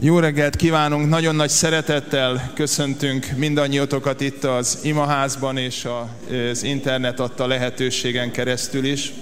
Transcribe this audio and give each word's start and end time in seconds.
Jó 0.00 0.18
reggelt 0.18 0.56
kívánunk, 0.56 1.08
nagyon 1.08 1.34
nagy 1.34 1.48
szeretettel 1.48 2.52
köszöntünk 2.54 3.26
mindannyiótokat 3.36 4.20
itt 4.20 4.44
az 4.44 4.78
imaházban 4.82 5.56
és 5.56 5.86
az 6.50 6.62
internet 6.62 7.20
adta 7.20 7.46
lehetőségen 7.46 8.30
keresztül 8.30 8.84
is. 8.84 9.12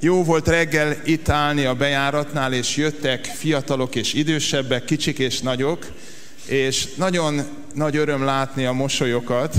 Jó 0.00 0.24
volt 0.24 0.48
reggel 0.48 0.96
itt 1.04 1.28
állni 1.28 1.64
a 1.64 1.74
bejáratnál, 1.74 2.52
és 2.52 2.76
jöttek 2.76 3.24
fiatalok 3.24 3.94
és 3.94 4.12
idősebbek, 4.12 4.84
kicsik 4.84 5.18
és 5.18 5.40
nagyok, 5.40 5.86
és 6.46 6.94
nagyon 6.94 7.42
nagy 7.74 7.96
öröm 7.96 8.24
látni 8.24 8.64
a 8.64 8.72
mosolyokat, 8.72 9.54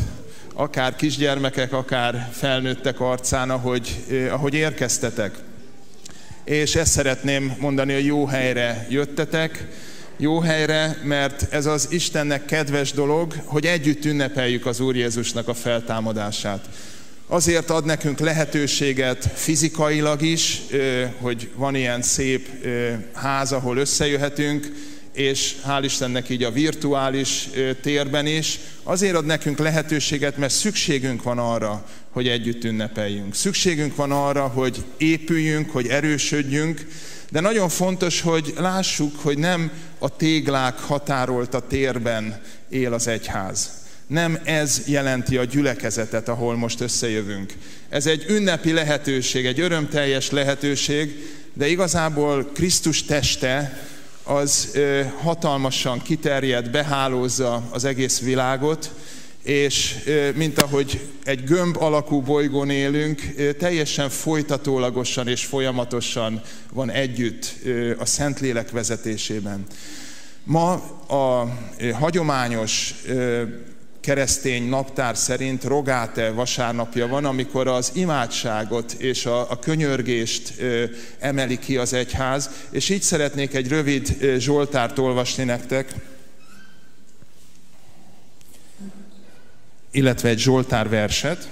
akár 0.53 0.95
kisgyermekek, 0.95 1.73
akár 1.73 2.29
felnőttek 2.33 2.99
arcán, 2.99 3.49
ahogy, 3.49 4.03
ahogy 4.31 4.53
érkeztetek. 4.53 5.35
És 6.43 6.75
ezt 6.75 6.91
szeretném 6.91 7.55
mondani, 7.59 7.93
hogy 7.93 8.05
jó 8.05 8.25
helyre 8.25 8.87
jöttetek, 8.89 9.67
jó 10.21 10.39
helyre, 10.39 10.97
mert 11.03 11.53
ez 11.53 11.65
az 11.65 11.87
Istennek 11.89 12.45
kedves 12.45 12.91
dolog, 12.91 13.33
hogy 13.45 13.65
együtt 13.65 14.05
ünnepeljük 14.05 14.65
az 14.65 14.79
Úr 14.79 14.95
Jézusnak 14.95 15.47
a 15.47 15.53
feltámadását. 15.53 16.69
Azért 17.27 17.69
ad 17.69 17.85
nekünk 17.85 18.19
lehetőséget 18.19 19.29
fizikailag 19.33 20.21
is, 20.21 20.61
hogy 21.19 21.49
van 21.55 21.75
ilyen 21.75 22.01
szép 22.01 22.49
ház, 23.13 23.51
ahol 23.51 23.77
összejöhetünk, 23.77 24.71
és 25.13 25.55
hál' 25.67 25.81
Istennek 25.83 26.29
így 26.29 26.43
a 26.43 26.51
virtuális 26.51 27.49
térben 27.81 28.25
is. 28.25 28.59
Azért 28.83 29.15
ad 29.15 29.25
nekünk 29.25 29.59
lehetőséget, 29.59 30.37
mert 30.37 30.53
szükségünk 30.53 31.23
van 31.23 31.37
arra, 31.37 31.85
hogy 32.09 32.27
együtt 32.27 32.63
ünnepeljünk. 32.63 33.35
Szükségünk 33.35 33.95
van 33.95 34.11
arra, 34.11 34.47
hogy 34.47 34.83
épüljünk, 34.97 35.69
hogy 35.71 35.87
erősödjünk, 35.87 36.87
de 37.31 37.39
nagyon 37.39 37.69
fontos, 37.69 38.21
hogy 38.21 38.53
lássuk, 38.57 39.19
hogy 39.21 39.37
nem 39.37 39.71
a 40.03 40.15
téglák 40.15 40.79
határolt 40.79 41.53
a 41.53 41.67
térben 41.67 42.41
él 42.69 42.93
az 42.93 43.07
egyház. 43.07 43.69
Nem 44.07 44.39
ez 44.43 44.81
jelenti 44.85 45.37
a 45.37 45.43
gyülekezetet, 45.43 46.29
ahol 46.29 46.55
most 46.55 46.81
összejövünk. 46.81 47.53
Ez 47.89 48.05
egy 48.05 48.25
ünnepi 48.29 48.71
lehetőség, 48.71 49.45
egy 49.45 49.59
örömteljes 49.59 50.29
lehetőség, 50.29 51.15
de 51.53 51.67
igazából 51.67 52.49
Krisztus 52.53 53.03
teste 53.03 53.81
az 54.23 54.77
hatalmasan 55.21 56.01
kiterjed, 56.01 56.69
behálózza 56.69 57.67
az 57.69 57.83
egész 57.85 58.19
világot, 58.19 58.91
és 59.43 59.95
mint 60.35 60.61
ahogy 60.61 61.07
egy 61.23 61.43
gömb 61.43 61.77
alakú 61.77 62.21
bolygón 62.21 62.69
élünk, 62.69 63.21
teljesen 63.59 64.09
folytatólagosan 64.09 65.27
és 65.27 65.45
folyamatosan 65.45 66.41
van 66.73 66.91
együtt 66.91 67.55
a 67.97 68.05
Szentlélek 68.05 68.71
vezetésében. 68.71 69.65
Ma 70.43 70.73
a 71.07 71.53
hagyományos 71.93 72.95
keresztény 73.99 74.69
naptár 74.69 75.17
szerint 75.17 75.63
rogáte 75.63 76.29
vasárnapja 76.29 77.07
van, 77.07 77.25
amikor 77.25 77.67
az 77.67 77.91
imádságot 77.93 78.91
és 78.91 79.25
a, 79.25 79.51
a 79.51 79.59
könyörgést 79.59 80.53
ö, 80.57 80.83
emeli 81.19 81.59
ki 81.59 81.77
az 81.77 81.93
egyház, 81.93 82.49
és 82.69 82.89
így 82.89 83.01
szeretnék 83.01 83.53
egy 83.53 83.67
rövid 83.67 84.17
Zsoltárt 84.37 84.97
olvasni 84.97 85.43
nektek. 85.43 85.93
illetve 89.91 90.29
egy 90.29 90.39
Zsoltár 90.39 90.89
verset. 90.89 91.49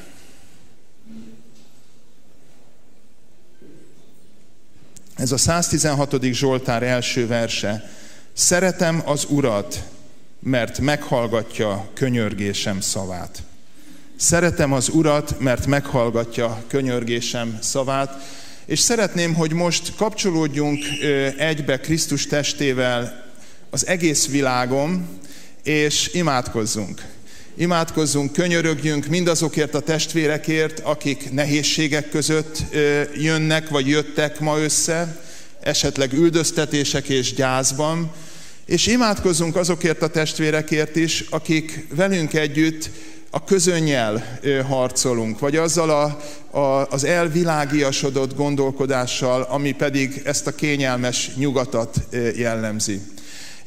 Ez 5.16 5.32
a 5.32 5.38
116. 5.38 6.23
Zsoltár 6.23 6.84
első 6.84 7.28
verse. 7.28 7.92
Szeretem 8.40 9.02
az 9.06 9.26
Urat, 9.30 9.84
mert 10.40 10.80
meghallgatja 10.80 11.90
könyörgésem 11.94 12.82
szavát. 12.82 13.44
Szeretem 14.16 14.73
az 14.73 14.89
Urat, 14.89 15.39
mert 15.39 15.66
meghallgatja 15.66 16.64
könyörgésem 16.67 17.58
szavát, 17.61 18.14
és 18.66 18.80
szeretném, 18.80 19.33
hogy 19.33 19.54
most 19.54 19.95
kapcsolódjunk 19.95 20.83
egybe 21.38 21.80
Krisztus 21.80 22.27
testével 22.27 23.26
az 23.70 23.88
egész 23.88 24.27
világon, 24.27 25.08
és 25.64 26.10
imádkozzunk. 26.14 27.06
Imádkozzunk, 27.56 28.33
könyörögjünk 28.33 29.06
mindazokért 29.06 29.76
a 29.76 29.80
testvérekért, 29.80 30.80
akik 30.80 31.32
nehézségek 31.32 32.10
között 32.10 32.64
jönnek, 33.16 33.70
vagy 33.70 33.88
jöttek 33.88 34.39
ma 34.39 34.60
össze, 34.60 35.20
esetleg 35.61 36.14
üldöztetések 36.14 37.10
és 37.10 37.33
gyászban, 37.33 38.11
és 38.70 38.88
imádkozzunk 38.88 39.56
azokért 39.56 40.02
a 40.02 40.08
testvérekért 40.08 40.96
is, 40.96 41.26
akik 41.30 41.86
velünk 41.96 42.34
együtt 42.34 42.90
a 43.30 43.44
közönnyel 43.44 44.40
harcolunk, 44.68 45.40
vagy 45.40 45.56
azzal 45.56 45.90
a, 45.90 46.20
a, 46.58 46.88
az 46.90 47.04
elvilágiasodott 47.04 48.36
gondolkodással, 48.36 49.42
ami 49.42 49.72
pedig 49.72 50.22
ezt 50.24 50.48
a 50.48 50.56
kényelmes 50.56 51.32
nyugatat 51.36 51.98
jellemzi 52.36 53.02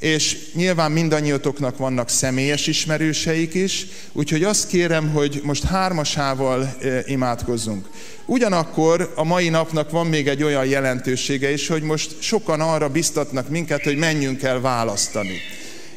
és 0.02 0.36
nyilván 0.54 0.92
mindannyiatoknak 0.92 1.76
vannak 1.76 2.08
személyes 2.08 2.66
ismerőseik 2.66 3.54
is, 3.54 3.86
úgyhogy 4.12 4.44
azt 4.44 4.68
kérem, 4.68 5.10
hogy 5.10 5.40
most 5.44 5.64
hármasával 5.64 6.76
e, 6.80 7.02
imádkozzunk. 7.06 7.88
Ugyanakkor 8.26 9.12
a 9.14 9.24
mai 9.24 9.48
napnak 9.48 9.90
van 9.90 10.06
még 10.06 10.28
egy 10.28 10.42
olyan 10.42 10.66
jelentősége 10.66 11.52
is, 11.52 11.68
hogy 11.68 11.82
most 11.82 12.22
sokan 12.22 12.60
arra 12.60 12.88
biztatnak 12.88 13.48
minket, 13.48 13.82
hogy 13.82 13.96
menjünk 13.96 14.42
el 14.42 14.60
választani. 14.60 15.40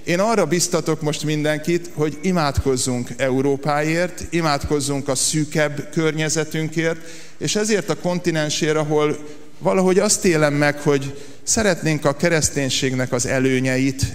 Én 0.03 0.19
arra 0.19 0.45
biztatok 0.45 1.01
most 1.01 1.23
mindenkit, 1.23 1.89
hogy 1.93 2.17
imádkozzunk 2.21 3.09
Európáért, 3.17 4.25
imádkozzunk 4.29 5.07
a 5.07 5.15
szűkebb 5.15 5.89
környezetünkért, 5.91 6.99
és 7.37 7.55
ezért 7.55 7.89
a 7.89 7.97
kontinensért, 7.97 8.77
ahol 8.77 9.17
valahogy 9.59 9.99
azt 9.99 10.25
élem 10.25 10.53
meg, 10.53 10.79
hogy 10.79 11.13
szeretnénk 11.43 12.05
a 12.05 12.15
kereszténységnek 12.15 13.11
az 13.11 13.25
előnyeit 13.25 14.05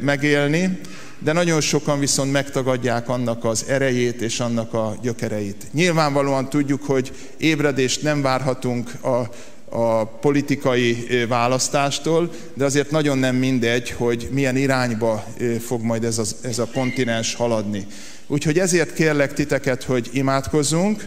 megélni, 0.00 0.80
de 1.18 1.32
nagyon 1.32 1.60
sokan 1.60 1.98
viszont 1.98 2.32
megtagadják 2.32 3.08
annak 3.08 3.44
az 3.44 3.64
erejét 3.68 4.20
és 4.20 4.40
annak 4.40 4.74
a 4.74 4.98
gyökereit. 5.02 5.66
Nyilvánvalóan 5.72 6.48
tudjuk, 6.48 6.84
hogy 6.84 7.12
ébredést 7.36 8.02
nem 8.02 8.22
várhatunk 8.22 8.90
a, 9.04 9.28
a 9.76 10.04
politikai 10.06 11.06
választástól, 11.28 12.30
de 12.54 12.64
azért 12.64 12.90
nagyon 12.90 13.18
nem 13.18 13.36
mindegy, 13.36 13.90
hogy 13.90 14.28
milyen 14.30 14.56
irányba 14.56 15.24
fog 15.60 15.82
majd 15.82 16.04
ez 16.04 16.18
a, 16.18 16.24
ez 16.42 16.58
a 16.58 16.68
kontinens 16.72 17.34
haladni. 17.34 17.86
Úgyhogy 18.26 18.58
ezért 18.58 18.92
kérlek 18.92 19.32
titeket, 19.32 19.82
hogy 19.82 20.08
imádkozzunk, 20.12 21.06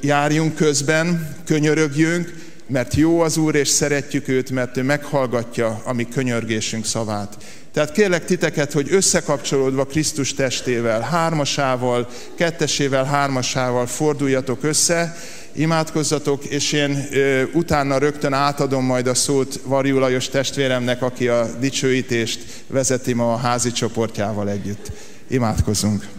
járjunk 0.00 0.54
közben, 0.54 1.36
könyörögjünk, 1.44 2.34
mert 2.66 2.94
jó 2.94 3.20
az 3.20 3.36
Úr, 3.36 3.54
és 3.54 3.68
szeretjük 3.68 4.28
őt, 4.28 4.50
mert 4.50 4.76
ő 4.76 4.82
meghallgatja 4.82 5.80
a 5.84 5.92
mi 5.92 6.08
könyörgésünk 6.08 6.84
szavát. 6.84 7.36
Tehát 7.72 7.92
kérlek 7.92 8.24
titeket, 8.24 8.72
hogy 8.72 8.92
összekapcsolódva 8.92 9.84
Krisztus 9.84 10.34
testével, 10.34 11.00
hármasával, 11.00 12.08
kettesével, 12.34 13.04
hármasával 13.04 13.86
forduljatok 13.86 14.64
össze, 14.64 15.16
imádkozzatok, 15.52 16.44
és 16.44 16.72
én 16.72 17.06
ö, 17.12 17.42
utána 17.52 17.98
rögtön 17.98 18.32
átadom 18.32 18.84
majd 18.84 19.06
a 19.06 19.14
szót 19.14 19.60
Varjú 19.64 19.98
Lajos 19.98 20.28
testvéremnek, 20.28 21.02
aki 21.02 21.28
a 21.28 21.50
dicsőítést 21.60 22.44
vezeti 22.66 23.12
ma 23.12 23.32
a 23.32 23.36
házi 23.36 23.72
csoportjával 23.72 24.50
együtt. 24.50 24.92
Imádkozzunk! 25.28 26.15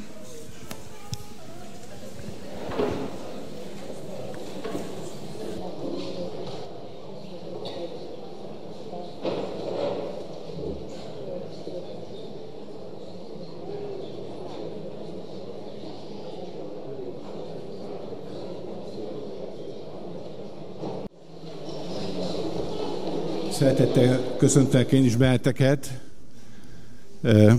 Szeretettel 23.77 24.35
köszöntelek 24.38 24.91
én 24.91 25.03
is 25.03 25.15
benneteket. 25.15 26.00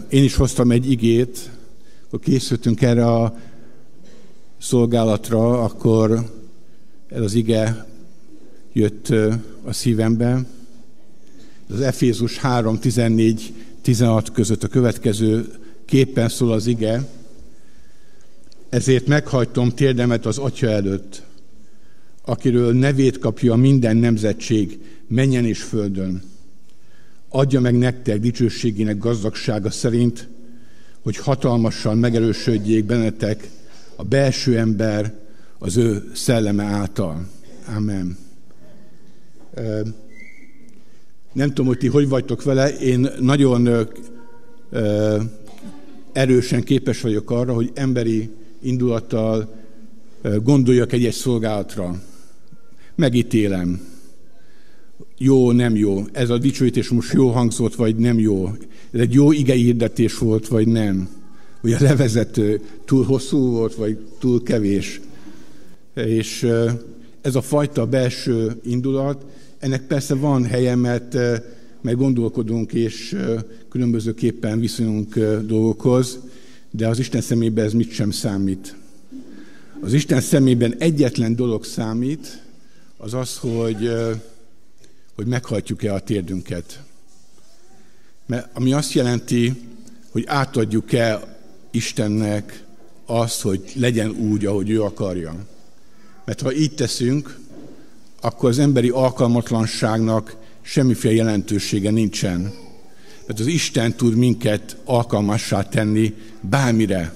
Én 0.08 0.24
is 0.24 0.34
hoztam 0.34 0.70
egy 0.70 0.90
igét, 0.90 1.50
akkor 2.06 2.20
készültünk 2.20 2.82
erre 2.82 3.06
a 3.06 3.38
szolgálatra, 4.60 5.62
akkor 5.62 6.32
ez 7.08 7.20
az 7.20 7.34
ige 7.34 7.86
jött 8.72 9.08
a 9.64 9.72
szívembe. 9.72 10.46
Az 11.70 11.80
Efézus 11.80 12.38
3, 12.38 12.78
14, 12.78 13.52
16 13.82 14.32
között 14.32 14.62
a 14.62 14.68
következő 14.68 15.46
képen 15.84 16.28
szól 16.28 16.52
az 16.52 16.66
ige. 16.66 17.08
Ezért 18.68 19.06
meghajtom 19.06 19.70
térdemet 19.70 20.26
az 20.26 20.38
Atya 20.38 20.68
előtt, 20.68 21.22
akiről 22.28 22.72
nevét 22.72 23.18
kapja 23.18 23.54
minden 23.54 23.96
nemzetség, 23.96 24.78
menjen 25.06 25.44
és 25.44 25.62
földön. 25.62 26.22
adja 27.28 27.60
meg 27.60 27.78
nektek 27.78 28.20
dicsőségének 28.20 28.98
gazdagsága 28.98 29.70
szerint, 29.70 30.28
hogy 31.02 31.16
hatalmasan 31.16 31.98
megerősödjék 31.98 32.84
bennetek 32.84 33.50
a 33.96 34.04
belső 34.04 34.58
ember 34.58 35.14
az 35.58 35.76
ő 35.76 36.10
szelleme 36.14 36.64
által. 36.64 37.28
Amen. 37.76 38.16
Nem 41.32 41.48
tudom, 41.48 41.66
hogy 41.66 41.78
ti 41.78 41.86
hogy 41.86 42.08
vagytok 42.08 42.42
vele, 42.42 42.78
én 42.78 43.08
nagyon 43.20 43.88
erősen 46.12 46.62
képes 46.62 47.00
vagyok 47.00 47.30
arra, 47.30 47.54
hogy 47.54 47.70
emberi 47.74 48.30
indulattal 48.60 49.54
gondoljak 50.42 50.92
egy-egy 50.92 51.12
szolgálatra. 51.12 52.02
Megítélem. 52.98 53.80
Jó, 55.18 55.52
nem 55.52 55.76
jó. 55.76 56.04
Ez 56.12 56.30
a 56.30 56.38
dicsőítés 56.38 56.88
most 56.88 57.12
jó 57.12 57.30
hangzott, 57.30 57.74
vagy 57.74 57.96
nem 57.96 58.18
jó. 58.18 58.48
Ez 58.90 59.00
egy 59.00 59.12
jó 59.12 59.32
igei 59.32 59.76
volt, 60.18 60.48
vagy 60.48 60.66
nem. 60.66 61.08
Vagy 61.60 61.72
a 61.72 61.76
levezető 61.80 62.60
túl 62.84 63.04
hosszú 63.04 63.50
volt, 63.50 63.74
vagy 63.74 63.98
túl 64.18 64.42
kevés. 64.42 65.00
És 65.94 66.48
ez 67.20 67.34
a 67.34 67.42
fajta 67.42 67.86
belső 67.86 68.60
indulat, 68.64 69.24
ennek 69.58 69.86
persze 69.86 70.14
van 70.14 70.44
helye, 70.44 70.74
mert 70.74 71.16
meg 71.80 71.96
gondolkodunk 71.96 72.72
és 72.72 73.16
különbözőképpen 73.68 74.60
viszonyunk 74.60 75.18
dolgokhoz, 75.46 76.18
de 76.70 76.88
az 76.88 76.98
Isten 76.98 77.20
szemében 77.20 77.64
ez 77.64 77.72
mit 77.72 77.90
sem 77.90 78.10
számít. 78.10 78.76
Az 79.80 79.92
Isten 79.92 80.20
szemében 80.20 80.74
egyetlen 80.78 81.36
dolog 81.36 81.64
számít, 81.64 82.46
az 83.00 83.14
az, 83.14 83.36
hogy, 83.36 83.92
hogy 85.14 85.26
meghajtjuk-e 85.26 85.94
a 85.94 86.00
térdünket. 86.00 86.82
Mert 88.26 88.48
ami 88.52 88.72
azt 88.72 88.92
jelenti, 88.92 89.62
hogy 90.10 90.24
átadjuk-e 90.26 91.36
Istennek 91.70 92.64
azt, 93.06 93.40
hogy 93.40 93.72
legyen 93.74 94.10
úgy, 94.10 94.46
ahogy 94.46 94.70
ő 94.70 94.82
akarja. 94.82 95.36
Mert 96.24 96.40
ha 96.40 96.52
így 96.52 96.74
teszünk, 96.74 97.38
akkor 98.20 98.48
az 98.48 98.58
emberi 98.58 98.88
alkalmatlanságnak 98.88 100.36
semmiféle 100.60 101.14
jelentősége 101.14 101.90
nincsen. 101.90 102.52
Mert 103.26 103.40
az 103.40 103.46
Isten 103.46 103.96
tud 103.96 104.14
minket 104.14 104.76
alkalmassá 104.84 105.62
tenni 105.62 106.14
bármire. 106.40 107.14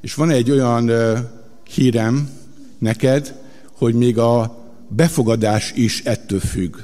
És 0.00 0.14
van 0.14 0.30
egy 0.30 0.50
olyan 0.50 0.90
hírem 1.68 2.30
neked, 2.78 3.47
hogy 3.78 3.94
még 3.94 4.18
a 4.18 4.62
befogadás 4.88 5.72
is 5.76 6.02
ettől 6.04 6.40
függ. 6.40 6.76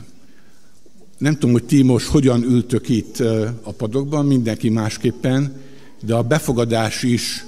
Nem 1.19 1.33
tudom, 1.33 1.53
hogy 1.53 1.65
ti 1.65 1.83
most 1.83 2.07
hogyan 2.07 2.43
ültök 2.43 2.89
itt 2.89 3.19
a 3.63 3.73
padokban, 3.77 4.27
mindenki 4.27 4.69
másképpen, 4.69 5.61
de 6.03 6.15
a 6.15 6.23
befogadás 6.23 7.03
is, 7.03 7.45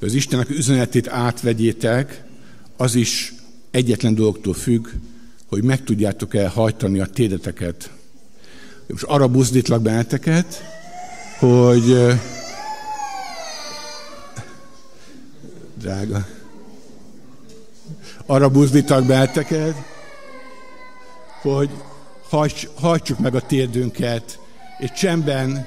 az 0.00 0.14
Istennek 0.14 0.50
üzenetét 0.50 1.08
átvegyétek, 1.08 2.24
az 2.76 2.94
is 2.94 3.34
egyetlen 3.70 4.14
dologtól 4.14 4.54
függ, 4.54 4.88
hogy 5.46 5.62
meg 5.62 5.84
tudjátok-e 5.84 6.48
hajtani 6.48 6.98
a 6.98 7.06
tédeteket. 7.06 7.90
Most 8.86 9.02
arra 9.02 9.28
buzdítlak 9.28 9.82
benneteket, 9.82 10.62
hogy 11.38 11.96
drága, 15.78 16.26
arra 18.30 18.48
buzdítlak 18.48 19.06
benneteket, 19.06 19.74
hogy 21.42 21.70
hajtsuk 22.74 23.18
meg 23.18 23.34
a 23.34 23.40
térdünket, 23.40 24.38
és 24.78 24.92
csendben 24.92 25.66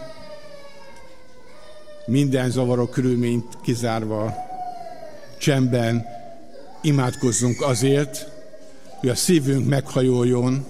minden 2.05 2.49
zavaró 2.49 2.85
körülményt 2.85 3.57
kizárva, 3.61 4.33
csendben 5.37 6.05
imádkozzunk 6.81 7.61
azért, 7.61 8.29
hogy 8.99 9.09
a 9.09 9.15
szívünk 9.15 9.67
meghajoljon. 9.67 10.65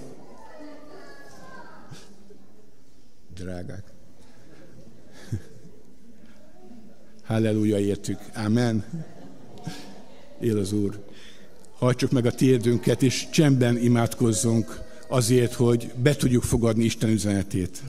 Drágák. 3.34 3.84
Halleluja 7.24 7.78
értük. 7.78 8.18
Amen. 8.34 8.84
Él 10.40 10.58
az 10.58 10.72
Úr. 10.72 11.10
Hajtsuk 11.82 12.10
meg 12.10 12.26
a 12.26 12.30
térdünket, 12.30 13.02
és 13.02 13.30
csendben 13.30 13.76
imádkozzunk 13.76 14.80
azért, 15.08 15.52
hogy 15.52 15.92
be 16.02 16.16
tudjuk 16.16 16.42
fogadni 16.42 16.84
Isten 16.84 17.10
üzenetét. 17.10 17.82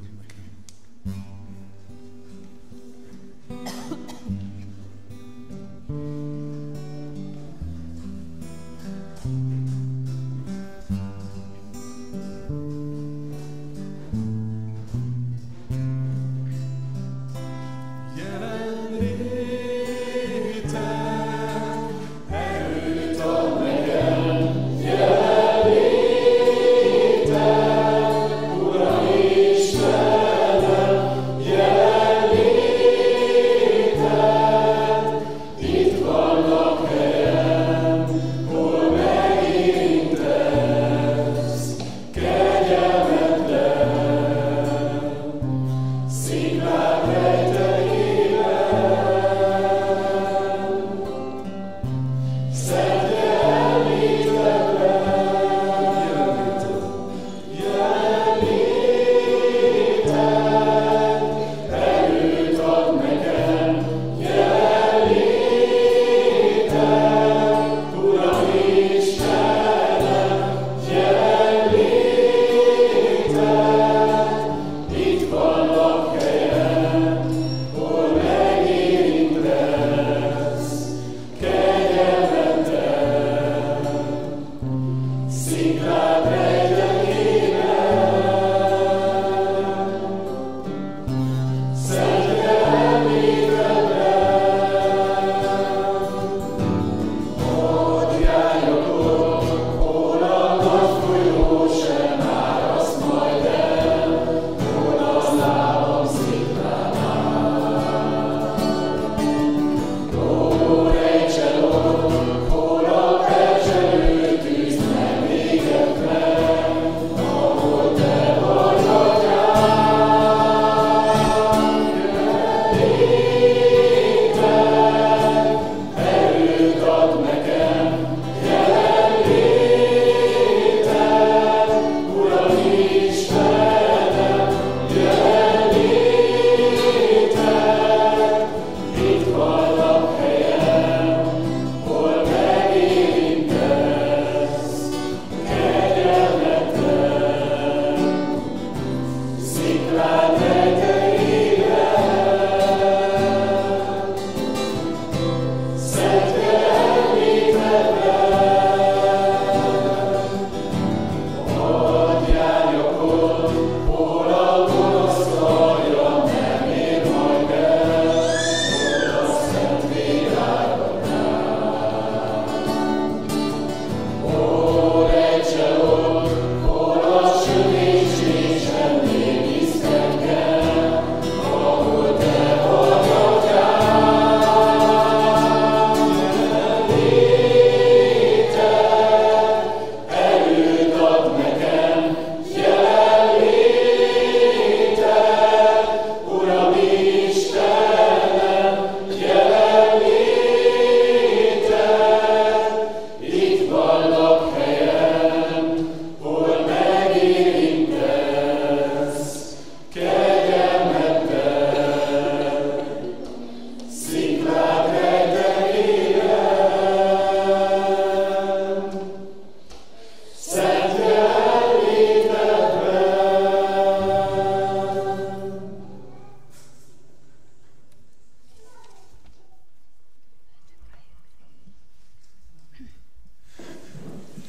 Okay. 0.00 1.47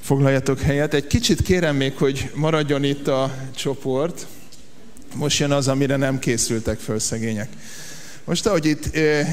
Foglaljatok 0.10 0.62
helyet. 0.62 0.94
Egy 0.94 1.08
kicsit 1.08 1.42
kérem 1.42 1.76
még, 1.76 1.98
hogy 1.98 2.32
maradjon 2.34 2.84
itt 2.84 3.08
a 3.08 3.36
csoport. 3.56 4.28
Most 5.16 5.40
jön 5.40 5.52
az, 5.52 5.68
amire 5.68 5.96
nem 5.96 6.20
készültek 6.20 6.80
föl 6.80 7.00
szegények. 7.00 7.50
Most 8.24 8.46
ahogy 8.46 8.66
itt 8.66 8.86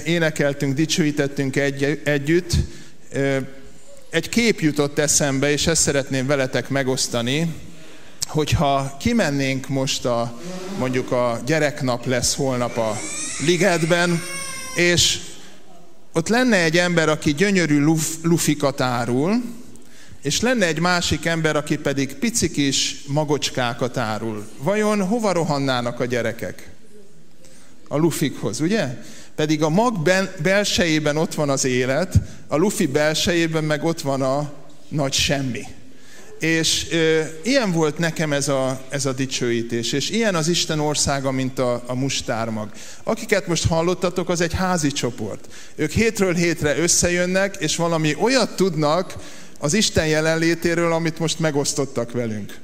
énekeltünk, 0.05 0.75
dicsőítettünk 0.75 1.57
egy, 1.57 2.01
együtt, 2.05 2.53
egy 4.11 4.29
kép 4.29 4.61
jutott 4.61 4.99
eszembe, 4.99 5.51
és 5.51 5.67
ezt 5.67 5.83
szeretném 5.83 6.27
veletek 6.27 6.69
megosztani, 6.69 7.55
hogyha 8.27 8.97
kimennénk 9.01 9.69
most 9.69 10.05
a, 10.05 10.41
mondjuk 10.79 11.13
a 11.13 11.41
gyereknap 11.47 12.07
lesz 12.07 12.35
holnap 12.35 12.77
a 12.77 12.99
ligetben, 13.47 14.23
és 14.75 15.19
ott 16.13 16.29
lenne 16.29 16.57
egy 16.57 16.77
ember, 16.77 17.09
aki 17.09 17.35
gyönyörű 17.35 17.81
luf, 17.81 18.15
lufikat 18.23 18.81
árul, 18.81 19.43
és 20.27 20.41
lenne 20.41 20.67
egy 20.67 20.81
másik 20.81 21.25
ember, 21.25 21.57
aki 21.57 21.77
pedig 21.77 22.15
pici 22.15 22.51
kis 22.51 23.03
magocskákat 23.07 23.97
árul. 23.97 24.47
Vajon 24.59 25.07
hova 25.07 25.33
rohannának 25.33 26.01
a 26.01 26.05
gyerekek? 26.05 26.71
A 27.89 27.97
lufikhoz, 27.97 28.61
ugye? 28.61 29.03
Pedig 29.35 29.63
a 29.63 29.69
mag 29.69 30.09
belsejében 30.43 31.17
ott 31.17 31.35
van 31.35 31.51
az 31.51 31.65
élet, 31.65 32.15
a 32.47 32.57
lufi 32.57 32.87
belsejében 32.87 33.65
meg 33.65 33.85
ott 33.85 34.01
van 34.01 34.23
a 34.23 34.53
nagy 34.89 35.13
semmi. 35.13 35.63
És 36.39 36.87
ö, 36.91 37.23
ilyen 37.43 37.73
volt 37.73 37.99
nekem 37.99 38.33
ez 38.33 38.49
a, 38.49 38.81
ez 38.89 39.07
a 39.07 39.13
dicsőítés, 39.13 39.93
és 39.93 40.11
ilyen 40.11 40.35
az 40.35 40.49
Isten 40.49 40.81
országa, 40.81 41.31
mint 41.31 41.59
a, 41.59 41.83
a 41.87 41.95
mustármag. 41.95 42.71
Akiket 43.03 43.47
most 43.47 43.67
hallottatok, 43.67 44.29
az 44.29 44.41
egy 44.41 44.53
házi 44.53 44.91
csoport. 44.91 45.49
Ők 45.75 45.91
hétről 45.91 46.35
hétre 46.35 46.79
összejönnek, 46.79 47.57
és 47.59 47.77
valami 47.77 48.15
olyat 48.21 48.57
tudnak 48.57 49.15
az 49.59 49.75
Isten 49.75 50.07
jelenlétéről, 50.07 50.93
amit 50.93 51.19
most 51.19 51.39
megosztottak 51.39 52.13
velünk. 52.13 52.59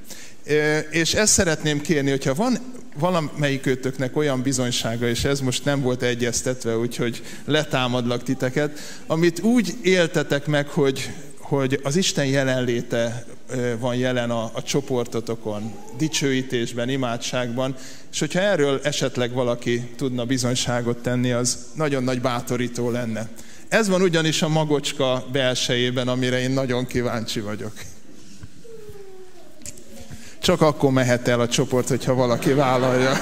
És 0.90 1.14
ezt 1.14 1.33
szeretném 1.33 1.81
kérni, 1.81 2.11
hogyha 2.11 2.35
van 2.35 2.59
valamelyik 2.98 3.66
őtöknek 3.66 4.16
olyan 4.16 4.42
bizonysága, 4.42 5.09
és 5.09 5.24
ez 5.24 5.40
most 5.40 5.64
nem 5.64 5.81
volt 5.81 6.02
egyeztetve, 6.02 6.76
úgyhogy 6.76 7.22
letámadlak 7.44 8.22
titeket, 8.22 8.78
amit 9.07 9.40
úgy 9.40 9.74
éltetek 9.83 10.46
meg, 10.46 10.68
hogy, 10.68 11.11
hogy 11.38 11.81
az 11.83 11.96
Isten 11.96 12.26
jelenléte 12.26 13.24
van 13.78 13.96
jelen 13.96 14.31
a, 14.31 14.50
a 14.55 14.62
csoportotokon, 14.62 15.72
dicsőítésben, 15.98 16.88
imádságban, 16.88 17.76
és 18.12 18.18
hogyha 18.18 18.40
erről 18.40 18.81
esetleg 18.83 19.33
valaki 19.33 19.81
tudna 19.96 20.24
bizonyságot 20.24 20.98
tenni, 20.98 21.33
az 21.33 21.59
nagyon 21.74 22.05
nagy 22.05 22.20
bátorító 22.20 22.90
lenne. 22.90 23.28
Ez 23.72 23.88
van 23.88 24.02
ugyanis 24.02 24.42
a 24.42 24.48
magocska 24.48 25.26
belsejében, 25.32 26.08
amire 26.08 26.40
én 26.40 26.50
nagyon 26.50 26.87
kíváncsi 26.87 27.40
vagyok. 27.40 27.72
Csak 30.42 30.61
akkor 30.61 30.92
mehet 30.92 31.28
el 31.28 31.40
a 31.40 31.48
csoport, 31.48 31.88
hogyha 31.88 32.14
valaki 32.14 32.52
vállalja. 32.52 33.12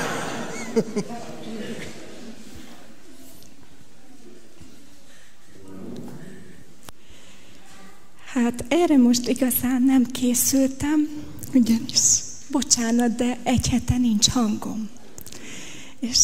Hát 8.24 8.64
erre 8.68 8.96
most 8.96 9.28
igazán 9.28 9.82
nem 9.82 10.04
készültem, 10.04 11.08
ugyanis, 11.54 12.00
bocsánat, 12.50 13.14
de 13.14 13.38
egy 13.42 13.68
hete 13.68 13.98
nincs 13.98 14.28
hangom. 14.28 14.90
És 16.00 16.18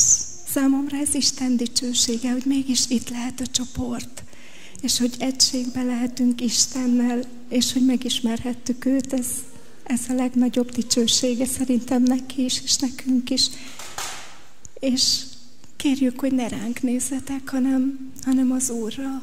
számomra 0.57 0.97
ez 0.97 1.14
Isten 1.14 1.57
dicsősége, 1.57 2.33
hogy 2.33 2.45
mégis 2.45 2.85
itt 2.88 3.09
lehet 3.09 3.40
a 3.40 3.47
csoport, 3.47 4.23
és 4.81 4.99
hogy 4.99 5.14
egységbe 5.19 5.83
lehetünk 5.83 6.40
Istennel, 6.40 7.23
és 7.49 7.73
hogy 7.73 7.85
megismerhettük 7.85 8.85
őt, 8.85 9.12
ez, 9.12 9.27
ez 9.85 10.01
a 10.09 10.12
legnagyobb 10.12 10.71
dicsősége 10.71 11.47
szerintem 11.47 12.03
neki 12.03 12.45
is, 12.45 12.61
és 12.64 12.77
nekünk 12.77 13.31
is. 13.31 13.47
És 14.81 15.23
kérjük, 15.77 16.21
hogy 16.21 16.33
ne 16.33 16.49
ránk 16.49 16.83
nézzetek, 16.83 17.49
hanem, 17.49 18.11
hanem 18.25 18.51
az 18.51 18.71
Úrra, 18.71 19.23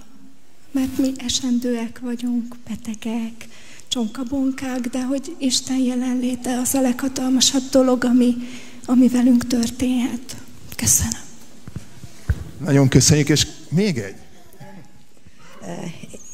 mert 0.71 0.97
mi 0.97 1.11
esendőek 1.17 1.99
vagyunk, 1.99 2.55
betegek, 2.67 3.47
csonkabonkák, 3.87 4.87
de 4.87 5.03
hogy 5.03 5.35
Isten 5.37 5.77
jelenléte 5.77 6.59
az 6.59 6.73
a 6.73 6.81
leghatalmasabb 6.81 7.69
dolog, 7.69 8.03
ami, 8.03 8.35
ami 8.85 9.07
velünk 9.07 9.47
történhet. 9.47 10.42
Köszönöm. 10.75 11.21
Nagyon 12.57 12.87
köszönjük, 12.87 13.29
és 13.29 13.47
még 13.69 13.97
egy. 13.97 14.15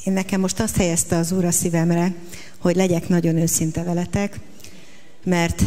Én 0.04 0.12
nekem 0.12 0.40
most 0.40 0.60
azt 0.60 0.76
helyezte 0.76 1.16
az 1.16 1.32
Úr 1.32 1.44
a 1.44 1.50
szívemre, 1.50 2.14
hogy 2.58 2.76
legyek 2.76 3.08
nagyon 3.08 3.36
őszinte 3.36 3.82
veletek, 3.82 4.40
mert 5.24 5.62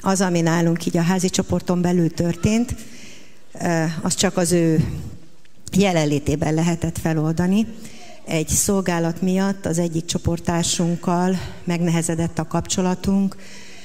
az, 0.00 0.20
ami 0.20 0.40
nálunk 0.40 0.86
így 0.86 0.96
a 0.96 1.02
házi 1.02 1.28
csoporton 1.30 1.80
belül 1.82 2.10
történt, 2.10 2.74
az 4.02 4.14
csak 4.14 4.36
az 4.36 4.52
ő 4.52 4.84
jelenlétében 5.72 6.54
lehetett 6.54 6.98
feloldani. 6.98 7.66
Egy 8.24 8.48
szolgálat 8.48 9.22
miatt 9.22 9.66
az 9.66 9.78
egyik 9.78 10.04
csoportársunkkal 10.04 11.38
megnehezedett 11.64 12.38
a 12.38 12.46
kapcsolatunk, 12.46 13.36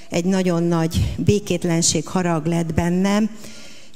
egy 0.09 0.25
nagyon 0.25 0.63
nagy 0.63 1.13
békétlenség, 1.17 2.07
harag 2.07 2.45
lett 2.45 2.73
bennem, 2.73 3.29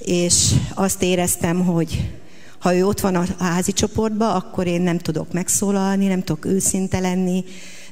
és 0.06 0.52
azt 0.74 1.04
éreztem, 1.04 1.66
hogy 1.66 2.12
ha 2.60 2.76
ő 2.76 2.86
ott 2.86 3.00
van 3.00 3.16
a 3.16 3.26
házi 3.40 3.72
csoportban, 3.72 4.36
akkor 4.36 4.68
én 4.68 4.82
nem 4.82 4.98
tudok 4.98 5.34
megszólalni, 5.34 6.08
nem 6.08 6.24
tudok 6.24 6.46
őszinte 6.46 7.00
lenni, 7.00 7.44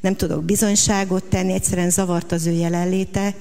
nem 0.02 0.16
tudok 0.16 0.44
bizonyságot 0.44 1.24
tenni, 1.24 1.54
egyszerűen 1.54 1.90
zavart 1.90 2.32
az 2.32 2.46
ő 2.46 2.52
jelenléte, 2.52 3.36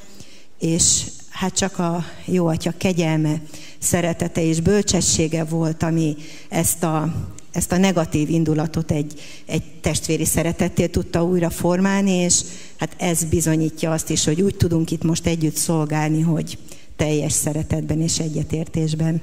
és 0.58 1.02
hát 1.28 1.54
csak 1.54 1.78
a 1.78 2.04
jó 2.24 2.46
atya 2.46 2.72
kegyelme, 2.76 3.40
szeretete 3.78 4.42
és 4.42 4.60
bölcsessége 4.60 5.44
volt, 5.44 5.82
ami 5.82 6.16
ezt 6.48 6.82
a, 6.82 7.14
ezt 7.52 7.72
a 7.72 7.76
negatív 7.76 8.30
indulatot 8.30 8.90
egy, 8.90 9.20
egy 9.46 9.62
testvéri 9.80 10.24
szeretettél 10.24 10.90
tudta 10.90 11.24
újra 11.24 11.50
formálni, 11.50 12.10
és 12.10 12.40
hát 12.76 12.94
ez 12.98 13.24
bizonyítja 13.24 13.90
azt 13.90 14.10
is, 14.10 14.24
hogy 14.24 14.42
úgy 14.42 14.56
tudunk 14.56 14.90
itt 14.90 15.02
most 15.02 15.26
együtt 15.26 15.56
szolgálni, 15.56 16.20
hogy 16.20 16.58
teljes 17.00 17.32
szeretetben 17.32 18.00
és 18.00 18.18
egyetértésben. 18.18 19.22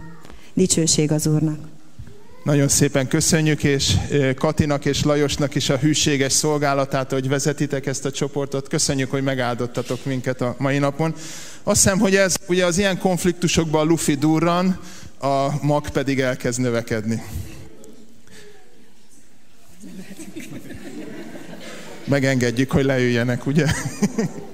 Dicsőség 0.53 1.11
az 1.11 1.27
Úrnak! 1.27 1.59
Nagyon 2.43 2.67
szépen 2.67 3.07
köszönjük, 3.07 3.63
és 3.63 3.93
Katinak 4.35 4.85
és 4.85 5.03
Lajosnak 5.03 5.55
is 5.55 5.69
a 5.69 5.77
hűséges 5.77 6.33
szolgálatát, 6.33 7.11
hogy 7.11 7.27
vezetitek 7.27 7.85
ezt 7.85 8.05
a 8.05 8.11
csoportot. 8.11 8.67
Köszönjük, 8.67 9.11
hogy 9.11 9.23
megáldottatok 9.23 10.05
minket 10.05 10.41
a 10.41 10.55
mai 10.57 10.77
napon. 10.77 11.15
Azt 11.63 11.83
hiszem, 11.83 11.99
hogy 11.99 12.15
ez 12.15 12.35
ugye 12.47 12.65
az 12.65 12.77
ilyen 12.77 12.99
konfliktusokban 12.99 13.81
a 13.81 13.89
lufi 13.89 14.15
durran, 14.15 14.79
a 15.19 15.65
mag 15.65 15.89
pedig 15.89 16.19
elkezd 16.19 16.59
növekedni. 16.59 17.23
Megengedjük, 22.05 22.71
hogy 22.71 22.85
leüljenek, 22.85 23.45
ugye? 23.45 23.65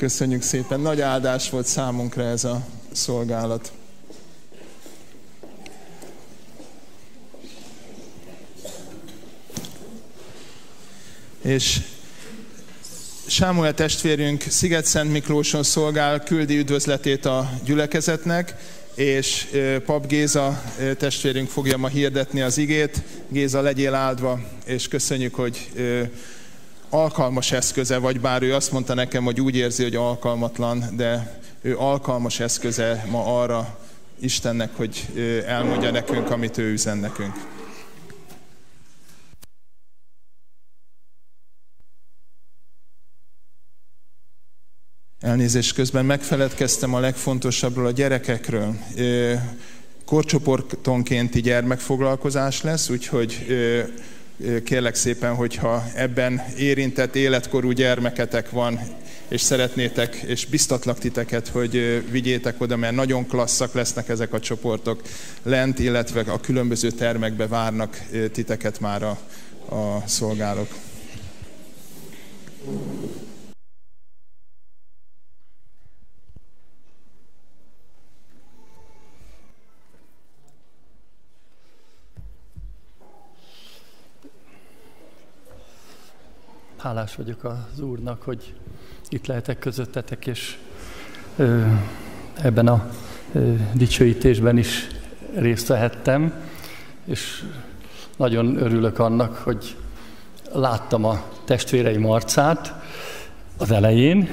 Köszönjük 0.00 0.42
szépen. 0.42 0.80
Nagy 0.80 1.00
áldás 1.00 1.50
volt 1.50 1.66
számunkra 1.66 2.22
ez 2.22 2.44
a 2.44 2.66
szolgálat. 2.92 3.72
és 11.42 11.80
Sámuel 13.26 13.74
testvérünk 13.74 14.42
Sziget-Szent 14.48 15.10
Miklóson 15.10 15.62
szolgál, 15.62 16.22
küldi 16.22 16.58
üdvözletét 16.58 17.24
a 17.24 17.50
gyülekezetnek, 17.64 18.54
és 18.94 19.46
Pap 19.84 20.06
Géza 20.06 20.62
testvérünk 20.98 21.48
fogja 21.48 21.76
ma 21.76 21.88
hirdetni 21.88 22.40
az 22.40 22.58
igét. 22.58 23.02
Géza, 23.28 23.60
legyél 23.60 23.94
áldva, 23.94 24.40
és 24.64 24.88
köszönjük, 24.88 25.34
hogy 25.34 25.70
alkalmas 26.90 27.52
eszköze 27.52 27.98
vagy, 27.98 28.20
bár 28.20 28.42
ő 28.42 28.54
azt 28.54 28.72
mondta 28.72 28.94
nekem, 28.94 29.24
hogy 29.24 29.40
úgy 29.40 29.56
érzi, 29.56 29.82
hogy 29.82 29.94
alkalmatlan, 29.94 30.84
de 30.96 31.40
ő 31.60 31.78
alkalmas 31.78 32.40
eszköze 32.40 33.04
ma 33.10 33.40
arra 33.40 33.78
Istennek, 34.18 34.76
hogy 34.76 35.06
elmondja 35.46 35.90
nekünk, 35.90 36.30
amit 36.30 36.58
ő 36.58 36.72
üzen 36.72 36.98
nekünk. 36.98 37.34
Elnézést 45.20 45.74
közben 45.74 46.04
megfeledkeztem 46.04 46.94
a 46.94 47.00
legfontosabbról, 47.00 47.86
a 47.86 47.90
gyerekekről. 47.90 48.74
Korcsoportonkénti 50.04 51.40
gyermekfoglalkozás 51.40 52.62
lesz, 52.62 52.88
úgyhogy 52.88 53.46
kérlek 54.64 54.94
szépen, 54.94 55.34
hogyha 55.34 55.84
ebben 55.94 56.42
érintett 56.56 57.16
életkorú 57.16 57.70
gyermeketek 57.70 58.50
van, 58.50 58.80
és 59.28 59.40
szeretnétek, 59.40 60.14
és 60.14 60.46
biztatlak 60.46 60.98
titeket, 60.98 61.48
hogy 61.48 62.04
vigyétek 62.10 62.60
oda, 62.60 62.76
mert 62.76 62.94
nagyon 62.94 63.26
klasszak 63.26 63.74
lesznek 63.74 64.08
ezek 64.08 64.32
a 64.32 64.40
csoportok 64.40 65.02
lent, 65.42 65.78
illetve 65.78 66.20
a 66.20 66.40
különböző 66.40 66.90
termekbe 66.90 67.46
várnak 67.46 68.00
titeket 68.32 68.80
már 68.80 69.02
a, 69.02 69.18
a 69.74 70.02
szolgálók. 70.06 70.68
Hálás 86.82 87.14
vagyok 87.14 87.44
az 87.44 87.80
Úrnak, 87.80 88.22
hogy 88.22 88.54
itt 89.08 89.26
lehetek 89.26 89.58
közöttetek, 89.58 90.26
és 90.26 90.56
ö, 91.36 91.66
ebben 92.42 92.66
a 92.66 92.90
ö, 93.32 93.52
dicsőítésben 93.72 94.58
is 94.58 94.86
részt 95.34 95.66
vehettem, 95.66 96.32
és 97.04 97.44
nagyon 98.16 98.56
örülök 98.56 98.98
annak, 98.98 99.36
hogy 99.36 99.76
láttam 100.52 101.04
a 101.04 101.22
testvéreim 101.44 102.10
arcát 102.10 102.74
az 103.58 103.70
elején, 103.70 104.28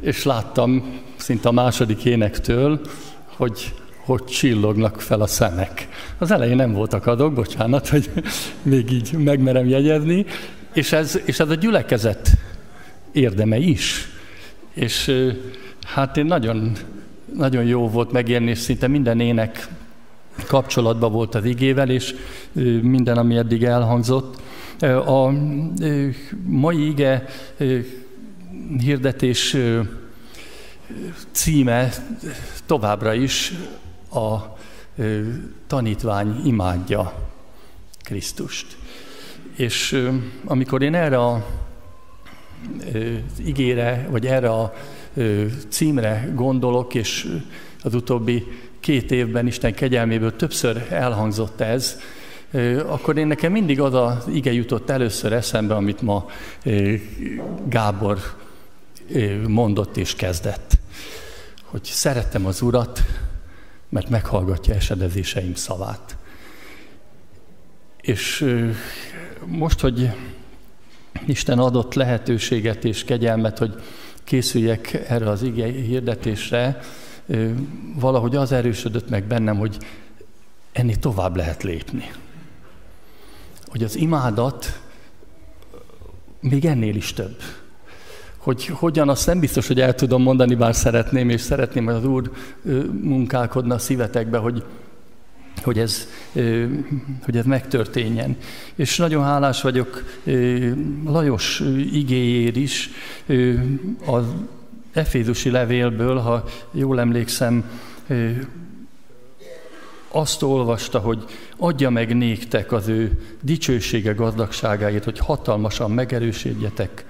és 0.00 0.24
láttam 0.24 1.00
szinte 1.16 1.48
a 1.48 1.52
második 1.52 2.04
énektől, 2.04 2.80
hogy 3.26 3.74
hogy 4.04 4.24
csillognak 4.24 5.00
fel 5.00 5.20
a 5.20 5.26
szemek. 5.26 5.88
Az 6.18 6.30
elején 6.30 6.56
nem 6.56 6.72
voltak 6.72 7.06
adok, 7.06 7.32
bocsánat, 7.32 7.88
hogy 7.88 8.10
még 8.62 8.90
így 8.90 9.12
megmerem 9.12 9.68
jegyezni, 9.68 10.26
és 10.72 10.92
ez, 10.92 11.20
és 11.24 11.40
ez 11.40 11.50
a 11.50 11.54
gyülekezet 11.54 12.30
érdeme 13.12 13.56
is. 13.56 14.08
És 14.72 15.12
hát 15.84 16.16
én 16.16 16.24
nagyon, 16.24 16.72
nagyon 17.36 17.64
jó 17.64 17.88
volt 17.88 18.12
megérni, 18.12 18.50
és 18.50 18.58
szinte 18.58 18.86
minden 18.86 19.20
ének 19.20 19.68
kapcsolatban 20.46 21.12
volt 21.12 21.34
az 21.34 21.44
igével, 21.44 21.90
és 21.90 22.14
minden, 22.82 23.16
ami 23.18 23.36
eddig 23.36 23.64
elhangzott. 23.64 24.40
A 25.06 25.30
mai 26.44 26.88
ige 26.88 27.24
hirdetés 28.78 29.56
címe 31.30 31.90
továbbra 32.66 33.14
is 33.14 33.52
a 34.12 34.36
tanítvány 35.66 36.40
imádja 36.44 37.30
Krisztust. 38.02 38.76
És 39.56 40.08
amikor 40.44 40.82
én 40.82 40.94
erre 40.94 41.18
a 41.18 41.46
igére, 43.44 44.06
vagy 44.10 44.26
erre 44.26 44.50
a 44.50 44.74
címre 45.68 46.28
gondolok, 46.34 46.94
és 46.94 47.38
az 47.82 47.94
utóbbi 47.94 48.46
két 48.80 49.10
évben 49.10 49.46
Isten 49.46 49.74
kegyelméből 49.74 50.36
többször 50.36 50.86
elhangzott 50.90 51.60
ez, 51.60 51.98
akkor 52.86 53.18
én 53.18 53.26
nekem 53.26 53.52
mindig 53.52 53.80
az 53.80 53.94
az 53.94 54.28
ige 54.32 54.52
jutott 54.52 54.90
először 54.90 55.32
eszembe, 55.32 55.74
amit 55.74 56.02
ma 56.02 56.26
Gábor 57.68 58.18
mondott 59.46 59.96
és 59.96 60.14
kezdett. 60.14 60.78
Hogy 61.64 61.84
szerettem 61.84 62.46
az 62.46 62.62
Urat, 62.62 63.02
mert 63.88 64.08
meghallgatja 64.08 64.74
esedezéseim 64.74 65.54
szavát. 65.54 66.16
És 68.00 68.46
most, 69.46 69.80
hogy 69.80 70.10
Isten 71.26 71.58
adott 71.58 71.94
lehetőséget 71.94 72.84
és 72.84 73.04
kegyelmet, 73.04 73.58
hogy 73.58 73.74
készüljek 74.24 75.04
erre 75.08 75.28
az 75.28 75.42
ige 75.42 75.66
hirdetésre, 75.66 76.80
valahogy 77.98 78.36
az 78.36 78.52
erősödött 78.52 79.08
meg 79.08 79.24
bennem, 79.24 79.56
hogy 79.56 79.76
ennél 80.72 80.96
tovább 80.96 81.36
lehet 81.36 81.62
lépni. 81.62 82.10
Hogy 83.66 83.82
az 83.82 83.96
imádat 83.96 84.80
még 86.40 86.64
ennél 86.64 86.96
is 86.96 87.12
több. 87.12 87.36
Hogy 88.36 88.66
hogyan, 88.66 89.08
azt 89.08 89.26
nem 89.26 89.40
biztos, 89.40 89.66
hogy 89.66 89.80
el 89.80 89.94
tudom 89.94 90.22
mondani, 90.22 90.54
bár 90.54 90.74
szeretném, 90.74 91.28
és 91.28 91.40
szeretném, 91.40 91.84
hogy 91.84 91.94
az 91.94 92.04
Úr 92.04 92.30
munkálkodna 93.02 93.74
a 93.74 93.78
szívetekbe, 93.78 94.38
hogy, 94.38 94.64
hogy 95.62 95.78
ez, 95.78 96.08
hogy 97.24 97.36
ez 97.36 97.44
megtörténjen. 97.44 98.36
És 98.74 98.96
nagyon 98.96 99.24
hálás 99.24 99.62
vagyok 99.62 100.04
Lajos 101.04 101.62
igéjér 101.92 102.56
is, 102.56 102.90
az 104.06 104.24
Efézusi 104.92 105.50
levélből, 105.50 106.18
ha 106.18 106.44
jól 106.72 107.00
emlékszem, 107.00 107.70
azt 110.08 110.42
olvasta, 110.42 110.98
hogy 110.98 111.24
adja 111.56 111.90
meg 111.90 112.16
néktek 112.16 112.72
az 112.72 112.88
ő 112.88 113.22
dicsősége 113.42 114.12
gazdagságáért, 114.12 115.04
hogy 115.04 115.18
hatalmasan 115.18 115.90
megerősödjetek 115.90 117.04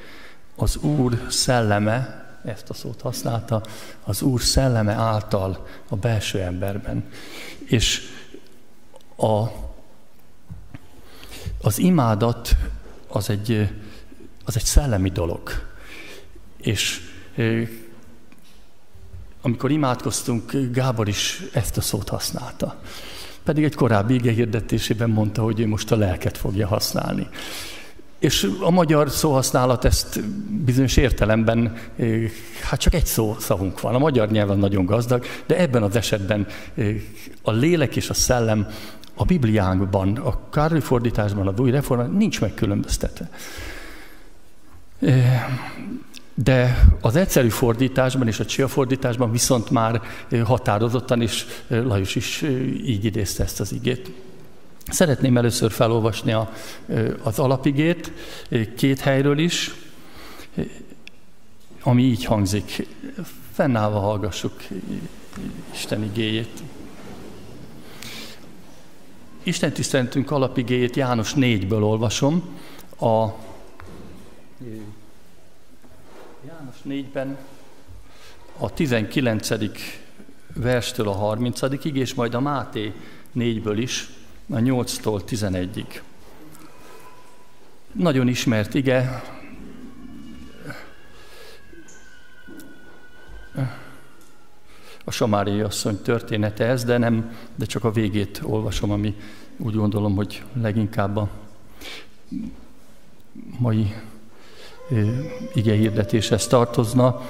az 0.57 0.76
Úr 0.76 1.20
szelleme, 1.28 2.20
ezt 2.44 2.70
a 2.70 2.74
szót 2.74 3.00
használta, 3.00 3.62
az 4.05 4.22
Úr 4.22 4.40
szelleme 4.40 4.92
által 4.92 5.66
a 5.88 5.96
belső 5.96 6.40
emberben. 6.40 7.05
És 7.64 8.02
a, 9.22 9.52
az 11.62 11.78
imádat 11.78 12.56
az 13.08 13.30
egy, 13.30 13.68
az 14.44 14.56
egy 14.56 14.64
szellemi 14.64 15.11
dolog. 15.11 15.50
És 16.56 17.00
amikor 19.42 19.70
imádkoztunk, 19.70 20.52
Gábor 20.73 21.08
is 21.08 21.42
ezt 21.52 21.77
a 21.77 21.81
szót 21.81 22.08
használta. 22.08 22.81
Pedig 23.44 23.64
egy 23.64 23.75
korábbi 23.75 24.14
ige 24.14 24.33
hirdetésében 24.33 25.10
mondta, 25.10 25.42
hogy 25.42 25.60
ő 25.60 25.66
most 25.66 25.92
a 25.92 25.96
lelket 25.96 26.38
fogja 26.38 26.66
használni. 26.66 27.29
És 28.18 28.50
a 28.60 28.70
magyar 28.70 29.10
szóhasználat 29.10 29.85
ezt 29.85 30.20
bizonyos 30.64 30.96
értelemben, 30.96 31.77
hát 32.62 32.81
csak 32.81 32.94
egy 32.94 33.06
szó 33.06 33.37
szavunk 33.38 33.81
van. 33.81 33.94
A 33.94 33.98
magyar 33.98 34.31
nyelven 34.31 34.58
nagyon 34.58 34.85
gazdag, 34.85 35.25
de 35.46 35.58
ebben 35.58 35.83
az 35.83 35.96
esetben 35.96 36.46
a 37.42 37.50
lélek 37.50 37.96
és 37.96 38.10
a 38.10 38.14
szellem 38.14 38.66
a 39.23 39.25
Bibliánkban, 39.25 40.16
a 40.16 40.48
Kárli 40.50 40.81
fordításban, 40.81 41.46
a 41.46 41.60
új 41.60 41.70
reformban 41.70 42.16
nincs 42.16 42.40
megkülönböztetve. 42.40 43.31
De 46.35 46.88
az 47.00 47.16
egyszerű 47.16 47.48
fordításban 47.48 48.27
és 48.27 48.40
a 48.40 48.44
csia 48.44 48.68
fordításban 48.68 49.31
viszont 49.31 49.70
már 49.70 50.02
határozottan, 50.44 51.23
és 51.23 51.46
Lajos 51.68 52.14
is 52.14 52.42
így 52.85 53.04
idézte 53.04 53.42
ezt 53.42 53.60
az 53.60 53.73
igét. 53.73 54.10
Szeretném 54.90 55.37
először 55.37 55.70
felolvasni 55.70 56.33
a, 56.33 56.52
az 57.23 57.38
alapigét 57.38 58.12
két 58.77 59.00
helyről 59.00 59.38
is, 59.38 59.75
ami 61.83 62.02
így 62.02 62.25
hangzik. 62.25 62.87
Fennállva 63.52 63.98
hallgassuk 63.98 64.62
Isten 65.73 66.02
igéjét. 66.02 66.62
Isten 69.45 69.73
tisztelentünk 69.73 70.31
alapigéjét 70.31 70.97
János 70.97 71.33
4-ből 71.37 71.83
olvasom. 71.83 72.59
A 73.01 73.29
János 76.47 76.77
4-ben 76.88 77.38
a 78.59 78.73
19. 78.73 79.49
verstől 80.55 81.09
a 81.09 81.13
30 81.13 81.61
és 81.83 82.15
majd 82.15 82.35
a 82.35 82.40
Máté 82.40 82.93
4-ből 83.37 83.77
is, 83.77 84.09
a 84.51 84.57
8-tól 84.57 85.23
11-ig. 85.27 86.01
Nagyon 87.93 88.29
ismert 88.29 88.75
ige, 88.75 89.23
a 95.05 95.11
Samári 95.11 95.61
asszony 95.61 96.03
története 96.03 96.65
ez, 96.65 96.85
de 96.85 96.98
nem, 96.98 97.37
de 97.55 97.65
csak 97.65 97.85
a 97.85 97.90
végét 97.90 98.40
olvasom, 98.44 98.90
ami 98.90 99.17
úgy 99.57 99.75
gondolom, 99.75 100.15
hogy 100.15 100.42
leginkább 100.61 101.17
a 101.17 101.29
mai 103.59 103.94
ige 105.55 105.75
hirdetéshez 105.75 106.46
tartozna, 106.46 107.21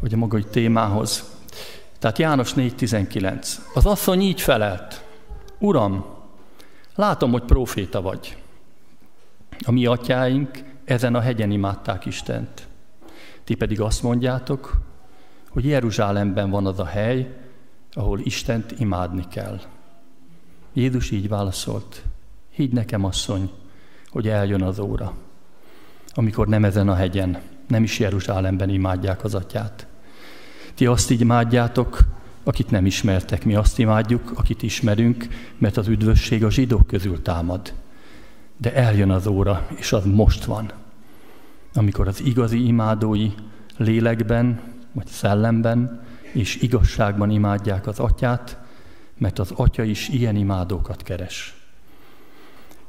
vagy 0.00 0.12
a 0.12 0.16
maga 0.16 0.44
témához. 0.50 1.38
Tehát 1.98 2.18
János 2.18 2.54
4.19. 2.54 3.54
Az 3.74 3.86
asszony 3.86 4.20
így 4.20 4.40
felelt. 4.40 5.04
Uram, 5.58 6.04
látom, 6.94 7.30
hogy 7.30 7.42
proféta 7.42 8.00
vagy. 8.00 8.36
A 9.64 9.70
mi 9.70 9.86
atyáink 9.86 10.50
ezen 10.84 11.14
a 11.14 11.20
hegyen 11.20 11.50
imádták 11.50 12.06
Istent. 12.06 12.68
Ti 13.44 13.54
pedig 13.54 13.80
azt 13.80 14.02
mondjátok, 14.02 14.80
hogy 15.50 15.64
Jeruzsálemben 15.64 16.50
van 16.50 16.66
az 16.66 16.78
a 16.78 16.84
hely, 16.84 17.36
ahol 17.92 18.20
Istent 18.20 18.74
imádni 18.78 19.24
kell. 19.30 19.60
Jézus 20.72 21.10
így 21.10 21.28
válaszolt, 21.28 22.02
higgy 22.50 22.72
nekem, 22.72 23.04
asszony, 23.04 23.50
hogy 24.10 24.28
eljön 24.28 24.62
az 24.62 24.78
óra, 24.78 25.14
amikor 26.14 26.48
nem 26.48 26.64
ezen 26.64 26.88
a 26.88 26.94
hegyen, 26.94 27.40
nem 27.68 27.82
is 27.82 27.98
Jeruzsálemben 27.98 28.68
imádják 28.68 29.24
az 29.24 29.34
atyát. 29.34 29.86
Ti 30.74 30.86
azt 30.86 31.10
így 31.10 31.20
imádjátok, 31.20 31.98
akit 32.44 32.70
nem 32.70 32.86
ismertek, 32.86 33.44
mi 33.44 33.54
azt 33.54 33.78
imádjuk, 33.78 34.32
akit 34.34 34.62
ismerünk, 34.62 35.26
mert 35.58 35.76
az 35.76 35.88
üdvösség 35.88 36.44
a 36.44 36.50
zsidók 36.50 36.86
közül 36.86 37.22
támad. 37.22 37.72
De 38.56 38.74
eljön 38.74 39.10
az 39.10 39.26
óra, 39.26 39.66
és 39.76 39.92
az 39.92 40.04
most 40.04 40.44
van, 40.44 40.70
amikor 41.74 42.08
az 42.08 42.20
igazi 42.20 42.66
imádói 42.66 43.30
lélekben, 43.76 44.60
vagy 44.92 45.06
szellemben 45.06 46.02
és 46.32 46.56
igazságban 46.56 47.30
imádják 47.30 47.86
az 47.86 47.98
atyát, 47.98 48.58
mert 49.18 49.38
az 49.38 49.50
atya 49.50 49.82
is 49.82 50.08
ilyen 50.08 50.36
imádókat 50.36 51.02
keres. 51.02 51.54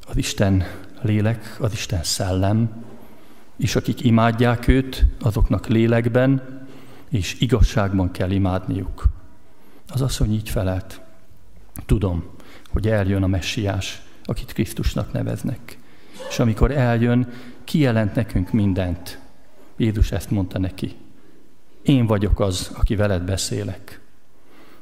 Az 0.08 0.18
Isten 0.18 0.64
lélek, 1.02 1.58
az 1.60 1.74
Isten 1.74 2.04
szellem, 2.04 2.84
és 3.58 3.76
akik 3.76 4.04
imádják 4.04 4.68
őt, 4.68 5.06
azoknak 5.22 5.68
lélekben 5.68 6.60
és 7.10 7.40
igazságban 7.40 8.12
kell 8.12 8.32
imádniuk. 8.32 9.04
Az 9.88 10.02
asszony 10.02 10.34
így 10.34 10.50
felelt. 10.50 11.02
Tudom, 11.86 12.24
hogy 12.70 12.88
eljön 12.88 13.24
a 13.24 13.28
messiás, 13.28 14.02
akit 14.24 14.54
Krisztusnak 14.54 15.12
neveznek. 15.12 15.78
És 16.30 16.40
amikor 16.40 16.72
eljön, 16.72 17.28
kijelent 17.64 18.16
nekünk 18.16 18.52
mindent. 18.52 19.20
Jézus 19.78 20.12
ezt 20.12 20.32
mondta 20.32 20.60
neki. 20.60 20.96
Én 21.82 22.06
vagyok 22.06 22.40
az, 22.40 22.72
aki 22.78 22.96
veled 22.96 23.22
beszélek. 23.22 24.00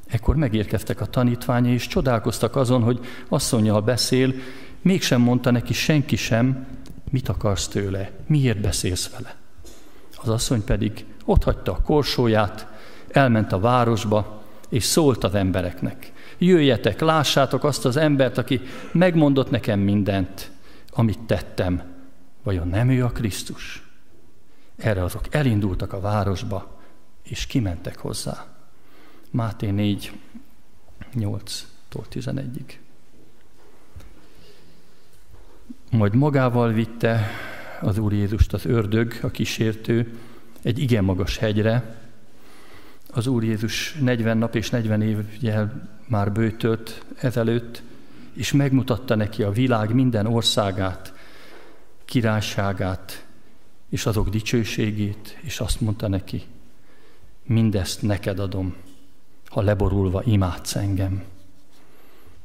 Ekkor 0.08 0.36
megérkeztek 0.36 1.02
a 1.02 1.06
tanítványai, 1.06 1.74
és 1.74 1.88
csodálkoztak 1.88 2.56
azon, 2.56 2.82
hogy 2.82 3.00
asszonyjal 3.30 3.82
beszél, 3.82 4.34
mégsem 4.82 5.22
mondta 5.22 5.52
neki 5.52 5.74
senki 5.74 6.16
sem, 6.16 6.68
mit 7.10 7.30
akarsz 7.30 7.68
tőle, 7.68 8.12
miért 8.28 8.62
beszélsz 8.62 9.10
vele. 9.10 9.36
Az 10.22 10.30
asszony 10.30 10.64
pedig 10.64 11.06
ott 11.26 11.43
hagyta 11.43 11.72
a 11.72 11.82
korsóját, 11.82 12.68
elment 13.08 13.52
a 13.52 13.60
városba, 13.60 14.43
és 14.70 14.84
szólt 14.84 15.24
az 15.24 15.36
embereknek. 15.36 16.12
Jöjjetek, 16.38 17.00
lássátok 17.00 17.64
azt 17.64 17.86
az 17.86 17.97
embert, 17.97 18.38
aki 18.38 18.62
megmondott 18.91 19.50
nekem 19.50 19.80
mindent, 19.80 20.52
amit 20.91 21.20
tettem. 21.20 21.82
Vajon 22.43 22.68
nem 22.68 22.89
ő 22.89 23.04
a 23.04 23.10
Krisztus? 23.10 23.84
Erre 24.78 25.04
azok 25.04 25.24
elindultak 25.30 25.93
a 25.93 26.00
városba, 26.00 26.78
és 27.30 27.45
kimentek 27.45 27.97
hozzá. 27.97 28.47
Máté 29.32 29.69
4, 29.69 30.11
8-tól 31.15 32.05
11-ig. 32.11 32.73
Majd 35.91 36.15
magával 36.15 36.71
vitte 36.71 37.27
az 37.82 37.97
Úr 37.97 38.13
Jézust 38.13 38.53
az 38.53 38.65
ördög, 38.65 39.19
a 39.21 39.32
kísértő, 39.32 40.17
egy 40.61 40.80
igen 40.80 41.03
magas 41.03 41.38
hegyre. 41.38 41.95
Az 43.11 43.27
Úr 43.27 43.43
Jézus 43.43 43.93
40 43.93 44.38
nap 44.38 44.55
és 44.55 44.69
40 44.69 45.01
évjel 45.01 45.89
már 46.07 46.32
bőtölt 46.32 47.05
ezelőtt, 47.17 47.82
és 48.34 48.51
megmutatta 48.51 49.15
neki 49.15 49.43
a 49.43 49.51
világ 49.51 49.93
minden 49.93 50.25
országát, 50.25 51.13
királyságát, 52.05 53.25
és 53.89 54.05
azok 54.05 54.30
dicsőségét, 54.30 55.38
és 55.41 55.59
azt 55.59 55.82
mondta 55.82 56.07
neki, 56.07 56.43
mindezt 57.50 58.02
neked 58.02 58.39
adom, 58.39 58.76
ha 59.45 59.62
leborulva 59.62 60.24
imádsz 60.24 60.76
engem. 60.76 61.24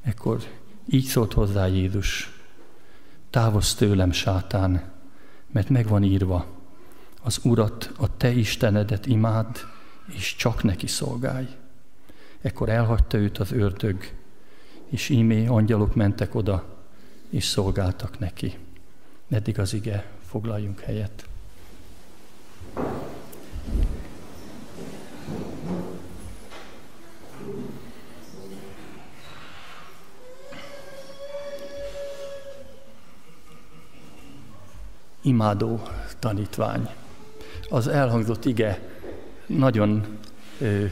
Ekkor 0.03 0.43
így 0.91 1.05
szólt 1.05 1.33
hozzá 1.33 1.67
Jézus, 1.67 2.31
távozz 3.31 3.73
tőlem, 3.73 4.13
sátán, 4.13 4.93
mert 5.51 5.69
megvan 5.69 6.03
írva, 6.03 6.47
az 7.23 7.41
Urat, 7.43 7.91
a 7.97 8.17
te 8.17 8.31
Istenedet 8.31 9.07
imád, 9.07 9.59
és 10.07 10.37
csak 10.37 10.63
neki 10.63 10.87
szolgálj. 10.87 11.49
Ekkor 12.41 12.69
elhagyta 12.69 13.19
őt 13.19 13.39
az 13.39 13.53
ördög, 13.53 14.13
és 14.87 15.09
ímé 15.09 15.47
angyalok 15.47 15.95
mentek 15.95 16.35
oda, 16.35 16.77
és 17.29 17.45
szolgáltak 17.45 18.19
neki. 18.19 18.59
Eddig 19.29 19.59
az 19.59 19.75
ige, 19.75 20.11
foglaljunk 20.27 20.81
helyet. 20.81 21.29
Imádó 35.25 35.81
tanítvány 36.19 36.89
az 37.71 37.89
elhangzott 37.89 38.45
ige 38.45 38.81
nagyon 39.47 40.07
ö, 40.61 40.85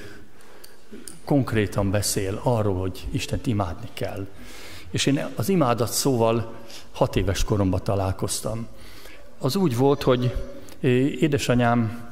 konkrétan 1.24 1.90
beszél 1.90 2.40
arról, 2.42 2.80
hogy 2.80 3.06
Istent 3.10 3.46
imádni 3.46 3.88
kell. 3.92 4.26
És 4.90 5.06
én 5.06 5.26
az 5.36 5.48
imádat 5.48 5.92
szóval 5.92 6.54
hat 6.92 7.16
éves 7.16 7.44
koromban 7.44 7.80
találkoztam. 7.82 8.66
Az 9.38 9.56
úgy 9.56 9.76
volt, 9.76 10.02
hogy 10.02 10.34
édesanyám 11.20 12.10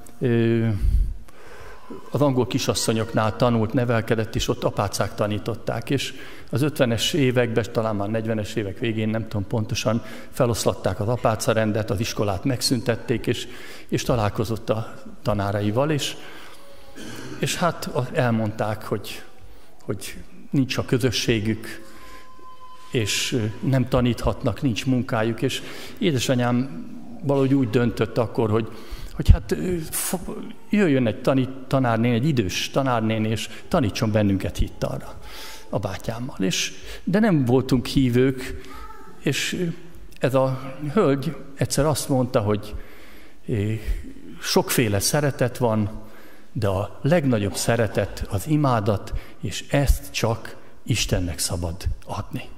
az 2.10 2.20
angol 2.20 2.46
kisasszonyoknál 2.46 3.36
tanult, 3.36 3.72
nevelkedett, 3.72 4.34
és 4.34 4.48
ott 4.48 4.64
apácák 4.64 5.14
tanították, 5.14 5.90
és 5.90 6.14
az 6.50 6.64
50-es 6.64 7.14
években, 7.14 7.64
talán 7.72 7.96
már 7.96 8.08
40-es 8.12 8.54
évek 8.54 8.78
végén, 8.78 9.08
nem 9.08 9.28
tudom 9.28 9.46
pontosan, 9.46 10.02
feloszlatták 10.30 11.00
az 11.00 11.08
apáca 11.08 11.52
rendet, 11.52 11.90
az 11.90 12.00
iskolát 12.00 12.44
megszüntették, 12.44 13.26
és, 13.26 13.48
és 13.88 14.02
találkozott 14.02 14.70
a 14.70 14.94
tanáraival, 15.22 15.90
és, 15.90 16.16
és 17.38 17.56
hát 17.56 17.90
elmondták, 18.12 18.84
hogy, 18.84 19.22
hogy 19.84 20.14
nincs 20.50 20.76
a 20.76 20.84
közösségük, 20.84 21.88
és 22.92 23.48
nem 23.60 23.88
taníthatnak, 23.88 24.62
nincs 24.62 24.86
munkájuk, 24.86 25.42
és 25.42 25.62
édesanyám 25.98 26.86
valahogy 27.22 27.54
úgy 27.54 27.70
döntött 27.70 28.18
akkor, 28.18 28.50
hogy 28.50 28.68
hogy 29.14 29.30
hát 29.30 29.56
jöjjön 30.70 31.06
egy 31.06 31.20
tanít, 31.20 31.48
tanárnén, 31.66 32.12
egy 32.12 32.28
idős 32.28 32.70
tanárnén, 32.70 33.24
és 33.24 33.48
tanítson 33.68 34.12
bennünket 34.12 34.56
hittalra 34.56 35.19
a 35.70 35.78
bátyámmal. 35.78 36.36
És, 36.38 36.72
de 37.04 37.18
nem 37.18 37.44
voltunk 37.44 37.86
hívők, 37.86 38.60
és 39.18 39.68
ez 40.18 40.34
a 40.34 40.74
hölgy 40.92 41.36
egyszer 41.54 41.86
azt 41.86 42.08
mondta, 42.08 42.40
hogy 42.40 42.74
sokféle 44.40 45.00
szeretet 45.00 45.58
van, 45.58 46.02
de 46.52 46.68
a 46.68 46.98
legnagyobb 47.02 47.54
szeretet 47.54 48.26
az 48.30 48.46
imádat, 48.46 49.12
és 49.40 49.64
ezt 49.68 50.12
csak 50.12 50.56
Istennek 50.82 51.38
szabad 51.38 51.76
adni. 52.06 52.48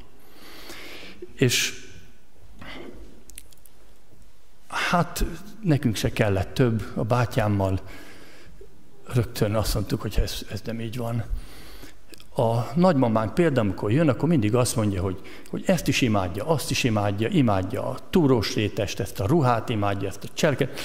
És 1.35 1.87
hát 4.69 5.25
nekünk 5.63 5.97
se 5.97 6.13
kellett 6.13 6.55
több, 6.55 6.83
a 6.95 7.03
bátyámmal 7.03 7.81
rögtön 9.07 9.55
azt 9.55 9.75
mondtuk, 9.75 10.01
hogy 10.01 10.19
ez, 10.23 10.47
ez 10.51 10.61
nem 10.65 10.81
így 10.81 10.97
van. 10.97 11.25
A 12.37 12.73
nagymamánk 12.75 13.35
például, 13.35 13.67
amikor 13.67 13.93
jön, 13.93 14.09
akkor 14.09 14.29
mindig 14.29 14.55
azt 14.55 14.77
mondja, 14.77 15.03
hogy, 15.03 15.21
hogy 15.51 15.63
ezt 15.67 15.89
is 15.89 16.01
imádja, 16.01 16.47
azt 16.47 16.71
is 16.71 16.85
imádja, 16.85 17.29
imádja 17.29 17.89
a 17.89 17.99
túrós 18.11 18.55
rétest, 18.55 19.01
ezt 19.01 19.21
a 19.21 19.27
ruhát 19.27 19.69
imádja, 19.69 20.09
ezt 20.09 20.25
a 20.25 20.29
cserket. 20.33 20.81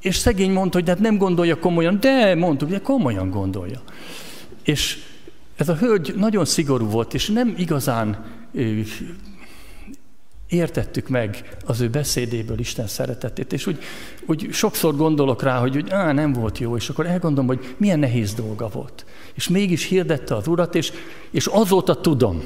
És 0.00 0.16
szegény 0.16 0.52
mondta, 0.52 0.78
hogy 0.78 0.88
hát 0.88 0.98
nem 0.98 1.16
gondolja 1.16 1.58
komolyan, 1.58 2.00
de 2.00 2.34
mondtuk, 2.34 2.68
hogy 2.68 2.82
komolyan 2.82 3.30
gondolja. 3.30 3.80
És 4.62 4.98
ez 5.56 5.68
a 5.68 5.76
hölgy 5.76 6.14
nagyon 6.16 6.44
szigorú 6.44 6.86
volt, 6.86 7.14
és 7.14 7.28
nem 7.28 7.54
igazán 7.56 8.24
értettük 10.48 11.08
meg 11.08 11.56
az 11.66 11.80
ő 11.80 11.88
beszédéből 11.88 12.58
Isten 12.58 12.86
szeretetét, 12.86 13.52
és 13.52 13.66
úgy, 13.66 13.78
úgy 14.26 14.48
sokszor 14.52 14.96
gondolok 14.96 15.42
rá, 15.42 15.58
hogy, 15.58 15.74
hogy 15.74 15.90
á, 15.90 16.12
nem 16.12 16.32
volt 16.32 16.58
jó, 16.58 16.76
és 16.76 16.88
akkor 16.88 17.06
elgondolom, 17.06 17.46
hogy 17.46 17.74
milyen 17.76 17.98
nehéz 17.98 18.34
dolga 18.34 18.68
volt. 18.68 19.04
És 19.38 19.48
mégis 19.48 19.84
hirdette 19.84 20.34
az 20.34 20.46
Urat, 20.46 20.74
és, 20.74 20.92
és 21.30 21.46
azóta 21.46 21.94
tudom. 21.94 22.42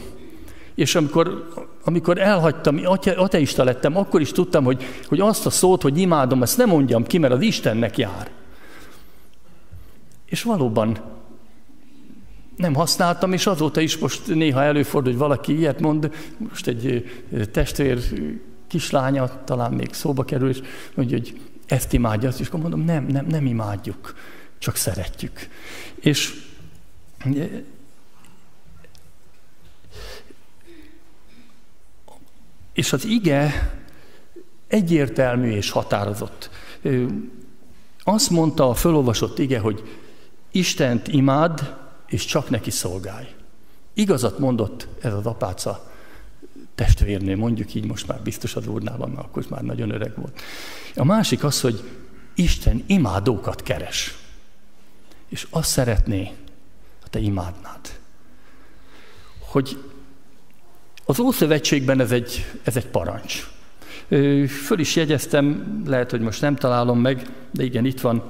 És 0.75 0.95
amikor, 0.95 1.49
amikor 1.85 2.19
elhagytam, 2.19 2.81
ateista 3.17 3.65
lettem, 3.65 3.97
akkor 3.97 4.21
is 4.21 4.33
tudtam, 4.33 4.65
hogy, 4.65 4.85
hogy 5.09 5.21
azt 5.21 5.47
a 5.47 5.51
szót, 5.51 5.83
hogy 5.83 5.99
imádom, 5.99 6.43
ezt 6.43 6.57
nem 6.57 6.69
mondjam 6.69 7.05
ki, 7.05 7.19
mert 7.19 7.33
az 7.33 7.41
Istennek 7.41 7.99
jár. 7.99 8.31
És 10.27 10.43
valóban 10.43 10.99
nem 12.57 12.75
használtam, 12.75 13.33
és 13.33 13.47
azóta 13.47 13.81
is 13.81 13.99
most 13.99 14.27
néha 14.27 14.63
előfordul, 14.63 15.11
hogy 15.11 15.21
valaki 15.21 15.59
ilyet 15.59 15.81
mond, 15.81 16.11
most 16.49 16.67
egy 16.67 17.11
testvér 17.53 17.99
kislánya 18.69 19.45
talán 19.45 19.73
még 19.73 19.93
szóba 19.93 20.25
kerül, 20.25 20.49
és 20.49 20.61
mondja, 20.95 21.17
hogy 21.17 21.41
ezt 21.67 21.93
imádja, 21.93 22.31
és 22.39 22.47
akkor 22.47 22.61
mondom, 22.61 22.81
nem, 22.81 23.07
nem, 23.07 23.27
nem 23.27 23.47
imádjuk, 23.47 24.15
csak 24.59 24.77
szeretjük. 24.77 25.49
És 25.95 26.51
és 32.73 32.93
az 32.93 33.05
ige 33.05 33.73
egyértelmű 34.67 35.51
és 35.51 35.71
határozott. 35.71 36.51
Azt 38.05 38.31
mondta 38.31 38.69
a 38.69 38.75
fölolvasott 38.75 39.39
ige, 39.39 39.59
hogy 39.59 39.99
Istent 40.51 41.09
imád, 41.09 41.77
és 42.07 42.25
csak 42.25 42.51
neki 42.51 42.71
szolgálj. 42.71 43.27
Igazat 43.95 44.39
mondott 44.39 44.89
ez 45.01 45.15
az 45.15 45.27
apáca 45.27 45.91
testvérnő, 46.75 47.37
mondjuk 47.37 47.75
így, 47.75 47.87
most 47.87 48.07
már 48.07 48.21
biztos 48.23 48.57
az 48.57 48.67
úrnál 48.67 48.97
van, 48.97 49.11
mert 49.11 49.27
akkor 49.27 49.45
már 49.49 49.63
nagyon 49.63 49.91
öreg 49.91 50.13
volt. 50.17 50.41
A 50.97 51.05
másik 51.05 51.45
az, 51.45 51.61
hogy 51.61 51.83
Isten 52.35 52.85
imádókat 52.87 53.63
keres. 53.63 54.19
És 55.29 55.47
azt 55.51 55.71
szeretné, 55.71 56.33
te 57.13 57.19
imádnád. 57.19 57.81
Hogy 59.39 59.79
az 61.05 61.19
Ószövetségben 61.19 62.01
ez 62.01 62.13
egy, 62.13 62.47
ez 62.63 62.77
egy 62.77 62.87
parancs. 62.87 63.51
Föl 64.67 64.79
is 64.79 64.97
jegyeztem, 64.97 65.83
lehet, 65.87 66.11
hogy 66.11 66.21
most 66.21 66.41
nem 66.41 66.57
találom 66.57 67.01
meg, 67.01 67.27
de 67.51 67.63
igen, 67.63 67.85
itt 67.85 68.01
van 68.01 68.23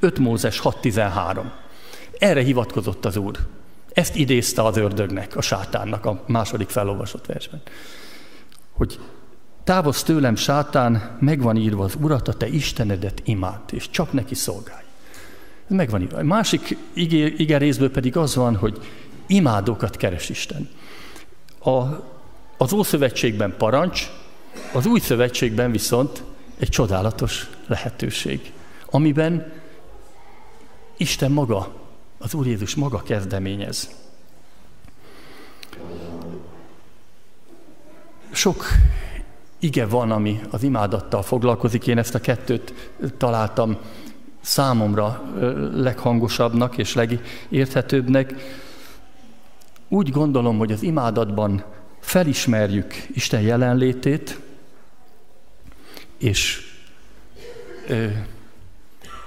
5 0.00 0.18
Mózes 0.18 0.60
6.13. 0.64 1.44
Erre 2.18 2.42
hivatkozott 2.42 3.04
az 3.04 3.16
Úr. 3.16 3.38
Ezt 3.92 4.16
idézte 4.16 4.62
az 4.62 4.76
ördögnek, 4.76 5.36
a 5.36 5.40
sátánnak 5.40 6.06
a 6.06 6.24
második 6.26 6.68
felolvasott 6.68 7.26
versben. 7.26 7.62
Hogy 8.72 8.98
távozz 9.64 10.02
tőlem, 10.02 10.36
sátán, 10.36 11.16
megvan 11.20 11.56
írva 11.56 11.84
az 11.84 11.96
Urat, 12.00 12.28
a 12.28 12.34
te 12.34 12.48
Istenedet 12.48 13.22
imád, 13.24 13.60
és 13.70 13.90
csak 13.90 14.12
neki 14.12 14.34
szolgálj. 14.34 14.88
Megvan 15.70 16.02
írva. 16.02 16.18
A 16.18 16.22
másik 16.22 16.76
ige 17.36 17.58
részből 17.58 17.90
pedig 17.90 18.16
az 18.16 18.34
van, 18.34 18.56
hogy 18.56 18.78
imádókat 19.26 19.96
keres 19.96 20.28
Isten. 20.28 20.68
A, 21.58 21.70
az 22.56 22.72
Ószövetségben 22.72 23.54
parancs, 23.56 24.10
az 24.72 24.86
Új 24.86 25.00
Szövetségben 25.00 25.70
viszont 25.70 26.22
egy 26.58 26.68
csodálatos 26.68 27.50
lehetőség, 27.66 28.52
amiben 28.90 29.52
Isten 30.96 31.30
maga, 31.30 31.74
az 32.18 32.34
Úr 32.34 32.46
Jézus 32.46 32.74
maga 32.74 33.02
kezdeményez. 33.02 33.90
Sok 38.30 38.64
ige 39.58 39.86
van, 39.86 40.10
ami 40.10 40.40
az 40.50 40.62
imádattal 40.62 41.22
foglalkozik. 41.22 41.86
Én 41.86 41.98
ezt 41.98 42.14
a 42.14 42.20
kettőt 42.20 42.90
találtam 43.16 43.78
számomra 44.40 45.22
leghangosabbnak 45.74 46.78
és 46.78 46.94
legérthetőbbnek. 46.94 48.34
Úgy 49.88 50.10
gondolom, 50.10 50.58
hogy 50.58 50.72
az 50.72 50.82
imádatban 50.82 51.64
felismerjük 52.00 52.94
Isten 53.14 53.40
jelenlétét, 53.40 54.40
és, 56.18 56.60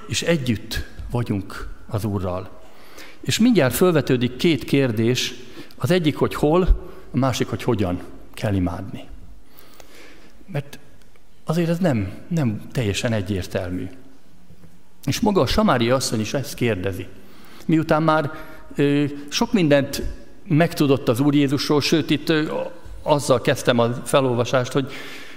és 0.07 0.21
együtt 0.21 0.85
vagyunk 1.11 1.67
az 1.87 2.03
Úrral. 2.03 2.61
És 3.21 3.39
mindjárt 3.39 3.73
felvetődik 3.73 4.35
két 4.35 4.63
kérdés, 4.63 5.33
az 5.75 5.91
egyik, 5.91 6.15
hogy 6.15 6.35
hol, 6.35 6.61
a 7.11 7.17
másik, 7.17 7.47
hogy 7.47 7.63
hogyan 7.63 8.01
kell 8.33 8.53
imádni. 8.53 9.07
Mert 10.45 10.79
azért 11.43 11.69
ez 11.69 11.77
nem, 11.77 12.13
nem 12.27 12.61
teljesen 12.71 13.13
egyértelmű. 13.13 13.89
És 15.05 15.19
maga 15.19 15.41
a 15.41 15.45
Samári 15.45 15.89
asszony 15.89 16.19
is 16.19 16.33
ezt 16.33 16.53
kérdezi. 16.53 17.07
Miután 17.65 18.03
már 18.03 18.31
ö, 18.75 19.03
sok 19.29 19.53
mindent 19.53 20.01
megtudott 20.47 21.09
az 21.09 21.19
Úr 21.19 21.35
Jézusról, 21.35 21.81
sőt 21.81 22.09
itt 22.09 22.29
ö, 22.29 22.53
azzal 23.01 23.41
kezdtem 23.41 23.79
a 23.79 23.93
felolvasást, 23.93 24.71
hogy 24.71 24.91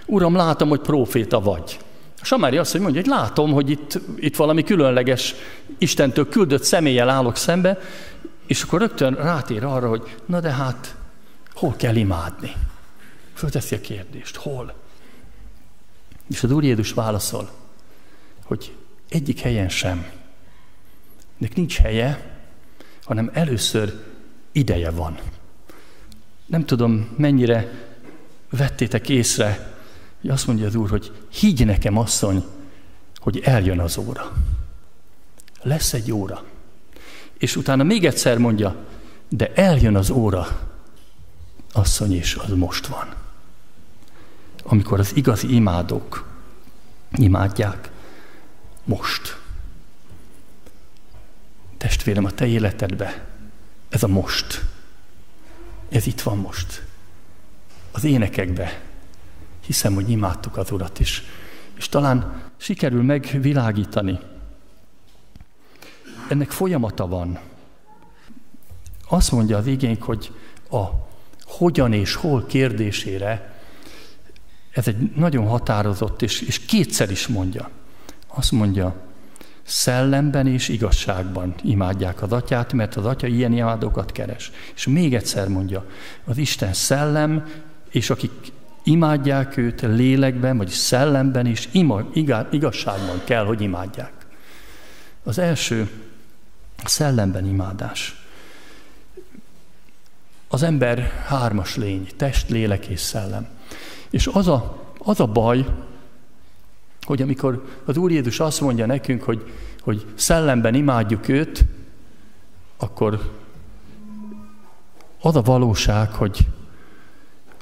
Uram, 0.07 0.35
látom, 0.35 0.69
hogy 0.69 0.81
próféta 0.81 1.41
vagy. 1.41 1.79
A 2.21 2.25
Samári 2.25 2.57
asszony 2.57 2.81
mondja, 2.81 3.01
hogy 3.01 3.11
látom, 3.11 3.53
hogy 3.53 3.71
itt, 3.71 4.01
itt 4.17 4.37
valami 4.37 4.63
különleges 4.63 5.35
Istentől 5.79 6.29
küldött 6.29 6.63
személlyel 6.63 7.09
állok 7.09 7.37
szembe, 7.37 7.79
és 8.47 8.63
akkor 8.63 8.81
rögtön 8.81 9.15
rátér 9.15 9.65
arra, 9.65 9.89
hogy 9.89 10.15
na 10.27 10.41
de 10.41 10.51
hát, 10.51 10.97
hol 11.55 11.75
kell 11.77 11.97
imádni? 11.97 12.53
Fölteszi 13.35 13.75
a 13.75 13.81
kérdést, 13.81 14.37
hol? 14.37 14.75
És 16.31 16.43
az 16.43 16.51
Úr 16.51 16.65
Jézus 16.65 16.93
válaszol, 16.93 17.51
hogy 18.45 18.73
egyik 19.09 19.41
helyen 19.41 19.69
sem. 19.69 20.07
Nek 21.37 21.57
nincs 21.57 21.79
helye, 21.79 22.39
hanem 23.05 23.31
először 23.33 24.03
ideje 24.53 24.91
van. 24.91 25.19
Nem 26.47 26.65
tudom, 26.65 27.15
mennyire 27.17 27.87
vettétek 28.51 29.09
észre, 29.09 29.75
hogy 30.21 30.31
azt 30.31 30.47
mondja 30.47 30.67
az 30.67 30.75
Úr, 30.75 30.91
hogy 30.91 31.13
higgy 31.29 31.65
nekem, 31.65 31.99
asszony, 31.99 32.45
hogy 33.17 33.41
eljön 33.45 33.81
az 33.81 33.99
óra. 33.99 34.33
Lesz 35.63 35.93
egy 35.93 36.13
óra. 36.13 36.45
És 37.39 37.57
utána 37.57 37.83
még 37.83 38.05
egyszer 38.05 38.39
mondja, 38.39 38.77
de 39.29 39.53
eljön 39.55 39.97
az 39.97 40.11
óra, 40.11 40.71
asszony, 41.73 42.13
és 42.15 42.35
az 42.35 42.51
most 42.51 42.87
van. 42.87 43.15
Amikor 44.63 44.99
az 44.99 45.17
igazi 45.17 45.55
imádók 45.55 46.29
imádják, 47.13 47.91
most. 48.87 49.41
Testvérem, 51.77 52.25
a 52.25 52.31
te 52.31 52.47
életedbe 52.47 53.27
ez 53.89 54.03
a 54.03 54.09
most. 54.09 54.65
Ez 55.89 56.07
itt 56.07 56.21
van 56.21 56.39
most. 56.39 56.85
Az 57.93 58.05
énekekbe. 58.05 58.81
Hiszem, 59.61 59.95
hogy 59.95 60.11
imádtuk 60.11 60.57
az 60.57 60.71
Urat 60.71 61.01
is. 61.01 61.23
És 61.77 61.89
talán 61.89 62.43
sikerül 62.57 63.03
megvilágítani. 63.03 64.19
Ennek 66.29 66.51
folyamata 66.51 67.07
van. 67.07 67.39
Azt 69.09 69.33
mondja 69.33 69.57
az 69.57 69.67
igénk, 69.67 70.03
hogy 70.03 70.33
a 70.71 70.85
hogyan 71.45 71.93
és 71.93 72.15
hol 72.15 72.47
kérdésére 72.47 73.55
ez 74.71 74.89
egy 74.89 75.11
nagyon 75.15 75.47
határozott, 75.47 76.23
és, 76.23 76.41
és 76.41 76.59
kétszer 76.59 77.11
is 77.11 77.27
mondja. 77.27 77.71
Azt 78.37 78.53
mondja, 78.53 78.95
szellemben 79.63 80.47
és 80.47 80.69
igazságban 80.69 81.55
imádják 81.63 82.23
az 82.23 82.33
atyát, 82.33 82.73
mert 82.73 82.97
az 82.97 83.05
atya 83.05 83.27
ilyen 83.27 83.53
imádókat 83.53 84.13
keres. 84.13 84.51
És 84.75 84.87
még 84.87 85.15
egyszer 85.15 85.49
mondja, 85.49 85.85
az 86.25 86.37
Isten 86.37 86.73
szellem, 86.73 87.47
és 87.91 88.11
akik 88.11 88.53
imádják 88.83 89.57
őt 89.57 89.81
lélekben, 89.81 90.57
vagy 90.57 90.69
szellemben 90.69 91.47
és 91.47 91.69
ima, 91.73 92.09
igazságban 92.51 93.21
kell, 93.25 93.45
hogy 93.45 93.61
imádják. 93.61 94.13
Az 95.23 95.39
első 95.39 95.91
szellemben 96.85 97.47
imádás. 97.47 98.25
Az 100.49 100.63
ember 100.63 101.25
hármas 101.27 101.77
lény, 101.77 102.09
test, 102.17 102.51
lélek 102.51 102.87
és 102.87 103.01
szellem. 103.01 103.49
És 104.11 104.27
az 104.27 104.49
a, 104.49 104.85
az 104.99 105.21
a 105.21 105.27
baj, 105.27 105.67
hogy 107.07 107.23
amikor 107.23 107.65
az 107.85 107.97
Úr 107.97 108.11
Jézus 108.11 108.41
azt 108.41 108.61
mondja 108.61 108.87
nekünk, 108.87 109.23
hogy, 109.23 109.53
hogy 109.81 110.07
szellemben 110.15 110.75
imádjuk 110.75 111.29
őt, 111.29 111.65
akkor 112.77 113.33
az 115.21 115.37
a 115.37 115.43
valóság, 115.43 116.13
hogy, 116.13 116.47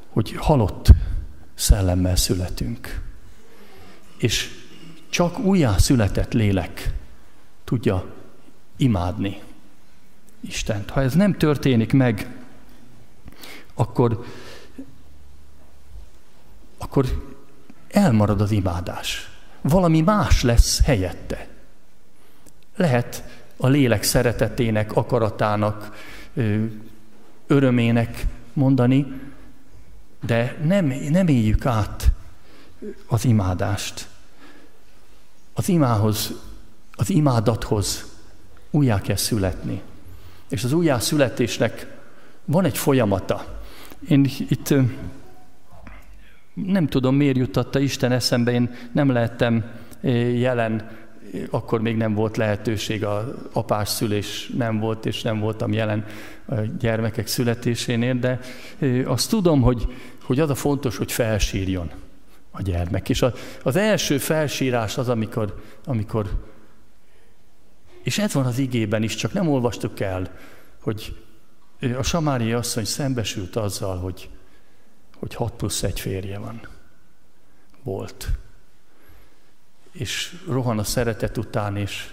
hogy 0.08 0.34
halott 0.36 0.88
szellemmel 1.54 2.16
születünk. 2.16 3.02
És 4.16 4.50
csak 5.08 5.38
újjá 5.38 5.76
született 5.76 6.32
lélek 6.32 6.94
tudja 7.64 8.04
imádni 8.76 9.40
Istent. 10.40 10.90
Ha 10.90 11.00
ez 11.00 11.14
nem 11.14 11.36
történik 11.36 11.92
meg, 11.92 12.36
akkor, 13.74 14.24
akkor 16.78 17.32
elmarad 17.90 18.40
az 18.40 18.50
imádás 18.50 19.33
valami 19.68 20.00
más 20.00 20.42
lesz 20.42 20.82
helyette. 20.82 21.48
Lehet 22.76 23.24
a 23.56 23.66
lélek 23.66 24.02
szeretetének, 24.02 24.96
akaratának, 24.96 25.90
örömének 27.46 28.26
mondani, 28.52 29.12
de 30.26 30.56
nem, 30.64 30.86
nem 31.10 31.28
éljük 31.28 31.66
át 31.66 32.12
az 33.06 33.24
imádást. 33.24 34.08
Az 35.54 35.68
imához, 35.68 36.32
az 36.92 37.10
imádathoz 37.10 38.04
újjá 38.70 39.00
kell 39.00 39.16
születni. 39.16 39.82
És 40.48 40.64
az 40.64 40.72
újjá 40.72 40.98
születésnek 40.98 41.86
van 42.44 42.64
egy 42.64 42.78
folyamata. 42.78 43.62
Én 44.08 44.30
itt 44.48 44.74
nem 46.54 46.86
tudom, 46.86 47.16
miért 47.16 47.36
juttatta 47.36 47.78
Isten 47.78 48.12
eszembe, 48.12 48.52
én 48.52 48.74
nem 48.92 49.10
lehettem 49.10 49.64
eh, 50.00 50.38
jelen, 50.38 51.02
akkor 51.50 51.80
még 51.80 51.96
nem 51.96 52.14
volt 52.14 52.36
lehetőség, 52.36 53.04
a 53.04 53.34
apás 53.52 53.88
szülés 53.88 54.50
nem 54.56 54.78
volt, 54.78 55.06
és 55.06 55.22
nem 55.22 55.40
voltam 55.40 55.72
jelen 55.72 56.04
a 56.46 56.54
gyermekek 56.78 57.26
születésénél, 57.26 58.14
de 58.14 58.40
eh, 58.78 59.10
azt 59.10 59.30
tudom, 59.30 59.62
hogy, 59.62 59.86
hogy 60.22 60.40
az 60.40 60.50
a 60.50 60.54
fontos, 60.54 60.96
hogy 60.96 61.12
felsírjon 61.12 61.90
a 62.50 62.62
gyermek. 62.62 63.08
És 63.08 63.24
az 63.62 63.76
első 63.76 64.18
felsírás 64.18 64.98
az, 64.98 65.08
amikor, 65.08 65.62
amikor 65.84 66.30
és 68.02 68.18
ez 68.18 68.34
van 68.34 68.46
az 68.46 68.58
igében 68.58 69.02
is, 69.02 69.14
csak 69.14 69.32
nem 69.32 69.48
olvastuk 69.48 70.00
el, 70.00 70.30
hogy 70.80 71.16
a 71.98 72.02
Samári 72.02 72.52
asszony 72.52 72.84
szembesült 72.84 73.56
azzal, 73.56 73.98
hogy 73.98 74.28
hogy 75.24 75.34
6 75.34 75.52
plusz 75.52 75.82
egy 75.82 76.00
férje 76.00 76.38
van. 76.38 76.60
Volt. 77.82 78.28
És 79.92 80.42
rohan 80.46 80.78
a 80.78 80.84
szeretet 80.84 81.36
után, 81.36 81.76
és, 81.76 82.10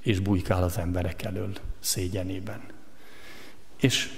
és 0.00 0.18
bujkál 0.18 0.62
az 0.62 0.78
emberek 0.78 1.22
elől 1.22 1.52
szégyenében. 1.80 2.60
És 3.80 4.10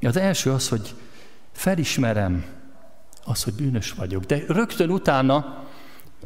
az 0.00 0.16
első 0.16 0.52
az, 0.52 0.68
hogy 0.68 0.94
felismerem 1.52 2.44
az, 3.24 3.42
hogy 3.42 3.54
bűnös 3.54 3.92
vagyok. 3.92 4.24
De 4.24 4.44
rögtön 4.46 4.90
utána 4.90 5.66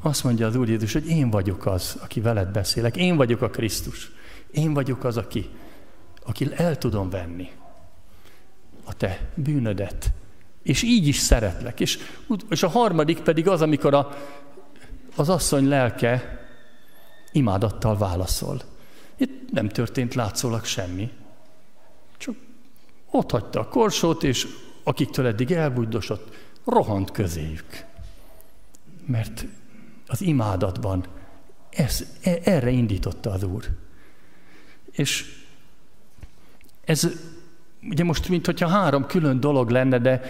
azt 0.00 0.24
mondja 0.24 0.46
az 0.46 0.56
Úr 0.56 0.68
Jézus, 0.68 0.92
hogy 0.92 1.06
én 1.08 1.30
vagyok 1.30 1.66
az, 1.66 1.98
aki 2.00 2.20
veled 2.20 2.48
beszélek. 2.48 2.96
Én 2.96 3.16
vagyok 3.16 3.40
a 3.40 3.50
Krisztus. 3.50 4.10
Én 4.50 4.74
vagyok 4.74 5.04
az, 5.04 5.16
aki, 5.16 5.50
aki 6.24 6.50
el 6.54 6.78
tudom 6.78 7.10
venni 7.10 7.50
a 8.84 8.92
te 8.92 9.30
bűnödet. 9.34 10.12
És 10.68 10.82
így 10.82 11.06
is 11.06 11.16
szeretlek. 11.16 11.80
És, 11.80 11.98
és 12.50 12.62
a 12.62 12.68
harmadik 12.68 13.20
pedig 13.20 13.48
az, 13.48 13.62
amikor 13.62 13.94
a, 13.94 14.16
az 15.16 15.28
asszony 15.28 15.68
lelke 15.68 16.46
imádattal 17.32 17.98
válaszol. 17.98 18.62
Itt 19.16 19.50
nem 19.50 19.68
történt 19.68 20.14
látszólag 20.14 20.64
semmi. 20.64 21.10
Csak 22.16 22.34
ott 23.10 23.30
hagyta 23.30 23.60
a 23.60 23.68
korsót, 23.68 24.22
és 24.22 24.46
akiktől 24.82 25.26
eddig 25.26 25.52
elbújdosott, 25.52 26.36
rohant 26.64 27.10
közéjük. 27.10 27.84
Mert 29.06 29.46
az 30.06 30.20
imádatban 30.20 31.06
ez, 31.70 32.04
e, 32.22 32.38
erre 32.44 32.70
indította 32.70 33.30
az 33.30 33.42
Úr. 33.42 33.64
És 34.90 35.24
ez 36.84 37.08
ugye 37.82 38.04
most, 38.04 38.28
mintha 38.28 38.68
három 38.68 39.06
külön 39.06 39.40
dolog 39.40 39.70
lenne, 39.70 39.98
de 39.98 40.20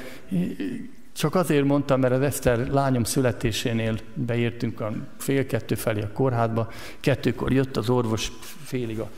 csak 1.12 1.34
azért 1.34 1.64
mondtam, 1.64 2.00
mert 2.00 2.14
az 2.14 2.20
Eszter 2.20 2.68
lányom 2.68 3.04
születésénél 3.04 3.98
beértünk 4.14 4.80
a 4.80 4.92
fél 5.18 5.46
kettő 5.46 5.74
felé 5.74 6.02
a 6.02 6.12
kórházba, 6.12 6.70
kettőkor 7.00 7.52
jött 7.52 7.76
az 7.76 7.90
orvos, 7.90 8.32
félig 8.64 8.98
a 9.00 9.10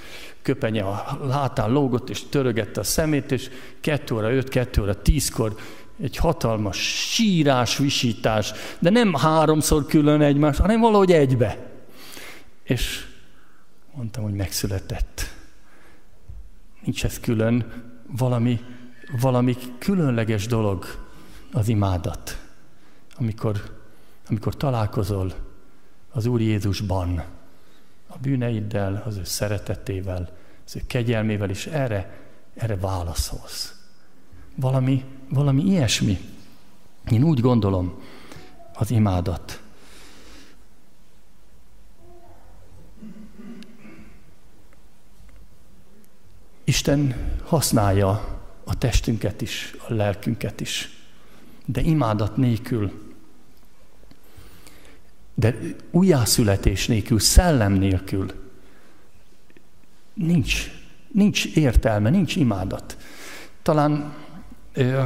köpenye 0.42 0.82
a 0.82 1.18
hátán 1.30 1.70
lógott, 1.70 2.10
és 2.10 2.28
törögette 2.28 2.80
a 2.80 2.84
szemét, 2.84 3.32
és 3.32 3.50
kettő 3.80 4.14
óra 4.14 4.32
öt, 4.32 4.48
kettő 4.48 4.82
óra 4.82 5.02
tízkor 5.02 5.54
egy 6.02 6.16
hatalmas 6.16 6.76
sírás, 7.12 7.76
visítás, 7.76 8.52
de 8.78 8.90
nem 8.90 9.14
háromszor 9.14 9.86
külön 9.86 10.20
egymás, 10.20 10.56
hanem 10.56 10.80
valahogy 10.80 11.12
egybe. 11.12 11.70
És 12.62 13.06
mondtam, 13.94 14.22
hogy 14.22 14.34
megszületett. 14.34 15.34
Nincs 16.84 17.04
ez 17.04 17.20
külön, 17.20 17.89
valami, 18.16 18.60
valami 19.20 19.56
különleges 19.78 20.46
dolog 20.46 20.84
az 21.52 21.68
imádat, 21.68 22.38
amikor, 23.16 23.78
amikor 24.28 24.56
találkozol 24.56 25.32
az 26.10 26.26
Úr 26.26 26.40
Jézusban, 26.40 27.24
a 28.06 28.18
bűneiddel, 28.18 29.02
az 29.06 29.16
ő 29.16 29.24
szeretetével, 29.24 30.28
az 30.66 30.76
ő 30.76 30.82
kegyelmével, 30.86 31.50
és 31.50 31.66
erre, 31.66 32.18
erre 32.54 32.76
válaszolsz. 32.76 33.74
Valami, 34.54 35.04
valami 35.28 35.62
ilyesmi. 35.62 36.18
Én 37.10 37.22
úgy 37.22 37.40
gondolom, 37.40 38.02
az 38.74 38.90
imádat. 38.90 39.60
Isten 46.70 47.14
használja 47.44 48.38
a 48.64 48.78
testünket 48.78 49.40
is, 49.40 49.74
a 49.88 49.92
lelkünket 49.92 50.60
is, 50.60 50.90
de 51.64 51.80
imádat 51.80 52.36
nélkül, 52.36 52.92
de 55.34 55.56
újjászületés 55.90 56.86
nélkül, 56.86 57.18
szellem 57.18 57.72
nélkül 57.72 58.32
nincs, 60.14 60.70
nincs 61.12 61.46
értelme, 61.46 62.10
nincs 62.10 62.36
imádat. 62.36 62.96
Talán 63.62 64.14
ö, 64.72 65.02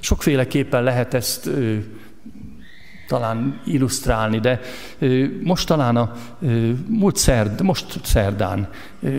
sokféleképpen 0.00 0.82
lehet 0.82 1.14
ezt 1.14 1.46
ö, 1.46 1.78
talán 3.08 3.62
illusztrálni, 3.64 4.40
de 4.40 4.60
ö, 4.98 5.26
most 5.42 5.66
talán 5.66 5.96
a 5.96 6.14
ö, 6.40 6.72
múlt 6.86 7.16
szerd, 7.16 7.62
most 7.62 8.04
szerdán 8.04 8.70
ö, 9.00 9.18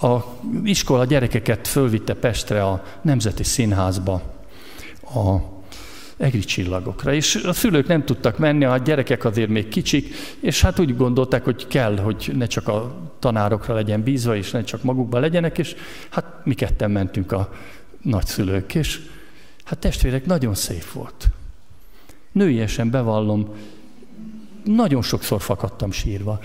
a 0.00 0.16
iskola 0.64 1.04
gyerekeket 1.04 1.68
fölvitte 1.68 2.14
Pestre 2.14 2.64
a 2.64 2.84
Nemzeti 3.02 3.44
Színházba 3.44 4.22
a 5.02 5.52
egri 6.16 6.40
csillagokra. 6.40 7.14
És 7.14 7.34
a 7.34 7.52
szülők 7.52 7.86
nem 7.86 8.04
tudtak 8.04 8.38
menni, 8.38 8.64
a 8.64 8.78
gyerekek 8.78 9.24
azért 9.24 9.48
még 9.48 9.68
kicsik, 9.68 10.14
és 10.40 10.60
hát 10.60 10.78
úgy 10.78 10.96
gondolták, 10.96 11.44
hogy 11.44 11.66
kell, 11.66 11.98
hogy 11.98 12.32
ne 12.36 12.46
csak 12.46 12.68
a 12.68 12.96
tanárokra 13.18 13.74
legyen 13.74 14.02
bízva, 14.02 14.36
és 14.36 14.50
ne 14.50 14.64
csak 14.64 14.82
magukban 14.82 15.20
legyenek, 15.20 15.58
és 15.58 15.74
hát 16.10 16.24
mi 16.44 16.54
ketten 16.54 16.90
mentünk 16.90 17.32
a 17.32 17.52
nagyszülők, 18.02 18.74
és 18.74 19.00
hát 19.64 19.78
testvérek, 19.78 20.26
nagyon 20.26 20.54
szép 20.54 20.92
volt. 20.92 21.28
Nőiesen 22.32 22.90
bevallom, 22.90 23.54
nagyon 24.64 25.02
sokszor 25.02 25.40
fakadtam 25.40 25.90
sírva. 25.90 26.40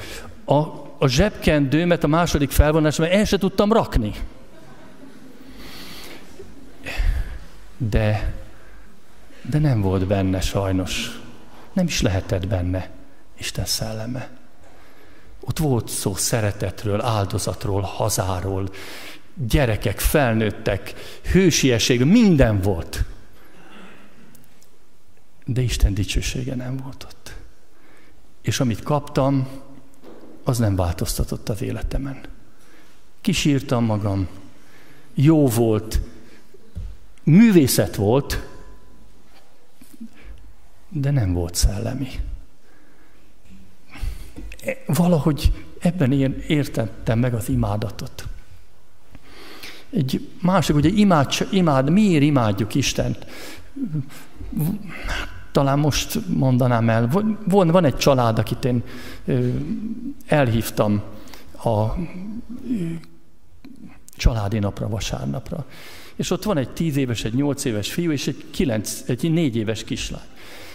A 0.45 0.88
a 0.99 1.07
zsebkendőmet 1.07 2.03
a 2.03 2.07
második 2.07 2.51
felvonásban 2.51 3.09
el 3.09 3.25
se 3.25 3.37
tudtam 3.37 3.73
rakni. 3.73 4.13
De, 7.77 8.33
de 9.41 9.59
nem 9.59 9.81
volt 9.81 10.07
benne 10.07 10.41
sajnos. 10.41 11.19
Nem 11.73 11.85
is 11.85 12.01
lehetett 12.01 12.47
benne 12.47 12.89
Isten 13.37 13.65
szelleme. 13.65 14.29
Ott 15.39 15.57
volt 15.57 15.87
szó 15.87 16.15
szeretetről, 16.15 17.01
áldozatról, 17.01 17.81
hazáról, 17.81 18.69
gyerekek, 19.33 19.99
felnőttek, 19.99 20.93
hősiesség, 21.31 22.03
minden 22.03 22.61
volt. 22.61 23.03
De 25.45 25.61
Isten 25.61 25.93
dicsősége 25.93 26.55
nem 26.55 26.77
volt 26.77 27.03
ott. 27.03 27.35
És 28.41 28.59
amit 28.59 28.83
kaptam, 28.83 29.47
az 30.49 30.57
nem 30.57 30.75
változtatott 30.75 31.49
az 31.49 31.61
életemen. 31.61 32.19
Kisírtam 33.21 33.85
magam, 33.85 34.27
jó 35.13 35.47
volt, 35.47 36.01
művészet 37.23 37.95
volt, 37.95 38.47
de 40.89 41.11
nem 41.11 41.33
volt 41.33 41.55
szellemi. 41.55 42.09
E, 44.65 44.77
valahogy 44.85 45.65
ebben 45.79 46.11
értettem 46.47 47.19
meg 47.19 47.33
az 47.33 47.49
imádatot. 47.49 48.27
Egy 49.89 50.29
másik, 50.41 50.75
ugye 50.75 50.89
imád, 50.89 51.47
imád, 51.51 51.89
miért 51.89 52.23
imádjuk 52.23 52.75
Istent? 52.75 53.25
Talán 55.59 55.79
most 55.79 56.27
mondanám 56.27 56.89
el, 56.89 57.09
van, 57.45 57.67
van 57.67 57.85
egy 57.85 57.97
család, 57.97 58.39
akit 58.39 58.65
én 58.65 58.83
elhívtam 60.27 61.01
a 61.63 61.85
családi 64.17 64.59
napra, 64.59 64.89
vasárnapra. 64.89 65.65
És 66.15 66.31
ott 66.31 66.43
van 66.43 66.57
egy 66.57 66.69
tíz 66.69 66.97
éves, 66.97 67.23
egy 67.23 67.33
nyolc 67.33 67.65
éves 67.65 67.93
fiú, 67.93 68.11
és 68.11 68.27
egy, 68.27 68.45
kilenc, 68.51 69.03
egy 69.05 69.31
négy 69.31 69.55
éves 69.55 69.83
kislány. 69.83 70.27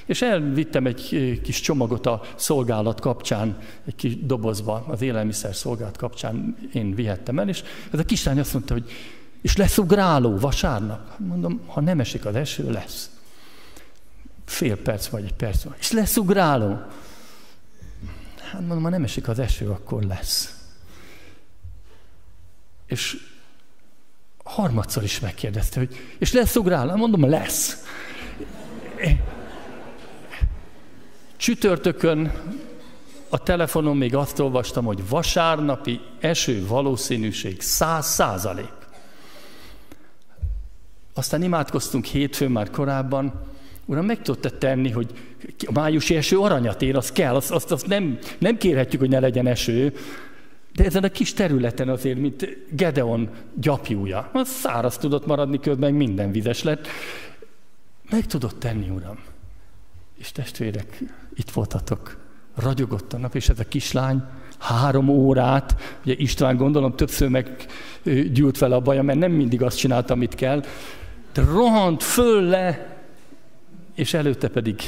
És 0.07 0.23
elvittem 0.23 0.87
egy 0.87 1.41
kis 1.43 1.61
csomagot 1.61 2.07
a 2.07 2.23
szolgálat 2.35 3.01
kapcsán, 3.01 3.59
egy 3.85 3.97
kis 3.97 4.27
dobozba, 4.27 4.85
az 4.89 5.03
élelmiszer 5.03 5.55
szolgálat 5.55 5.97
kapcsán 5.97 6.57
én 6.73 6.95
vihettem 6.95 7.39
el, 7.39 7.49
és 7.49 7.63
ez 7.91 7.99
a 7.99 8.05
kislány 8.05 8.39
azt 8.39 8.53
mondta, 8.53 8.73
hogy 8.73 8.91
és 9.43 9.57
lesz 9.57 9.79
ugráló 9.79 10.37
vasárnap? 10.37 11.19
Mondom, 11.19 11.61
ha 11.67 11.81
nem 11.81 12.01
esik 12.01 12.25
az 12.25 12.35
eső, 12.35 12.71
lesz 12.71 13.14
fél 14.45 14.77
perc 14.77 15.07
vagy 15.07 15.25
egy 15.25 15.35
perc. 15.35 15.65
És 15.79 15.91
lesz 15.91 16.17
ugráló. 16.17 16.81
Hát 18.53 18.61
mondom, 18.61 18.83
ha 18.83 18.89
nem 18.89 19.05
esik 19.05 19.29
az 19.29 19.39
eső, 19.39 19.69
akkor 19.71 20.03
lesz. 20.03 20.59
És 22.87 23.17
harmadszor 24.45 25.03
is 25.03 25.21
megkérdezte, 25.21 25.79
hogy 25.79 25.97
és 26.19 26.33
lesz 26.33 26.57
ugráló? 26.57 26.97
Mondom, 26.97 27.29
lesz. 27.29 27.85
Csütörtökön 31.37 32.33
a 33.29 33.39
telefonon 33.39 33.97
még 33.97 34.15
azt 34.15 34.39
olvastam, 34.39 34.85
hogy 34.85 35.09
vasárnapi 35.09 36.01
eső 36.21 36.67
valószínűség 36.67 37.61
száz 37.61 38.07
százalék. 38.07 38.73
Aztán 41.15 41.43
imádkoztunk 41.43 42.05
hétfőn 42.05 42.51
már 42.51 42.71
korábban, 42.71 43.54
Uram, 43.87 44.05
meg 44.05 44.23
tudta 44.23 44.59
tenni, 44.59 44.91
hogy 44.91 45.11
a 45.67 45.73
májusi 45.73 46.17
eső 46.17 46.39
aranyat 46.39 46.83
ér, 46.83 46.97
az 46.97 47.13
kell, 47.13 47.35
azt, 47.35 47.51
azt, 47.51 47.73
azt 47.73 47.87
nem, 47.87 48.19
nem 48.39 48.57
kérhetjük, 48.57 49.01
hogy 49.01 49.11
ne 49.11 49.21
legyen 49.21 49.47
eső, 49.47 49.93
de 50.75 50.85
ezen 50.85 51.05
a 51.05 51.09
kis 51.09 51.33
területen 51.33 51.89
azért, 51.89 52.19
mint 52.19 52.49
Gedeon 52.71 53.29
gyapjúja, 53.55 54.31
az 54.33 54.49
száraz 54.49 54.99
tudott 54.99 55.27
maradni, 55.27 55.61
közben 55.61 55.95
minden 55.95 56.31
vizes 56.31 56.63
lett. 56.63 56.87
Meg 58.11 58.27
tudott 58.27 58.59
tenni, 58.59 58.89
Uram. 58.89 59.19
És 60.19 60.33
testvérek, 60.33 61.03
itt 61.35 61.51
voltatok, 61.51 62.17
ragyogott 62.55 63.13
a 63.13 63.19
nap, 63.19 63.35
és 63.35 63.49
ez 63.49 63.59
a 63.59 63.65
kislány 63.65 64.23
három 64.59 65.09
órát, 65.09 65.77
ugye 66.05 66.15
István 66.17 66.57
gondolom 66.57 66.97
többször 66.97 67.29
meggyűlt 67.29 68.59
vele 68.59 68.75
a 68.75 68.81
baja, 68.81 69.03
mert 69.03 69.19
nem 69.19 69.33
mindig 69.33 69.63
azt 69.63 69.79
csinálta, 69.79 70.13
amit 70.13 70.35
kell, 70.35 70.63
de 71.33 71.43
rohant 71.43 72.03
föl 72.03 72.43
le, 72.43 72.94
és 73.95 74.15
előtte 74.15 74.49
pedig 74.49 74.81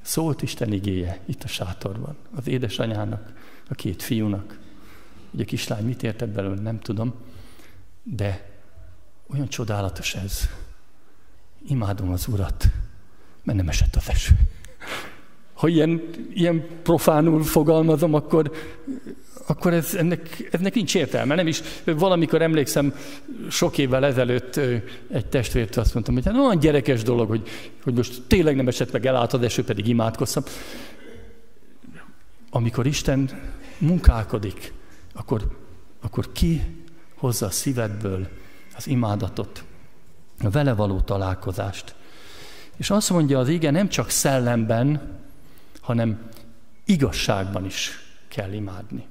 szólt 0.00 0.42
Isten 0.42 0.72
igéje 0.72 1.20
itt 1.24 1.42
a 1.42 1.48
sátorban, 1.48 2.16
az 2.34 2.48
édesanyának, 2.48 3.32
a 3.68 3.74
két 3.74 4.02
fiúnak. 4.02 4.58
Ugye 5.30 5.42
a 5.42 5.46
kislány 5.46 5.84
mit 5.84 6.02
értett 6.02 6.28
belőle, 6.28 6.60
nem 6.60 6.80
tudom, 6.80 7.14
de 8.02 8.50
olyan 9.30 9.48
csodálatos 9.48 10.14
ez. 10.14 10.48
Imádom 11.66 12.10
az 12.10 12.26
Urat, 12.28 12.64
mert 13.42 13.58
nem 13.58 13.68
esett 13.68 13.96
az 13.96 14.08
eső. 14.08 14.34
Ha 15.52 15.68
ilyen, 15.68 16.02
ilyen 16.30 16.66
profánul 16.82 17.42
fogalmazom, 17.42 18.14
akkor, 18.14 18.52
akkor 19.46 19.72
ez, 19.72 19.94
ennek, 19.94 20.48
ennek 20.50 20.74
nincs 20.74 20.94
értelme. 20.94 21.34
Nem 21.34 21.46
is, 21.46 21.62
valamikor 21.84 22.42
emlékszem, 22.42 22.94
sok 23.50 23.78
évvel 23.78 24.04
ezelőtt 24.04 24.56
egy 25.10 25.26
testvért 25.26 25.76
azt 25.76 25.94
mondtam, 25.94 26.14
hogy 26.14 26.24
hát 26.24 26.34
olyan 26.34 26.58
gyerekes 26.58 27.02
dolog, 27.02 27.28
hogy, 27.28 27.48
hogy 27.82 27.94
most 27.94 28.22
tényleg 28.26 28.56
nem 28.56 28.68
esett 28.68 28.92
meg 28.92 29.06
elállt 29.06 29.32
az 29.32 29.42
eső, 29.42 29.64
pedig 29.64 29.86
imádkoztam. 29.86 30.42
Amikor 32.50 32.86
Isten 32.86 33.30
munkálkodik, 33.78 34.72
akkor, 35.12 35.58
akkor 36.00 36.32
ki 36.32 36.62
hozza 37.14 37.46
a 37.46 37.50
szívedből 37.50 38.28
az 38.76 38.86
imádatot, 38.86 39.64
a 40.42 40.50
vele 40.50 40.74
való 40.74 41.00
találkozást. 41.00 41.94
És 42.76 42.90
azt 42.90 43.10
mondja 43.10 43.38
az 43.38 43.48
ige, 43.48 43.70
nem 43.70 43.88
csak 43.88 44.10
szellemben, 44.10 45.18
hanem 45.80 46.28
igazságban 46.84 47.64
is 47.64 47.90
kell 48.28 48.52
imádni. 48.52 49.04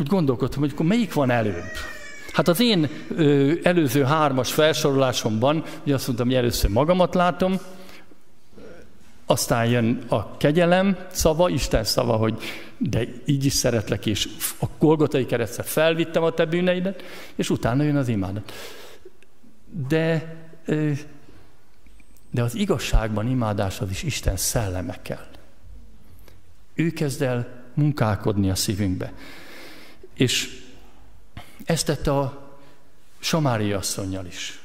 Úgy 0.00 0.06
gondolkodtam, 0.06 0.60
hogy 0.60 0.70
akkor 0.72 0.86
melyik 0.86 1.12
van 1.12 1.30
előbb? 1.30 1.64
Hát 2.32 2.48
az 2.48 2.60
én 2.60 2.88
ö, 3.16 3.52
előző 3.62 4.02
hármas 4.04 4.52
felsorolásomban, 4.52 5.64
ugye 5.82 5.94
azt 5.94 6.06
mondtam, 6.06 6.26
hogy 6.26 6.36
először 6.36 6.70
magamat 6.70 7.14
látom, 7.14 7.58
aztán 9.26 9.66
jön 9.66 10.02
a 10.08 10.36
kegyelem 10.36 10.96
szava, 11.10 11.48
Isten 11.48 11.84
szava, 11.84 12.16
hogy 12.16 12.38
de 12.78 13.04
így 13.24 13.44
is 13.44 13.52
szeretlek, 13.52 14.06
és 14.06 14.28
a 14.60 14.66
Golgotai 14.78 15.26
keresztre 15.26 15.62
felvittem 15.62 16.22
a 16.22 16.30
te 16.30 16.44
bűneidet, 16.44 17.02
és 17.34 17.50
utána 17.50 17.82
jön 17.82 17.96
az 17.96 18.08
imádat. 18.08 18.52
De, 19.88 20.36
de 22.30 22.42
az 22.42 22.54
igazságban 22.54 23.28
imádás 23.28 23.80
az 23.80 23.90
is 23.90 24.02
Isten 24.02 24.36
szelleme 24.36 24.98
kell. 25.02 25.26
Ő 26.74 26.90
kezd 26.90 27.22
el 27.22 27.48
munkálkodni 27.74 28.50
a 28.50 28.54
szívünkbe. 28.54 29.12
És 30.20 30.62
ezt 31.64 31.86
tette 31.86 32.18
a 32.18 32.56
Samária 33.18 33.78
asszonynal 33.78 34.26
is. 34.26 34.62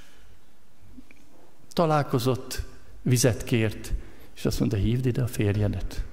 Találkozott, 1.74 2.62
vizet 3.01 3.43
kért, 3.43 3.93
és 4.36 4.45
azt 4.45 4.60
mondta, 4.60 4.78
hívd 4.78 5.06
ide 5.06 5.22
a 5.22 5.28
férjedet. 5.28 6.03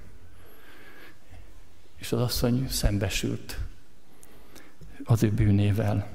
És 1.97 2.13
az 2.13 2.21
asszony 2.21 2.69
szembesült 2.69 3.59
az 5.05 5.23
ő 5.23 5.31
bűnével. 5.31 6.11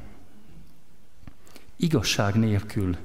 Igazság 1.75 2.35
nélkül 2.35 2.97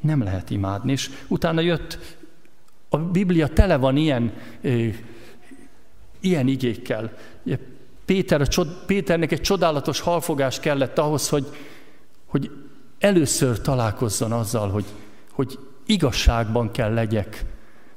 nem 0.00 0.22
lehet 0.22 0.50
imádni. 0.50 0.92
És 0.92 1.10
utána 1.28 1.60
jött, 1.60 2.16
a 2.88 2.98
Biblia 2.98 3.48
tele 3.48 3.76
van 3.76 3.96
ilyen, 3.96 4.32
ilyen 6.20 6.48
igékkel. 6.48 7.16
Péter, 8.04 8.40
a 8.40 8.46
csod, 8.46 8.84
Péternek 8.86 9.32
egy 9.32 9.40
csodálatos 9.40 10.00
halfogás 10.00 10.60
kellett 10.60 10.98
ahhoz, 10.98 11.28
hogy, 11.28 11.46
hogy 12.26 12.50
először 12.98 13.60
találkozzon 13.60 14.32
azzal, 14.32 14.70
hogy, 14.70 14.84
hogy 15.30 15.58
igazságban 15.86 16.70
kell 16.70 16.94
legyek, 16.94 17.44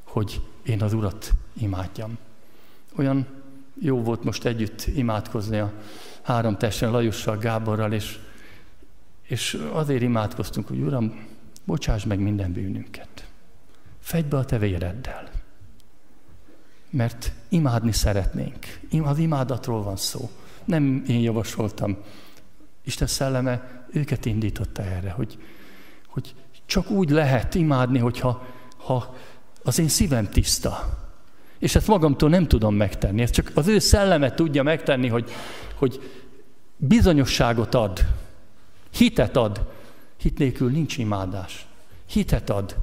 hogy 0.04 0.42
én 0.64 0.82
az 0.82 0.94
Urat 0.94 1.32
imádjam. 1.60 2.18
Olyan 2.98 3.28
jó 3.82 4.02
volt 4.02 4.24
most 4.24 4.46
együtt 4.46 4.86
imádkozni 4.96 5.58
a 5.58 5.72
három 6.22 6.58
testen, 6.58 6.92
Lajussal, 6.92 7.38
Gáborral, 7.38 7.94
és, 7.94 8.20
és 9.22 9.58
azért 9.72 10.02
imádkoztunk, 10.02 10.68
hogy 10.68 10.82
Uram, 10.82 11.28
bocsáss 11.64 12.04
meg 12.04 12.20
minden 12.20 12.52
bűnünket. 12.52 13.28
Fegy 14.00 14.26
be 14.26 14.38
a 14.38 14.46
te 14.46 14.58
véreddel. 14.58 15.37
Mert 16.90 17.32
imádni 17.50 17.92
szeretnénk. 17.92 18.80
Az 19.04 19.18
imádatról 19.18 19.84
van 19.84 19.96
szó. 19.96 20.30
Nem 20.66 21.04
én 21.08 21.20
javasoltam. 21.20 21.98
Isten 22.84 23.08
szelleme 23.08 23.86
őket 23.92 24.26
indította 24.26 24.82
erre, 24.82 25.10
hogy, 25.12 25.38
hogy 26.08 26.36
csak 26.66 26.90
úgy 26.90 27.10
lehet 27.10 27.56
imádni, 27.56 28.00
hogyha 28.00 28.46
ha 28.78 29.16
az 29.64 29.80
én 29.80 29.88
szívem 29.88 30.30
tiszta. 30.30 30.98
És 31.60 31.76
ezt 31.76 31.88
magamtól 31.88 32.30
nem 32.30 32.48
tudom 32.48 32.76
megtenni. 32.76 33.22
Ez 33.22 33.30
csak 33.30 33.52
az 33.54 33.68
ő 33.68 33.80
szellemet 33.80 34.36
tudja 34.36 34.64
megtenni, 34.64 35.08
hogy, 35.08 35.32
hogy 35.76 36.22
bizonyosságot 36.78 37.76
ad, 37.76 38.06
hitet 38.90 39.36
ad. 39.36 39.68
Hit 40.18 40.38
nélkül 40.38 40.72
nincs 40.72 40.98
imádás. 40.98 41.68
Hitet 42.06 42.50
ad, 42.50 42.76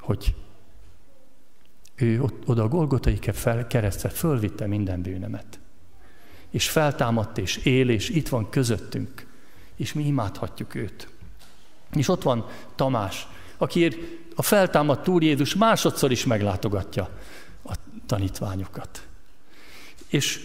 hogy 0.00 0.34
ő 2.02 2.22
oda 2.46 2.62
a 2.62 2.68
Golgotai 2.68 3.18
keresztre 3.68 4.08
fölvitte 4.08 4.66
minden 4.66 5.02
bűnemet. 5.02 5.60
És 6.50 6.68
feltámadt, 6.68 7.38
és 7.38 7.56
él, 7.56 7.88
és 7.88 8.08
itt 8.08 8.28
van 8.28 8.50
közöttünk. 8.50 9.26
És 9.76 9.92
mi 9.92 10.06
imádhatjuk 10.06 10.74
őt. 10.74 11.08
És 11.94 12.08
ott 12.08 12.22
van 12.22 12.46
Tamás, 12.74 13.26
akiért 13.56 13.96
a 14.34 14.42
feltámadt 14.42 15.08
Úr 15.08 15.22
Jézus 15.22 15.54
másodszor 15.54 16.10
is 16.10 16.24
meglátogatja 16.24 17.10
a 17.64 17.74
tanítványokat. 18.06 19.06
És 20.08 20.40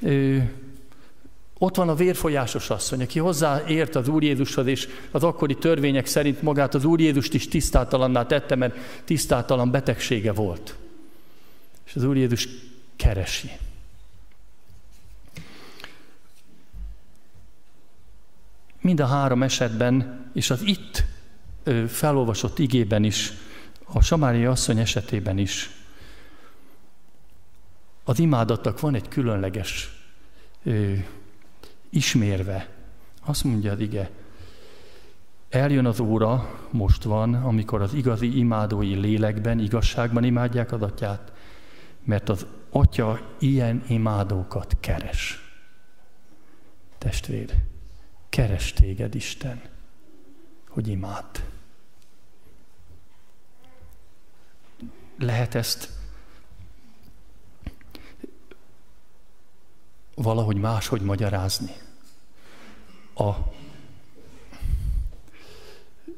ö, 0.00 0.38
ott 1.58 1.76
van 1.76 1.88
a 1.88 1.94
vérfolyásos 1.94 2.70
asszony, 2.70 3.02
aki 3.02 3.18
hozzáért 3.18 3.94
az 3.94 4.08
Úr 4.08 4.22
Jézushoz, 4.22 4.66
és 4.66 4.88
az 5.10 5.24
akkori 5.24 5.54
törvények 5.54 6.06
szerint 6.06 6.42
magát 6.42 6.74
az 6.74 6.84
Úr 6.84 7.00
Jézust 7.00 7.34
is 7.34 7.48
tisztátalanná 7.48 8.26
tette, 8.26 8.54
mert 8.54 8.76
tisztátalan 9.04 9.70
betegsége 9.70 10.32
volt. 10.32 10.76
És 11.92 11.98
az 11.98 12.04
Úr 12.04 12.16
Jézus 12.16 12.48
keresi. 12.96 13.50
Mind 18.80 19.00
a 19.00 19.06
három 19.06 19.42
esetben, 19.42 20.24
és 20.34 20.50
az 20.50 20.62
itt 20.62 21.04
felolvasott 21.86 22.58
igében 22.58 23.04
is, 23.04 23.32
a 23.84 24.00
Samária 24.00 24.50
asszony 24.50 24.78
esetében 24.78 25.38
is, 25.38 25.70
az 28.04 28.18
imádatnak 28.18 28.80
van 28.80 28.94
egy 28.94 29.08
különleges 29.08 29.90
ö, 30.64 30.92
ismérve. 31.90 32.68
Azt 33.24 33.44
mondja 33.44 33.72
az 33.72 33.80
ige, 33.80 34.10
eljön 35.48 35.86
az 35.86 36.00
óra, 36.00 36.60
most 36.70 37.02
van, 37.02 37.34
amikor 37.34 37.82
az 37.82 37.94
igazi 37.94 38.38
imádói 38.38 38.94
lélekben, 38.94 39.58
igazságban 39.58 40.24
imádják 40.24 40.72
az 40.72 40.82
atyát, 40.82 41.31
mert 42.04 42.28
az 42.28 42.46
atya 42.70 43.20
ilyen 43.38 43.84
imádókat 43.88 44.76
keres. 44.80 45.40
Testvér, 46.98 47.54
keres 48.28 48.72
téged 48.72 49.14
Isten, 49.14 49.60
hogy 50.68 50.88
imád. 50.88 51.52
lehet 55.22 55.54
ezt 55.54 55.88
valahogy 60.14 60.56
máshogy 60.56 61.00
magyarázni. 61.00 61.72
A 63.14 63.30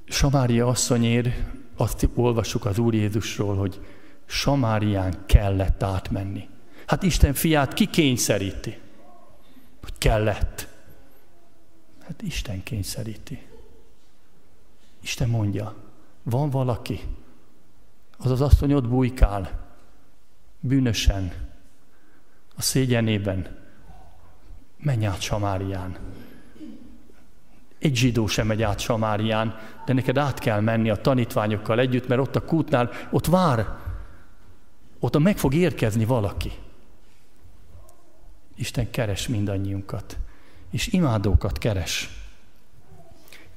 Samária 0.05 0.66
asszonyér, 0.66 1.45
azt 1.76 2.09
olvassuk 2.14 2.64
az 2.64 2.78
Úr 2.78 2.95
Jézusról, 2.95 3.57
hogy 3.57 3.80
Samárián 4.27 5.27
kellett 5.27 5.83
átmenni. 5.83 6.49
Hát 6.87 7.03
Isten 7.03 7.35
fiát 7.35 7.75
ki 7.75 7.87
kényszeríti? 7.87 8.79
Hogy 9.83 9.99
kellett. 9.99 10.68
Hát 12.07 12.22
Isten 12.22 12.62
kényszeríti. 12.62 13.47
Isten 15.01 15.29
mondja, 15.29 15.75
van 16.22 16.51
valaki, 16.51 17.01
az 18.18 18.31
az 18.31 18.41
asszony 18.41 18.72
ott 18.72 18.89
bujkál, 18.89 19.51
bűnösen, 20.61 21.33
a 22.57 22.62
szégyenében, 22.62 23.57
menj 24.77 25.07
át 25.07 25.20
Samárián. 25.20 25.97
Egy 27.79 27.97
zsidó 27.97 28.27
sem 28.27 28.47
megy 28.47 28.62
át 28.62 28.79
Samárián, 28.79 29.59
de 29.87 29.93
neked 29.93 30.18
át 30.18 30.39
kell 30.39 30.61
menni 30.61 30.91
a 30.91 30.97
tanítványokkal 30.97 31.79
együtt, 31.79 32.09
mert 32.09 32.20
ott 32.20 32.37
a 32.37 32.45
kútnál, 32.45 32.91
ott 33.11 33.27
vár, 33.27 33.66
ott 35.05 35.18
meg 35.18 35.38
fog 35.38 35.55
érkezni 35.55 36.05
valaki. 36.05 36.52
Isten 38.55 38.90
keres 38.90 39.28
mindannyiunkat, 39.28 40.18
és 40.70 40.86
imádókat 40.86 41.59
keres. 41.59 42.11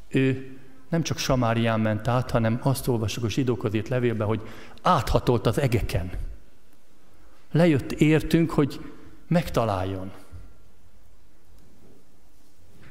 Ő 0.08 0.58
nem 0.90 1.02
csak 1.02 1.18
Samárián 1.18 1.80
ment 1.80 2.08
át, 2.08 2.32
hanem 2.32 2.60
azt 2.64 2.88
olvasok 2.88 3.24
a 3.24 3.30
zsidókhoz 3.30 3.74
írt 3.74 3.88
levélben, 3.88 4.28
hogy 4.28 4.42
áthatolt 4.82 5.46
az 5.46 5.58
egeken. 5.58 6.12
Lejött 7.52 7.92
értünk, 7.92 8.52
hogy 8.52 8.94
megtaláljon. 9.28 10.12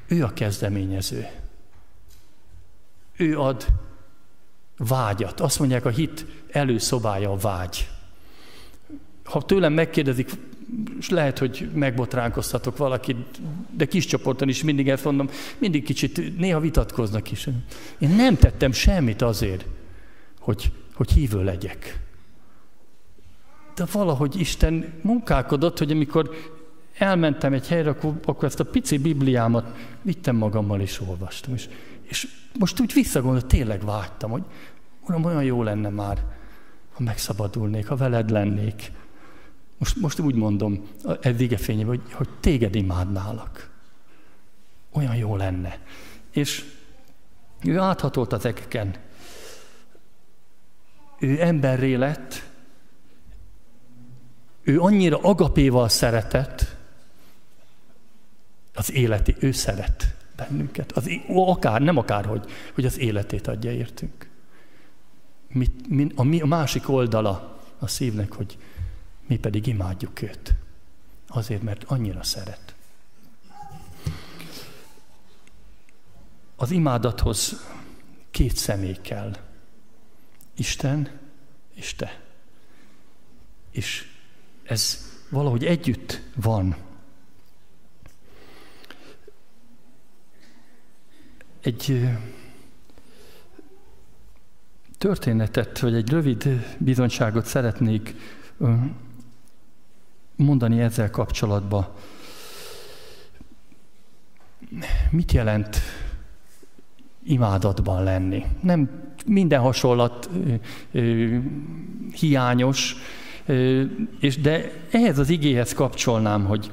Ő 0.07 0.25
a 0.25 0.33
kezdeményező. 0.33 1.27
Ő 3.17 3.39
ad 3.39 3.67
vágyat. 4.77 5.41
Azt 5.41 5.59
mondják, 5.59 5.85
a 5.85 5.91
hit 5.91 6.27
előszobája 6.51 7.31
a 7.31 7.37
vágy. 7.37 7.89
Ha 9.27 9.43
tőlem 9.43 9.73
megkérdezik, 9.73 10.31
és 10.99 11.09
lehet, 11.09 11.39
hogy 11.39 11.71
megbotránkoztatok 11.75 12.77
valakit, 12.77 13.41
de 13.71 13.85
kis 13.85 14.07
csoporton 14.07 14.49
is 14.49 14.63
mindig 14.63 14.89
ezt 14.89 15.05
mondom, 15.05 15.29
mindig 15.59 15.85
kicsit, 15.85 16.39
néha 16.39 16.61
vitatkoznak 16.61 17.31
is. 17.31 17.49
Én 17.99 18.09
nem 18.09 18.37
tettem 18.37 18.73
semmit 18.73 19.23
azért, 19.23 19.67
hogy, 20.41 20.73
hogy 20.95 21.11
hívő 21.11 21.45
legyek. 21.45 22.01
De 23.75 23.85
valahogy 23.93 24.41
Isten 24.41 24.93
munkálkodott, 25.03 25.79
hogy 25.79 25.91
amikor 25.91 26.31
elmentem 26.99 27.53
egy 27.53 27.69
helyre, 27.69 27.91
akkor, 27.91 28.21
akkor 28.25 28.45
ezt 28.45 28.61
a 28.61 28.65
pici 28.65 28.99
Bibliámat 28.99 29.77
vittem 30.03 30.37
magammal 30.37 30.81
és 30.81 31.01
olvastam. 31.01 31.55
És, 31.55 31.69
és 32.03 32.29
most 32.59 32.81
úgy 32.81 32.93
visszagondolom, 32.93 33.49
tényleg 33.49 33.85
vágytam, 33.85 34.31
hogy 34.31 34.43
Uram, 35.09 35.25
olyan 35.25 35.43
jó 35.43 35.63
lenne 35.63 35.89
már, 35.89 36.25
ha 36.93 37.03
megszabadulnék, 37.03 37.87
ha 37.87 37.97
veled 37.97 38.31
lennék. 38.31 38.93
Most, 39.79 39.97
most 39.97 40.19
úgy 40.19 40.35
mondom, 40.35 40.87
ez 41.21 41.41
igefényében, 41.41 41.89
hogy, 41.89 42.13
hogy 42.13 42.29
téged 42.41 42.75
imádnálak. 42.75 43.71
Olyan 44.93 45.17
jó 45.17 45.37
lenne. 45.37 45.79
És 46.31 46.65
ő 47.65 47.79
áthatolt 47.79 48.33
az 48.33 48.45
ekeken. 48.45 48.95
Ő 51.19 51.43
emberré 51.43 51.95
lett, 51.95 52.51
ő 54.63 54.81
annyira 54.81 55.19
agapéval 55.19 55.89
szeretett, 55.89 56.77
az 58.75 58.93
életi, 58.93 59.37
ő 59.39 59.53
szeret 59.53 60.15
bennünket. 60.37 60.93
Az, 60.93 61.11
akár, 61.29 61.81
nem 61.81 61.97
akárhogy, 61.97 62.51
hogy 62.75 62.85
az 62.85 62.99
életét 62.99 63.47
adja 63.47 63.73
értünk. 63.73 64.29
Mi, 65.49 65.67
mi, 65.89 66.07
a, 66.15 66.43
a 66.43 66.47
másik 66.47 66.89
oldala 66.89 67.61
a 67.79 67.87
szívnek, 67.87 68.33
hogy 68.33 68.59
mi 69.27 69.39
pedig 69.39 69.67
imádjuk 69.67 70.23
őt. 70.23 70.55
Azért, 71.29 71.63
mert 71.63 71.85
annyira 71.85 72.23
szeret. 72.23 72.75
Az 76.57 76.71
imádathoz 76.71 77.67
két 78.31 78.57
személy 78.57 78.97
kell. 79.03 79.37
Isten 80.57 81.11
és 81.75 81.95
te. 81.95 82.21
És 83.71 84.07
ez 84.63 85.13
valahogy 85.31 85.65
együtt 85.65 86.23
van. 86.35 86.77
Egy 91.61 92.09
történetet, 94.99 95.79
vagy 95.79 95.95
egy 95.95 96.11
rövid 96.11 96.49
bizonyságot 96.79 97.45
szeretnék 97.45 98.15
mondani 100.37 100.81
ezzel 100.81 101.11
kapcsolatban. 101.11 101.87
Mit 105.11 105.33
jelent 105.33 105.81
imádatban 107.25 108.03
lenni? 108.03 108.45
Nem 108.61 108.91
minden 109.27 109.61
hasonlat 109.61 110.31
ö, 110.45 110.55
ö, 110.93 111.37
hiányos, 112.13 112.97
ö, 113.47 113.83
és 114.21 114.41
de 114.41 114.73
ehhez 114.91 115.19
az 115.19 115.31
igéhez 115.31 115.75
kapcsolnám, 115.75 116.45
hogy 116.45 116.71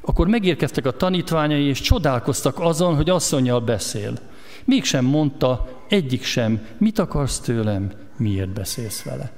akkor 0.00 0.26
megérkeztek 0.26 0.86
a 0.86 0.96
tanítványai, 0.96 1.64
és 1.64 1.80
csodálkoztak 1.80 2.60
azon, 2.60 2.94
hogy 2.94 3.10
asszonyjal 3.10 3.60
beszél. 3.60 4.12
Mégsem 4.64 5.04
mondta 5.04 5.68
egyik 5.88 6.22
sem, 6.24 6.66
mit 6.78 6.98
akarsz 6.98 7.40
tőlem, 7.40 7.90
miért 8.16 8.52
beszélsz 8.52 9.02
vele. 9.02 9.32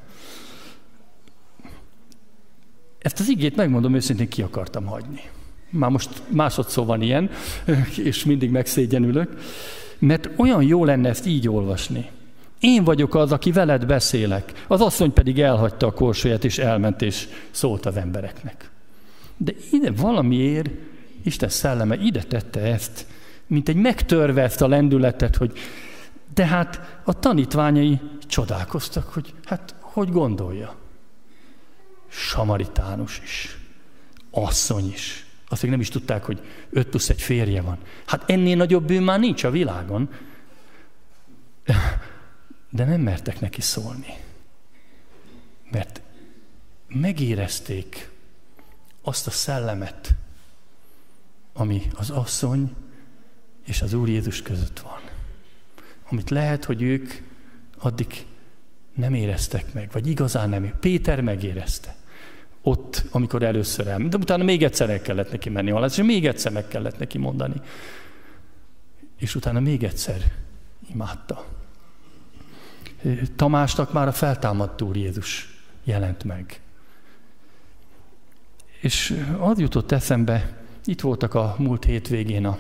Ezt 3.09 3.21
az 3.21 3.29
igét 3.29 3.57
megmondom 3.57 3.95
őszintén, 3.95 4.29
ki 4.29 4.43
akartam 4.43 4.85
hagyni. 4.85 5.21
Már 5.71 5.91
most 5.91 6.23
másodszor 6.29 6.87
van 6.87 7.03
ilyen, 7.03 7.31
és 7.97 8.25
mindig 8.25 8.51
megszégyenülök, 8.51 9.41
mert 9.99 10.29
olyan 10.37 10.63
jó 10.63 10.85
lenne 10.85 11.09
ezt 11.09 11.27
így 11.27 11.49
olvasni. 11.49 12.11
Én 12.61 12.85
vagyok 12.85 13.15
az, 13.15 13.33
aki 13.33 13.53
veled 13.53 13.87
beszélek. 13.87 14.65
Az 14.67 14.81
asszony 14.81 15.13
pedig 15.13 15.41
elhagyta 15.41 15.87
a 15.87 15.93
korsóját, 15.93 16.45
és 16.45 16.59
elment, 16.59 17.03
és 17.03 17.29
szólt 17.51 17.87
az 17.87 17.97
embereknek. 17.97 18.71
De 19.37 19.53
ide 19.71 19.91
valamiért 19.91 20.71
Isten 21.23 21.49
szelleme 21.49 21.97
ide 21.97 22.23
tette 22.23 22.61
ezt, 22.61 23.07
mint 23.47 23.69
egy 23.69 23.77
megtörve 23.77 24.43
ezt 24.43 24.63
a 24.63 24.69
lendületet, 24.69 25.37
hogy 25.37 25.53
de 26.35 26.47
hát 26.47 27.01
a 27.05 27.19
tanítványai 27.19 28.01
csodálkoztak, 28.27 29.13
hogy 29.13 29.35
hát 29.45 29.75
hogy 29.81 30.11
gondolja. 30.11 30.75
Samaritánus 32.09 33.21
is, 33.25 33.59
asszony 34.31 34.93
is. 34.93 35.27
Azt 35.49 35.63
még 35.63 35.71
nem 35.71 35.81
is 35.81 35.89
tudták, 35.89 36.25
hogy 36.25 36.41
öt 36.71 36.89
plusz 36.89 37.09
egy 37.09 37.23
férje 37.23 37.61
van. 37.61 37.79
Hát 38.07 38.31
ennél 38.31 38.57
nagyobb 38.57 38.87
bűn 38.87 39.03
már 39.03 39.19
nincs 39.19 39.45
a 39.45 39.51
világon. 39.51 40.11
De 42.71 42.85
nem 42.85 43.01
mertek 43.01 43.41
neki 43.41 43.61
szólni. 43.61 44.15
Mert 45.71 46.01
megérezték 46.89 48.11
azt 49.03 49.27
a 49.27 49.31
szellemet, 49.31 50.15
ami 51.53 51.83
az 51.95 52.11
asszony 52.11 52.75
és 53.65 53.83
az 53.83 53.93
Úr 53.93 54.09
Jézus 54.09 54.43
között 54.43 54.79
van. 54.79 55.01
Amit 56.11 56.31
lehet, 56.31 56.65
hogy 56.65 56.83
ők 56.83 57.13
addig 57.79 58.27
nem 58.95 59.15
éreztek 59.15 59.73
meg, 59.73 59.91
vagy 59.93 60.07
igazán 60.07 60.49
nem. 60.49 60.79
Péter 60.81 61.21
megérezte. 61.21 61.97
Ott, 62.69 63.05
amikor 63.11 63.43
először 63.43 63.87
el, 63.87 63.99
de 64.09 64.17
utána 64.17 64.45
még 64.45 64.63
egyszer 64.63 64.91
el 64.91 65.01
kellett 65.01 65.31
neki 65.31 65.49
menni 65.49 65.71
alá, 65.71 65.87
és 65.87 65.97
még 65.97 66.27
egyszer 66.27 66.53
meg 66.53 66.69
kellett 66.69 66.99
neki 66.99 67.19
mondani. 67.19 67.61
És 69.19 69.35
utána 69.35 69.61
még 69.61 69.85
egyszer 69.85 70.23
imádta. 70.93 71.47
Tamásnak 73.37 73.93
már 73.93 74.09
a 74.09 74.13
feltámadt 74.13 74.83
Úr 74.83 74.97
Jézus 74.97 75.61
jelent 75.85 76.25
meg. 76.25 76.61
És 78.81 79.25
az 79.39 79.59
jutott 79.59 79.93
eszembe, 79.93 80.63
itt 80.85 81.01
voltak 81.01 81.35
a 81.35 81.55
múlt 81.59 81.85
hétvégén 81.85 82.47
a 82.47 82.59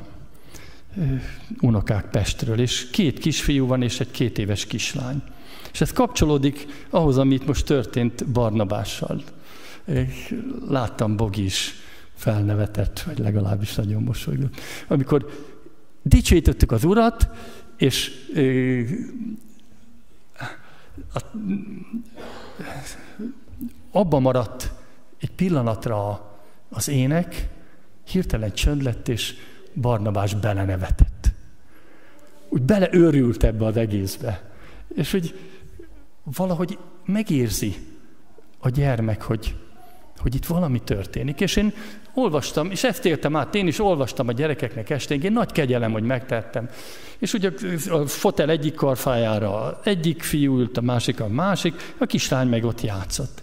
unokák 1.61 2.11
Pestről, 2.11 2.61
és 2.61 2.90
két 2.90 3.18
kisfiú 3.18 3.66
van, 3.66 3.82
és 3.82 4.00
egy 4.00 4.11
két 4.11 4.38
éves 4.38 4.66
kislány. 4.66 5.22
És 5.72 5.80
ez 5.80 5.92
kapcsolódik 5.92 6.66
ahhoz, 6.90 7.18
amit 7.18 7.46
most 7.46 7.66
történt 7.66 8.26
Barnabással. 8.26 9.22
Láttam 10.68 11.16
Bogi 11.16 11.45
is 11.45 11.74
felnevetett, 12.14 13.01
vagy 13.01 13.18
legalábbis 13.18 13.74
nagyon 13.74 14.03
mosolygott. 14.03 14.55
Amikor 14.89 15.26
dicsőítettük 16.03 16.72
az 16.72 16.84
Urat, 16.84 17.28
és 17.76 18.12
abba 23.91 24.18
maradt 24.18 24.72
egy 25.18 25.30
pillanatra 25.30 26.30
az 26.68 26.89
ének, 26.89 27.49
hirtelen 28.05 28.53
csönd 28.53 28.82
lett, 28.82 29.09
és 29.09 29.34
Barnabás 29.74 30.34
belenevetett. 30.34 31.32
Úgy 32.49 32.62
beleőrült 32.62 33.45
ebbe 33.45 33.64
az 33.64 33.76
egészbe. 33.76 34.51
És 34.95 35.11
hogy 35.11 35.39
valahogy 36.22 36.78
megérzi 37.05 37.76
a 38.59 38.68
gyermek, 38.68 39.22
hogy, 39.22 39.57
hogy 40.18 40.34
itt 40.34 40.46
valami 40.46 40.80
történik. 40.80 41.40
És 41.40 41.56
én 41.56 41.72
olvastam, 42.14 42.70
és 42.70 42.84
ezt 42.84 43.04
éltem 43.04 43.36
át, 43.36 43.54
én 43.54 43.66
is 43.66 43.80
olvastam 43.80 44.28
a 44.28 44.32
gyerekeknek 44.32 44.90
esténként, 44.90 45.34
nagy 45.34 45.52
kegyelem, 45.52 45.92
hogy 45.92 46.02
megtettem. 46.02 46.68
És 47.18 47.32
ugye 47.32 47.50
a 47.90 48.06
fotel 48.06 48.50
egyik 48.50 48.74
karfájára 48.74 49.80
egyik 49.84 50.22
fiú 50.22 50.58
ült, 50.58 50.76
a 50.76 50.80
másik 50.80 51.20
a 51.20 51.28
másik, 51.28 51.94
a 51.98 52.06
kislány 52.06 52.48
meg 52.48 52.64
ott 52.64 52.80
játszott. 52.80 53.42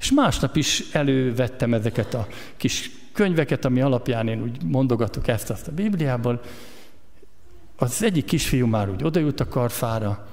És 0.00 0.12
másnap 0.12 0.56
is 0.56 0.82
elővettem 0.92 1.74
ezeket 1.74 2.14
a 2.14 2.26
kis 2.56 2.90
könyveket, 3.12 3.64
ami 3.64 3.80
alapján 3.80 4.28
én 4.28 4.42
úgy 4.42 4.62
mondogatok 4.64 5.28
ezt-azt 5.28 5.68
a 5.68 5.72
Bibliából. 5.72 6.40
Az 7.76 8.02
egyik 8.02 8.24
kisfiú 8.24 8.66
már 8.66 8.90
úgy 8.90 9.04
odajött 9.04 9.40
a 9.40 9.48
karfára, 9.48 10.28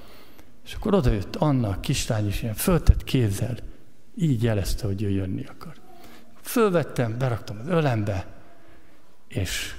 és 0.66 0.74
akkor 0.74 0.94
odajött 0.94 1.36
Anna, 1.36 1.70
a 1.70 1.80
kislány 1.80 2.28
is 2.28 2.42
ilyen 2.42 2.54
föltett 2.54 3.04
kézzel, 3.04 3.58
így 4.16 4.44
jelezte, 4.44 4.86
hogy 4.86 5.02
ő 5.04 5.10
jönni 5.10 5.46
akar. 5.46 5.74
Fölvettem, 6.42 7.18
beraktam 7.18 7.58
az 7.62 7.68
ölembe, 7.68 8.26
és 9.28 9.76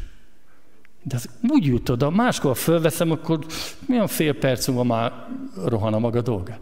De 1.02 1.16
az 1.16 1.28
úgy 1.48 1.64
jut 1.64 1.88
oda, 1.88 2.10
máskor 2.10 2.56
fölveszem, 2.56 3.10
akkor 3.10 3.46
milyen 3.86 4.06
fél 4.06 4.34
perc 4.34 4.66
múlva 4.66 4.84
már 4.84 5.26
rohan 5.64 5.94
a 5.94 5.98
maga 5.98 6.20
dolgát. 6.20 6.60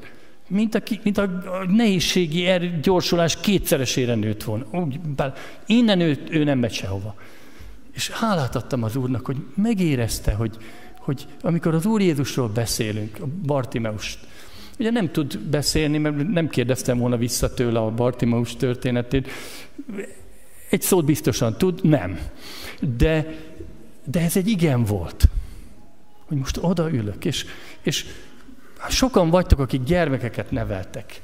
Mint 0.48 0.74
a, 0.74 0.82
mint 1.02 1.18
a 1.18 1.28
nehézségi 1.68 2.46
er, 2.46 2.80
gyorsulás 2.80 3.40
kétszeresére 3.40 4.14
nőtt 4.14 4.42
volna. 4.42 4.66
Úgy, 4.70 5.00
bár 5.00 5.34
innen 5.66 6.00
ő, 6.00 6.24
ő 6.30 6.44
nem 6.44 6.58
megy 6.58 6.72
sehova. 6.72 7.14
És 7.92 8.10
hálát 8.10 8.56
adtam 8.56 8.82
az 8.82 8.96
Úrnak, 8.96 9.26
hogy 9.26 9.36
megérezte, 9.54 10.32
hogy, 10.32 10.56
hogy 10.98 11.26
amikor 11.42 11.74
az 11.74 11.86
Úr 11.86 12.00
Jézusról 12.00 12.48
beszélünk, 12.48 13.16
a 13.20 13.26
Bartimeust, 13.42 14.18
ugye 14.82 14.90
nem 14.90 15.10
tud 15.10 15.38
beszélni, 15.38 15.98
mert 15.98 16.28
nem 16.28 16.48
kérdeztem 16.48 16.98
volna 16.98 17.16
vissza 17.16 17.54
tőle 17.54 17.78
a 17.78 17.90
Bartimeus 17.90 18.56
történetét, 18.56 19.28
egy 20.70 20.82
szót 20.82 21.04
biztosan 21.04 21.58
tud, 21.58 21.78
nem. 21.82 22.18
De, 22.96 23.34
de 24.04 24.20
ez 24.20 24.36
egy 24.36 24.48
igen 24.48 24.84
volt. 24.84 25.28
Hogy 26.26 26.36
most 26.36 26.58
odaülök, 26.60 27.24
és, 27.24 27.44
és 27.82 28.06
sokan 28.88 29.30
vagytok, 29.30 29.58
akik 29.58 29.82
gyermekeket 29.82 30.50
neveltek. 30.50 31.22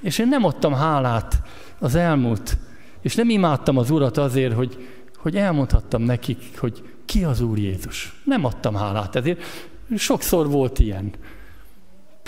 És 0.00 0.18
én 0.18 0.28
nem 0.28 0.44
adtam 0.44 0.72
hálát 0.72 1.42
az 1.78 1.94
elmúlt, 1.94 2.56
és 3.00 3.14
nem 3.14 3.30
imádtam 3.30 3.76
az 3.76 3.90
Urat 3.90 4.16
azért, 4.16 4.54
hogy, 4.54 4.88
hogy 5.16 5.36
elmondhattam 5.36 6.02
nekik, 6.02 6.58
hogy 6.58 6.82
ki 7.04 7.24
az 7.24 7.40
Úr 7.40 7.58
Jézus. 7.58 8.20
Nem 8.24 8.44
adtam 8.44 8.74
hálát 8.74 9.16
ezért. 9.16 9.42
Sokszor 9.96 10.48
volt 10.48 10.78
ilyen. 10.78 11.12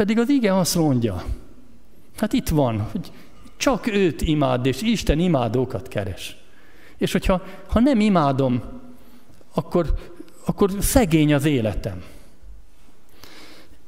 Pedig 0.01 0.19
az 0.19 0.29
igen 0.29 0.55
azt 0.57 0.75
mondja, 0.75 1.25
hát 2.17 2.33
itt 2.33 2.49
van, 2.49 2.81
hogy 2.81 3.13
csak 3.57 3.87
őt 3.87 4.23
imád, 4.23 4.67
és 4.67 4.83
Isten 4.83 5.19
imádókat 5.19 5.89
keres. 5.89 6.37
És 6.97 7.13
hogyha 7.13 7.43
ha 7.67 7.81
nem 7.81 8.01
imádom, 8.01 8.63
akkor, 9.55 9.95
akkor 10.45 10.71
szegény 10.79 11.35
az 11.35 11.45
életem. 11.45 12.03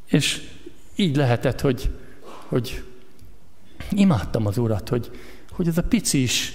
És 0.07 0.49
így 0.95 1.17
lehetett, 1.17 1.61
hogy, 1.61 1.91
hogy 2.47 2.85
imádtam 3.91 4.47
az 4.47 4.59
Urat, 4.59 4.89
hogy, 4.89 5.11
hogy 5.51 5.69
ez 5.69 5.79
a 5.79 5.83
pici 5.83 6.23
is 6.23 6.53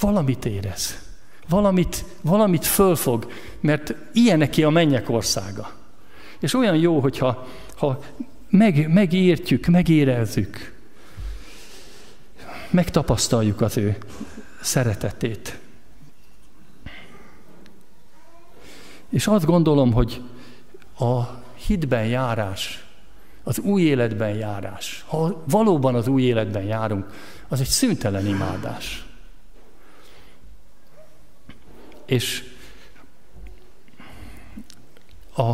valamit 0.00 0.44
érez. 0.44 0.98
Valamit, 1.48 2.04
valamit 2.20 2.66
fölfog, 2.66 3.32
mert 3.60 3.94
ilyen 4.12 4.38
neki 4.38 4.62
a 4.62 4.70
mennyek 4.70 5.10
országa. 5.10 5.76
És 6.40 6.54
olyan 6.54 6.76
jó, 6.76 7.00
hogyha 7.00 7.46
ha 7.78 8.00
meg, 8.48 8.92
megértjük, 8.92 9.66
megérezzük, 9.66 10.74
megtapasztaljuk 12.70 13.60
az 13.60 13.76
ő 13.76 13.96
szeretetét. 14.60 15.58
És 19.08 19.26
azt 19.26 19.44
gondolom, 19.44 19.92
hogy 19.92 20.22
a 20.98 21.22
hitben 21.54 22.06
járás, 22.06 22.86
az 23.42 23.58
új 23.58 23.82
életben 23.82 24.34
járás, 24.34 25.04
ha 25.06 25.42
valóban 25.44 25.94
az 25.94 26.08
új 26.08 26.22
életben 26.22 26.62
járunk, 26.62 27.06
az 27.48 27.60
egy 27.60 27.66
szüntelen 27.66 28.26
imádás. 28.26 29.06
És 32.06 32.44
a, 35.36 35.50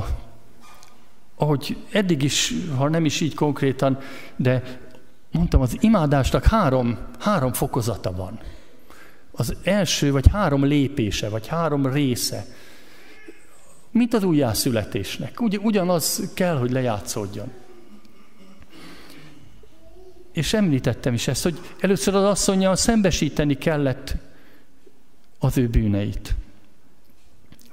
ahogy 1.36 1.76
eddig 1.90 2.22
is, 2.22 2.52
ha 2.76 2.88
nem 2.88 3.04
is 3.04 3.20
így 3.20 3.34
konkrétan, 3.34 3.98
de 4.36 4.80
mondtam, 5.30 5.60
az 5.60 5.76
imádásnak 5.80 6.44
három, 6.44 6.98
három 7.18 7.52
fokozata 7.52 8.12
van. 8.12 8.40
Az 9.32 9.56
első, 9.62 10.12
vagy 10.12 10.28
három 10.32 10.64
lépése, 10.64 11.28
vagy 11.28 11.46
három 11.46 11.86
része, 11.86 12.46
mint 13.90 14.14
az 14.14 14.22
újjászületésnek. 14.22 15.40
Ugy, 15.40 15.60
ugyanaz 15.62 16.30
kell, 16.34 16.56
hogy 16.56 16.70
lejátszódjon. 16.70 17.52
És 20.32 20.52
említettem 20.52 21.14
is 21.14 21.28
ezt, 21.28 21.42
hogy 21.42 21.58
először 21.80 22.14
az 22.14 22.24
asszonyjal 22.24 22.76
szembesíteni 22.76 23.58
kellett 23.58 24.16
az 25.38 25.58
ő 25.58 25.68
bűneit. 25.68 26.34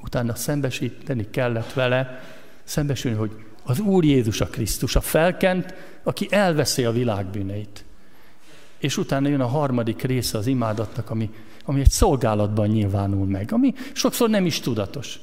Utána 0.01 0.35
szembesíteni 0.35 1.29
kellett 1.29 1.73
vele, 1.73 2.19
szembesülni, 2.63 3.17
hogy 3.17 3.31
az 3.63 3.79
Úr 3.79 4.03
Jézus 4.03 4.41
a 4.41 4.45
Krisztus, 4.45 4.95
a 4.95 5.01
felkent, 5.01 5.73
aki 6.03 6.27
elveszi 6.29 6.85
a 6.85 6.91
világ 6.91 7.25
bűneit. 7.25 7.85
És 8.77 8.97
utána 8.97 9.27
jön 9.27 9.41
a 9.41 9.47
harmadik 9.47 10.01
része 10.01 10.37
az 10.37 10.47
imádatnak, 10.47 11.09
ami, 11.09 11.29
ami 11.65 11.79
egy 11.79 11.89
szolgálatban 11.89 12.67
nyilvánul 12.67 13.25
meg, 13.25 13.51
ami 13.51 13.73
sokszor 13.93 14.29
nem 14.29 14.45
is 14.45 14.59
tudatos. 14.59 15.19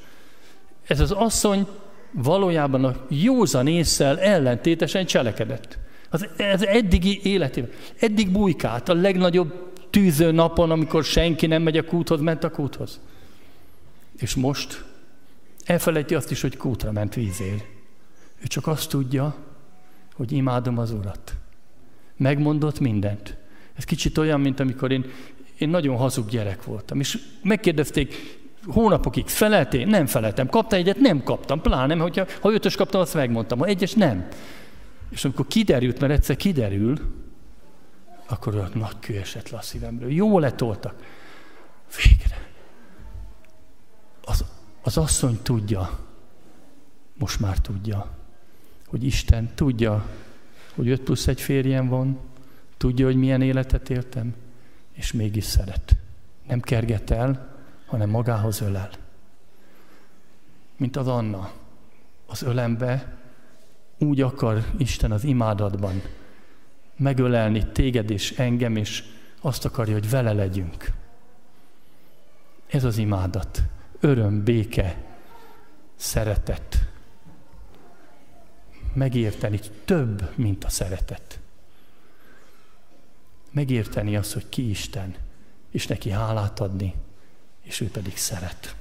Ez 0.87 0.99
az 0.99 1.11
asszony 1.11 1.67
valójában 2.11 2.85
a 2.85 2.95
józan 3.07 3.67
észsel 3.67 4.19
ellentétesen 4.19 5.05
cselekedett. 5.05 5.77
Az, 6.09 6.27
ez 6.37 6.61
eddigi 6.61 7.19
életében. 7.23 7.69
Eddig 7.99 8.31
bujkált 8.31 8.89
a 8.89 8.93
legnagyobb 8.93 9.71
tűző 9.89 10.31
napon, 10.31 10.71
amikor 10.71 11.03
senki 11.03 11.47
nem 11.47 11.61
megy 11.61 11.77
a 11.77 11.85
kúthoz, 11.85 12.21
ment 12.21 12.43
a 12.43 12.49
kúthoz. 12.49 12.99
És 14.17 14.35
most 14.35 14.83
elfelejti 15.65 16.15
azt 16.15 16.31
is, 16.31 16.41
hogy 16.41 16.57
kútra 16.57 16.91
ment 16.91 17.15
vízér. 17.15 17.78
Ő 18.41 18.45
csak 18.47 18.67
azt 18.67 18.89
tudja, 18.89 19.35
hogy 20.13 20.31
imádom 20.31 20.77
az 20.77 20.91
Urat. 20.91 21.35
Megmondott 22.17 22.79
mindent. 22.79 23.37
Ez 23.73 23.83
kicsit 23.83 24.17
olyan, 24.17 24.41
mint 24.41 24.59
amikor 24.59 24.91
én, 24.91 25.05
én 25.57 25.69
nagyon 25.69 25.97
hazug 25.97 26.29
gyerek 26.29 26.63
voltam. 26.63 26.99
És 26.99 27.19
megkérdezték, 27.43 28.39
hónapokig 28.65 29.27
feleltél? 29.27 29.85
Nem 29.85 30.05
feleltem. 30.05 30.49
Kapta 30.49 30.75
egyet? 30.75 30.99
Nem 30.99 31.23
kaptam. 31.23 31.61
Pláne, 31.61 31.95
hogyha, 31.95 32.25
ha 32.41 32.53
ötös 32.53 32.75
kaptam, 32.75 33.01
azt 33.01 33.13
megmondtam. 33.13 33.59
Ha 33.59 33.65
egyes, 33.65 33.93
nem. 33.93 34.27
És 35.09 35.25
amikor 35.25 35.47
kiderült, 35.47 35.99
mert 35.99 36.13
egyszer 36.13 36.35
kiderül, 36.35 36.97
akkor 38.27 38.55
olyan 38.55 38.71
nagy 38.73 38.99
kő 38.99 39.17
esett 39.17 39.49
le 39.49 39.57
a 39.57 39.61
szívemről. 39.61 40.11
Jó 40.11 40.39
letoltak. 40.39 40.95
Végre. 42.03 42.47
Az, 44.23 44.45
az 44.81 44.97
asszony 44.97 45.39
tudja, 45.41 45.99
most 47.17 47.39
már 47.39 47.57
tudja, 47.57 48.18
hogy 48.89 49.03
Isten 49.03 49.49
tudja, 49.55 50.05
hogy 50.75 50.89
öt 50.89 51.01
plusz 51.01 51.27
egy 51.27 51.41
férjem 51.41 51.87
van, 51.87 52.19
tudja, 52.77 53.05
hogy 53.05 53.15
milyen 53.15 53.41
életet 53.41 53.89
éltem, 53.89 54.35
és 54.91 55.11
mégis 55.11 55.43
szeret. 55.43 55.95
Nem 56.47 56.59
kerget 56.59 57.09
el, 57.09 57.55
hanem 57.85 58.09
magához 58.09 58.61
ölel. 58.61 58.89
Mint 60.77 60.95
az 60.95 61.07
Anna. 61.07 61.51
Az 62.25 62.41
ölembe 62.41 63.17
úgy 63.97 64.21
akar 64.21 64.65
Isten 64.77 65.11
az 65.11 65.23
imádatban 65.23 66.01
megölelni 66.95 67.67
téged 67.71 68.09
és 68.09 68.31
engem, 68.31 68.75
és 68.75 69.03
azt 69.41 69.65
akarja, 69.65 69.93
hogy 69.93 70.09
vele 70.09 70.33
legyünk. 70.33 70.91
Ez 72.67 72.83
az 72.83 72.97
imádat. 72.97 73.61
Öröm, 73.99 74.43
béke, 74.43 75.03
szeretet. 75.95 76.88
Megérteni 78.99 79.59
több, 79.85 80.29
mint 80.35 80.63
a 80.63 80.69
szeretet. 80.69 81.39
Megérteni 83.51 84.15
azt, 84.15 84.33
hogy 84.33 84.49
ki 84.49 84.69
Isten, 84.69 85.15
és 85.71 85.87
neki 85.87 86.09
hálát 86.09 86.59
adni, 86.59 86.93
és 87.61 87.79
ő 87.79 87.89
pedig 87.89 88.17
szeret. 88.17 88.75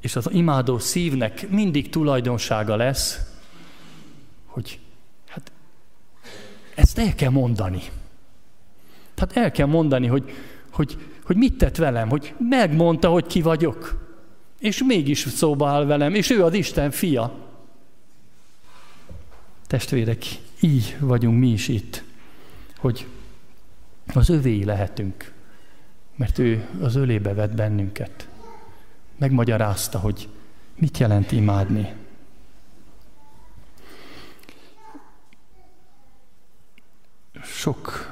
És 0.00 0.16
az 0.16 0.28
imádó 0.32 0.78
szívnek 0.78 1.48
mindig 1.48 1.90
tulajdonsága 1.90 2.76
lesz, 2.76 3.20
hogy 4.44 4.78
hát 5.28 5.52
ezt 6.74 6.98
el 6.98 7.14
kell 7.14 7.30
mondani. 7.30 7.82
Tehát 9.14 9.36
el 9.36 9.50
kell 9.50 9.66
mondani, 9.66 10.06
hogy, 10.06 10.30
hogy, 10.70 10.98
hogy 11.24 11.36
mit 11.36 11.58
tett 11.58 11.76
velem, 11.76 12.08
hogy 12.08 12.34
megmondta, 12.38 13.08
hogy 13.08 13.26
ki 13.26 13.42
vagyok. 13.42 14.10
És 14.58 14.82
mégis 14.82 15.18
szóba 15.18 15.68
áll 15.68 15.84
velem, 15.84 16.14
és 16.14 16.30
ő 16.30 16.44
az 16.44 16.54
Isten 16.54 16.90
fia. 16.90 17.50
Testvérek, 19.72 20.24
így 20.60 20.96
vagyunk 21.00 21.38
mi 21.38 21.48
is 21.48 21.68
itt, 21.68 22.02
hogy 22.76 23.06
az 24.14 24.28
övéi 24.28 24.64
lehetünk 24.64 25.32
mert 26.16 26.38
ő 26.38 26.68
az 26.80 26.94
ölébe 26.94 27.34
vett 27.34 27.54
bennünket. 27.54 28.28
Megmagyarázta, 29.16 29.98
hogy 29.98 30.28
mit 30.78 30.98
jelent 30.98 31.32
imádni. 31.32 31.92
Sok, 37.42 38.06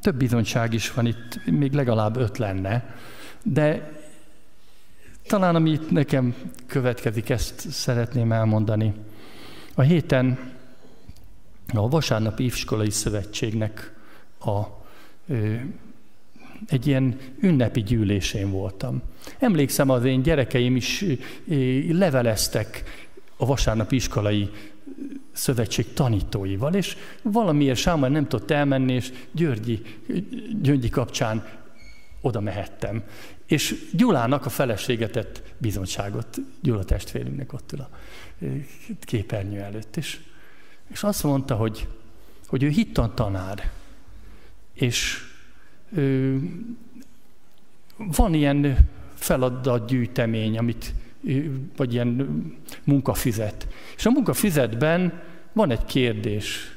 több 0.00 0.16
bizonyság 0.16 0.72
is 0.72 0.92
van 0.92 1.06
itt, 1.06 1.44
még 1.44 1.72
legalább 1.72 2.16
öt 2.16 2.38
lenne, 2.38 2.94
de 3.42 3.92
talán 5.26 5.54
ami 5.54 5.70
itt 5.70 5.90
nekem 5.90 6.34
következik, 6.66 7.30
ezt 7.30 7.70
szeretném 7.70 8.32
elmondani. 8.32 8.94
A 9.74 9.82
héten 9.82 10.53
a 11.72 11.88
Vasárnapi 11.88 12.44
Iskolai 12.44 12.90
Szövetségnek 12.90 13.94
a 14.40 14.62
egy 16.66 16.86
ilyen 16.86 17.18
ünnepi 17.40 17.82
gyűlésén 17.82 18.50
voltam. 18.50 19.02
Emlékszem, 19.38 19.90
az 19.90 20.04
én 20.04 20.22
gyerekeim 20.22 20.76
is 20.76 21.04
leveleztek 21.88 22.82
a 23.36 23.46
vasárnapi 23.46 23.96
iskolai 23.96 24.50
szövetség 25.32 25.92
tanítóival, 25.92 26.74
és 26.74 26.96
valamiért 27.22 27.78
Sámán 27.78 28.12
nem 28.12 28.28
tudott 28.28 28.50
elmenni, 28.50 28.92
és 28.92 29.12
Györgyi, 29.32 29.82
Györgyi 30.62 30.88
kapcsán 30.88 31.46
oda 32.20 32.40
mehettem. 32.40 33.02
És 33.46 33.88
Gyulának 33.92 34.46
a 34.46 34.48
felesége 34.48 35.08
tett 35.08 35.42
bizonyságot, 35.58 36.36
Gyula 36.60 36.84
testvérünknek 36.84 37.52
ott 37.52 37.72
ül 37.72 37.80
a 37.80 37.88
képernyő 39.00 39.60
előtt. 39.60 39.96
És, 39.96 40.20
és 40.88 41.02
azt 41.02 41.22
mondta, 41.22 41.54
hogy, 41.54 41.88
hogy 42.46 42.62
ő 42.62 42.68
hittan 42.68 43.14
tanár, 43.14 43.70
és 44.72 45.18
ő, 45.92 46.40
van 47.96 48.34
ilyen 48.34 48.88
feladatgyűjtemény, 49.14 50.58
amit, 50.58 50.94
vagy 51.76 51.92
ilyen 51.92 52.42
munkafizet. 52.84 53.68
És 53.96 54.06
a 54.06 54.10
munkafizetben 54.10 55.22
van 55.52 55.70
egy 55.70 55.84
kérdés. 55.84 56.76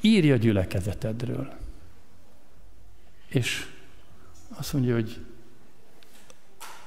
Írja 0.00 0.36
gyülekezetedről. 0.36 1.52
És 3.28 3.66
azt 4.48 4.72
mondja, 4.72 4.94
hogy 4.94 5.24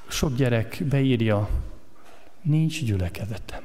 sok 0.07 0.35
gyerek 0.35 0.83
beírja, 0.89 1.49
nincs 2.41 2.83
gyülekezetem. 2.83 3.63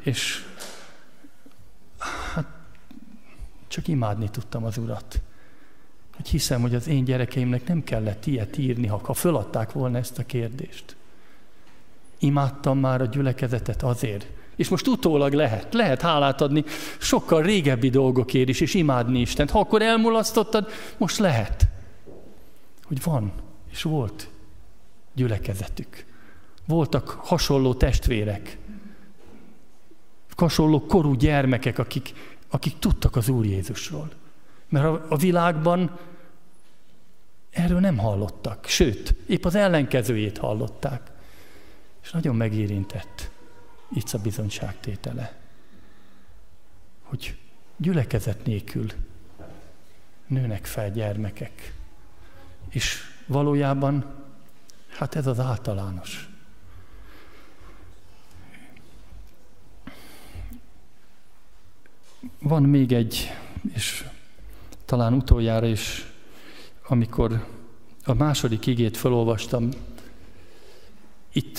És 0.00 0.44
hát 2.34 2.46
csak 3.68 3.88
imádni 3.88 4.30
tudtam 4.30 4.64
az 4.64 4.78
Urat. 4.78 5.20
Hogy 6.16 6.28
hiszem, 6.28 6.60
hogy 6.60 6.74
az 6.74 6.88
én 6.88 7.04
gyerekeimnek 7.04 7.66
nem 7.66 7.84
kellett 7.84 8.26
ilyet 8.26 8.58
írni, 8.58 8.86
ha 8.86 9.14
föladták 9.14 9.72
volna 9.72 9.98
ezt 9.98 10.18
a 10.18 10.26
kérdést. 10.26 10.96
Imádtam 12.18 12.78
már 12.78 13.00
a 13.00 13.06
gyülekezetet 13.06 13.82
azért, 13.82 14.26
és 14.56 14.68
most 14.68 14.86
utólag 14.86 15.32
lehet, 15.32 15.74
lehet 15.74 16.00
hálát 16.00 16.40
adni 16.40 16.64
sokkal 16.98 17.42
régebbi 17.42 17.88
dolgokért 17.88 18.48
is, 18.48 18.60
és 18.60 18.74
imádni 18.74 19.20
Istent. 19.20 19.50
Ha 19.50 19.58
akkor 19.58 19.82
elmulasztottad, 19.82 20.68
most 20.96 21.18
lehet, 21.18 21.68
hogy 22.82 23.02
van, 23.02 23.32
és 23.70 23.82
volt 23.82 24.28
gyülekezetük. 25.14 26.04
Voltak 26.66 27.08
hasonló 27.08 27.74
testvérek, 27.74 28.58
hasonló 30.40 30.86
korú 30.86 31.14
gyermekek, 31.14 31.78
akik, 31.78 32.12
akik 32.48 32.78
tudtak 32.78 33.16
az 33.16 33.28
Úr 33.28 33.44
Jézusról. 33.44 34.10
Mert 34.68 34.84
a, 34.84 35.06
a 35.08 35.16
világban 35.16 35.98
erről 37.50 37.80
nem 37.80 37.98
hallottak, 37.98 38.66
sőt, 38.66 39.14
épp 39.26 39.44
az 39.44 39.54
ellenkezőjét 39.54 40.38
hallották. 40.38 41.10
És 42.02 42.10
nagyon 42.10 42.36
megérintett 42.36 43.30
itt 43.92 44.10
a 44.10 44.18
bizonyságtétele, 44.18 45.38
hogy 47.02 47.36
gyülekezet 47.76 48.44
nélkül 48.44 48.86
nőnek 50.26 50.66
fel 50.66 50.90
gyermekek. 50.90 51.74
És 52.68 52.98
valójában, 53.26 54.04
hát 54.88 55.14
ez 55.14 55.26
az 55.26 55.38
általános. 55.38 56.29
Van 62.38 62.62
még 62.62 62.92
egy, 62.92 63.30
és 63.74 64.04
talán 64.84 65.12
utoljára 65.12 65.66
is, 65.66 66.12
amikor 66.86 67.46
a 68.04 68.14
második 68.14 68.66
igét 68.66 68.96
felolvastam, 68.96 69.68
itt 71.32 71.58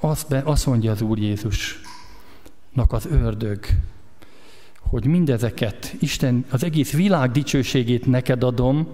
azt, 0.00 0.28
be, 0.28 0.42
azt 0.44 0.66
mondja 0.66 0.90
az 0.90 1.00
Úr 1.00 1.18
Jézusnak 1.18 1.82
az 2.88 3.06
ördög, 3.06 3.66
hogy 4.80 5.04
mindezeket, 5.04 5.94
Isten 6.00 6.46
az 6.50 6.64
egész 6.64 6.92
világ 6.92 7.30
dicsőségét 7.30 8.06
neked 8.06 8.42
adom, 8.42 8.88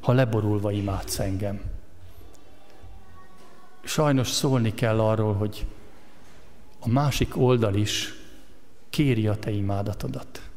ha 0.00 0.12
leborulva 0.12 0.72
imádsz 0.72 1.18
engem. 1.18 1.60
Sajnos 3.84 4.28
szólni 4.28 4.74
kell 4.74 5.00
arról, 5.00 5.34
hogy 5.34 5.66
a 6.78 6.88
másik 6.88 7.36
oldal 7.36 7.74
is 7.74 8.21
kéri 8.92 9.26
a 9.26 9.36
te 9.38 9.50
imádatodat. 9.50 10.50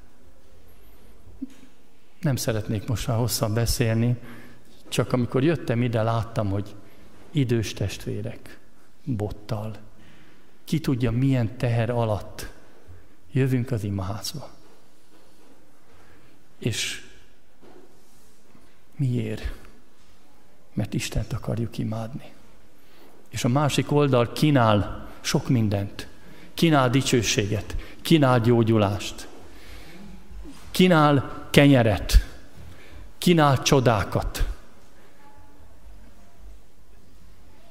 Nem 2.21 2.35
szeretnék 2.35 2.87
most 2.87 3.07
már 3.07 3.17
hosszan 3.17 3.53
beszélni, 3.53 4.15
csak 4.89 5.13
amikor 5.13 5.43
jöttem 5.43 5.81
ide, 5.81 6.01
láttam, 6.01 6.49
hogy 6.49 6.75
idős 7.31 7.73
testvérek, 7.73 8.59
bottal, 9.03 9.77
ki 10.63 10.79
tudja 10.79 11.11
milyen 11.11 11.57
teher 11.57 11.89
alatt 11.89 12.51
jövünk 13.31 13.71
az 13.71 13.83
imaházba. 13.83 14.49
És 16.57 17.09
miért? 18.95 19.51
Mert 20.73 20.93
Istent 20.93 21.33
akarjuk 21.33 21.77
imádni. 21.77 22.33
És 23.29 23.43
a 23.43 23.47
másik 23.47 23.91
oldal 23.91 24.31
kínál 24.31 25.09
sok 25.21 25.49
mindent. 25.49 26.07
Kínál 26.55 26.89
dicsőséget, 26.89 27.75
kínál 28.01 28.39
gyógyulást, 28.39 29.27
kínál 30.71 31.47
kenyeret, 31.51 32.25
kínál 33.17 33.61
csodákat. 33.61 34.47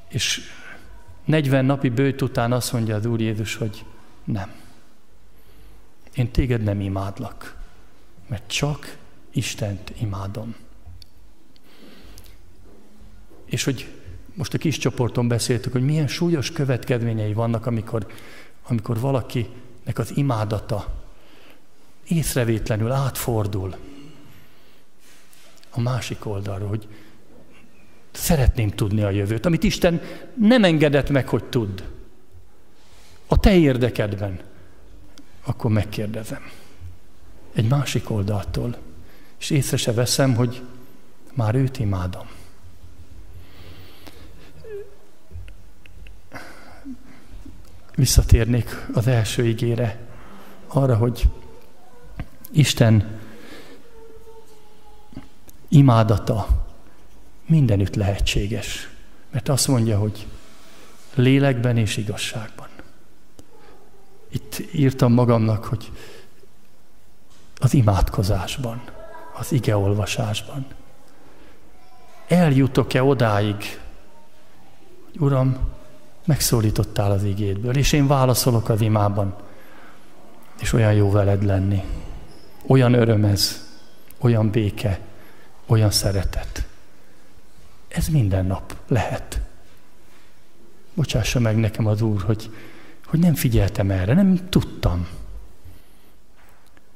És 0.08 0.40
40 1.24 1.64
napi 1.64 1.88
bőt 1.88 2.22
után 2.22 2.52
azt 2.52 2.72
mondja 2.72 2.96
az 2.96 3.06
Úr 3.06 3.20
Jézus, 3.20 3.54
hogy 3.54 3.84
nem. 4.24 4.50
Én 6.14 6.30
téged 6.30 6.62
nem 6.62 6.80
imádlak, 6.80 7.56
mert 8.26 8.50
csak 8.50 8.96
Istent 9.30 9.92
imádom. 10.00 10.54
És 13.44 13.64
hogy 13.64 13.92
most 14.34 14.54
a 14.54 14.58
kis 14.58 14.78
csoporton 14.78 15.28
beszéltük, 15.28 15.72
hogy 15.72 15.84
milyen 15.84 16.06
súlyos 16.06 16.52
következményei 16.52 17.32
vannak, 17.32 17.66
amikor, 17.66 18.06
amikor 18.68 19.00
valakinek 19.00 19.98
az 19.98 20.16
imádata 20.16 20.92
észrevétlenül 22.08 22.90
átfordul 22.92 23.76
a 25.70 25.80
másik 25.80 26.26
oldalról, 26.26 26.68
hogy 26.68 26.88
szeretném 28.12 28.70
tudni 28.70 29.02
a 29.02 29.10
jövőt, 29.10 29.46
amit 29.46 29.62
Isten 29.62 30.00
nem 30.34 30.64
engedett 30.64 31.10
meg, 31.10 31.28
hogy 31.28 31.44
tudd. 31.44 31.80
A 33.26 33.38
te 33.38 33.56
érdekedben. 33.56 34.40
Akkor 35.44 35.70
megkérdezem. 35.70 36.42
Egy 37.52 37.68
másik 37.68 38.10
oldaltól. 38.10 38.76
És 39.38 39.50
észre 39.50 39.76
se 39.76 39.92
veszem, 39.92 40.34
hogy 40.34 40.62
már 41.34 41.54
őt 41.54 41.78
imádom. 41.78 42.26
Visszatérnék 47.94 48.86
az 48.94 49.06
első 49.06 49.46
igére, 49.46 49.98
arra, 50.66 50.96
hogy 50.96 51.28
Isten 52.50 53.20
imádata 55.68 56.46
mindenütt 57.46 57.94
lehetséges. 57.94 58.88
Mert 59.30 59.48
azt 59.48 59.68
mondja, 59.68 59.98
hogy 59.98 60.26
lélekben 61.14 61.76
és 61.76 61.96
igazságban. 61.96 62.68
Itt 64.28 64.62
írtam 64.72 65.12
magamnak, 65.12 65.64
hogy 65.64 65.92
az 67.58 67.74
imádkozásban, 67.74 68.82
az 69.38 69.52
igeolvasásban. 69.52 70.66
Eljutok-e 72.28 73.02
odáig, 73.02 73.80
hogy 75.04 75.20
Uram, 75.20 75.73
megszólítottál 76.24 77.10
az 77.10 77.24
igédből, 77.24 77.76
és 77.76 77.92
én 77.92 78.06
válaszolok 78.06 78.68
az 78.68 78.80
imában, 78.80 79.36
és 80.60 80.72
olyan 80.72 80.92
jó 80.92 81.10
veled 81.10 81.44
lenni. 81.44 81.82
Olyan 82.66 82.92
öröm 82.92 83.24
ez, 83.24 83.68
olyan 84.18 84.50
béke, 84.50 85.00
olyan 85.66 85.90
szeretet. 85.90 86.66
Ez 87.88 88.08
minden 88.08 88.46
nap 88.46 88.76
lehet. 88.88 89.40
Bocsássa 90.94 91.40
meg 91.40 91.56
nekem 91.56 91.86
az 91.86 92.02
Úr, 92.02 92.22
hogy, 92.22 92.50
hogy 93.06 93.20
nem 93.20 93.34
figyeltem 93.34 93.90
erre, 93.90 94.14
nem 94.14 94.48
tudtam. 94.48 95.06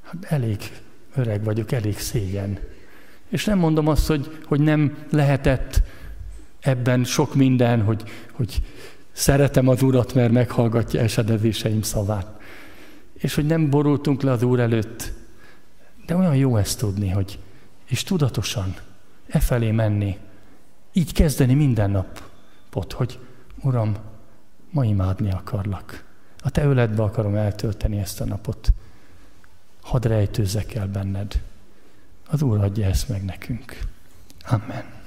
Hát 0.02 0.24
elég 0.32 0.80
öreg 1.14 1.44
vagyok, 1.44 1.72
elég 1.72 1.98
szégyen. 1.98 2.59
És 3.28 3.44
nem 3.44 3.59
mondom 3.59 3.88
azt, 3.88 4.06
hogy, 4.06 4.38
hogy 4.44 4.60
nem 4.60 5.06
lehetett 5.10 5.82
ebben 6.60 7.05
sok 7.05 7.34
minden, 7.34 7.82
hogy, 7.82 8.02
hogy 8.32 8.62
szeretem 9.19 9.69
az 9.69 9.82
Urat, 9.82 10.15
mert 10.15 10.32
meghallgatja 10.32 11.01
esedezéseim 11.01 11.82
szavát. 11.82 12.40
És 13.15 13.35
hogy 13.35 13.47
nem 13.47 13.70
borultunk 13.70 14.23
le 14.23 14.31
az 14.31 14.43
Úr 14.43 14.61
előtt. 14.61 15.12
De 16.07 16.16
olyan 16.16 16.36
jó 16.36 16.57
ezt 16.57 16.78
tudni, 16.78 17.09
hogy 17.09 17.39
és 17.86 18.03
tudatosan 18.03 18.74
e 19.28 19.39
felé 19.39 19.70
menni, 19.70 20.19
így 20.93 21.12
kezdeni 21.12 21.55
minden 21.55 21.90
napot, 21.90 22.93
hogy 22.93 23.19
Uram, 23.62 23.97
ma 24.70 24.85
imádni 24.85 25.31
akarlak. 25.31 26.05
A 26.39 26.51
Te 26.51 26.65
öletbe 26.65 27.03
akarom 27.03 27.35
eltölteni 27.35 27.99
ezt 27.99 28.20
a 28.20 28.24
napot. 28.24 28.73
Hadd 29.82 30.07
rejtőzzek 30.07 30.74
el 30.74 30.86
benned. 30.86 31.43
Az 32.27 32.43
Úr 32.43 32.59
adja 32.59 32.86
ezt 32.86 33.09
meg 33.09 33.24
nekünk. 33.24 33.78
Amen. 34.45 34.97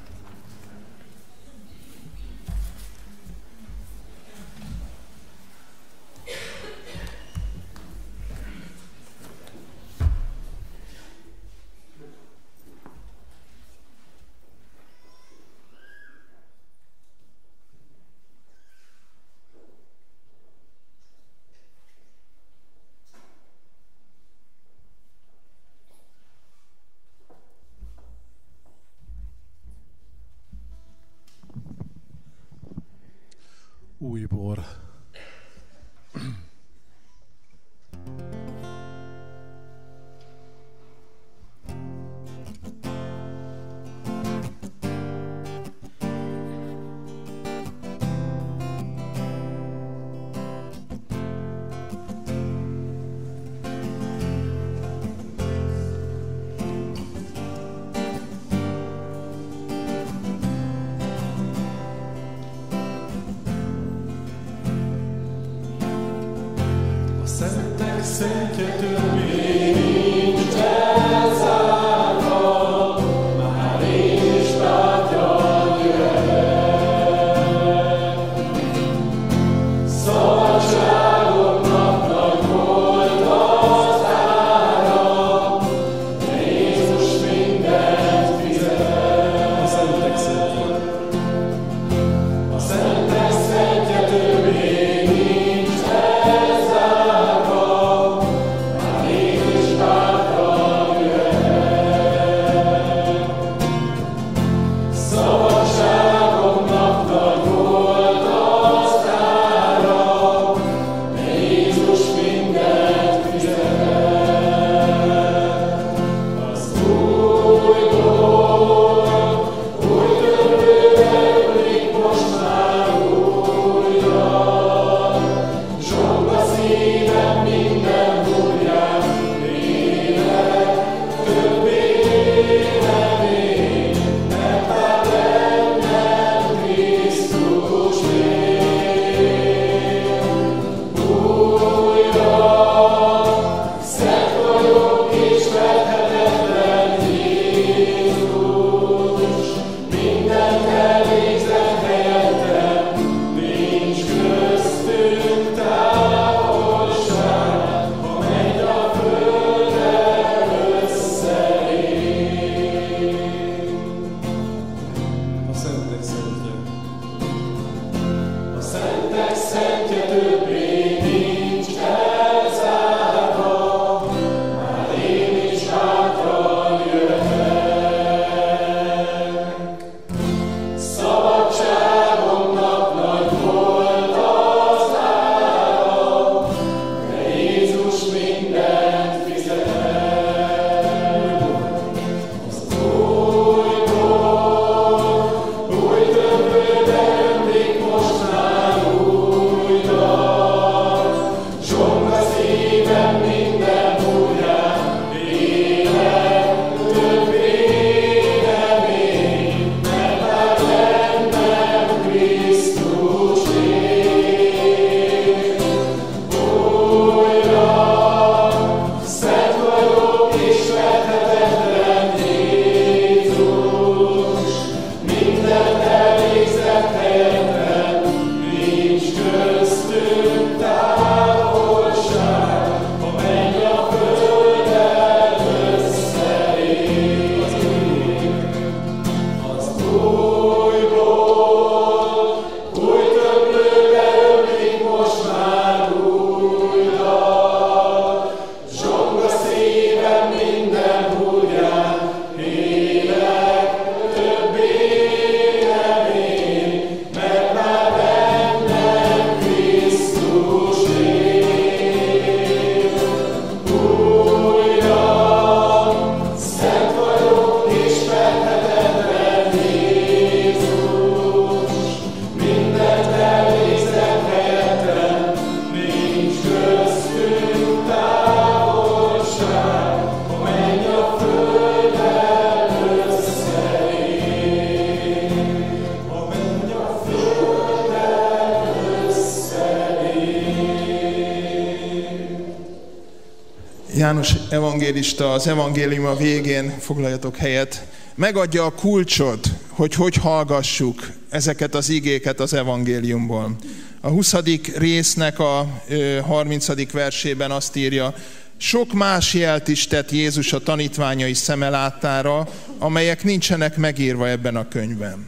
Evangélista 295.11 295.33
az 295.33 295.47
evangélium 295.47 296.05
a 296.05 296.15
végén, 296.15 296.79
foglaljatok 296.79 297.35
helyet, 297.35 297.85
megadja 298.15 298.65
a 298.65 298.71
kulcsot, 298.71 299.47
hogy 299.67 299.93
hogy 299.93 300.15
hallgassuk 300.15 301.11
ezeket 301.29 301.75
az 301.75 301.89
igéket 301.89 302.39
az 302.39 302.53
evangéliumból. 302.53 303.55
A 304.01 304.09
20. 304.09 304.33
résznek 304.75 305.39
a 305.39 305.81
30. 306.27 306.91
versében 306.91 307.51
azt 307.51 307.75
írja, 307.75 308.13
sok 308.57 308.93
más 308.93 309.33
jelt 309.33 309.67
is 309.67 309.87
tett 309.87 310.11
Jézus 310.11 310.53
a 310.53 310.59
tanítványai 310.59 311.33
szemelátára, 311.33 312.47
amelyek 312.79 313.23
nincsenek 313.23 313.77
megírva 313.77 314.29
ebben 314.29 314.55
a 314.55 314.67
könyvben. 314.67 315.27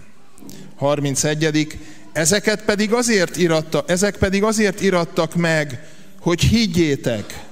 31. 0.76 1.68
Ezeket 2.14 2.66
pedig 2.66 2.94
azért 2.94 3.38
iratta, 3.38 3.84
ezek 3.88 4.18
pedig 4.18 4.44
azért 4.44 4.82
irattak 4.82 5.36
meg, 5.36 5.88
hogy 6.20 6.42
higgyétek, 6.42 7.44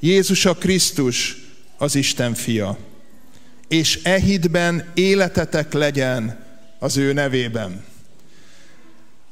Jézus 0.00 0.46
a 0.46 0.54
Krisztus, 0.54 1.39
az 1.80 1.94
Isten 1.94 2.34
fia. 2.34 2.78
És 3.68 4.00
e 4.02 4.18
hitben 4.18 4.90
életetek 4.94 5.72
legyen 5.72 6.44
az 6.78 6.96
ő 6.96 7.12
nevében. 7.12 7.84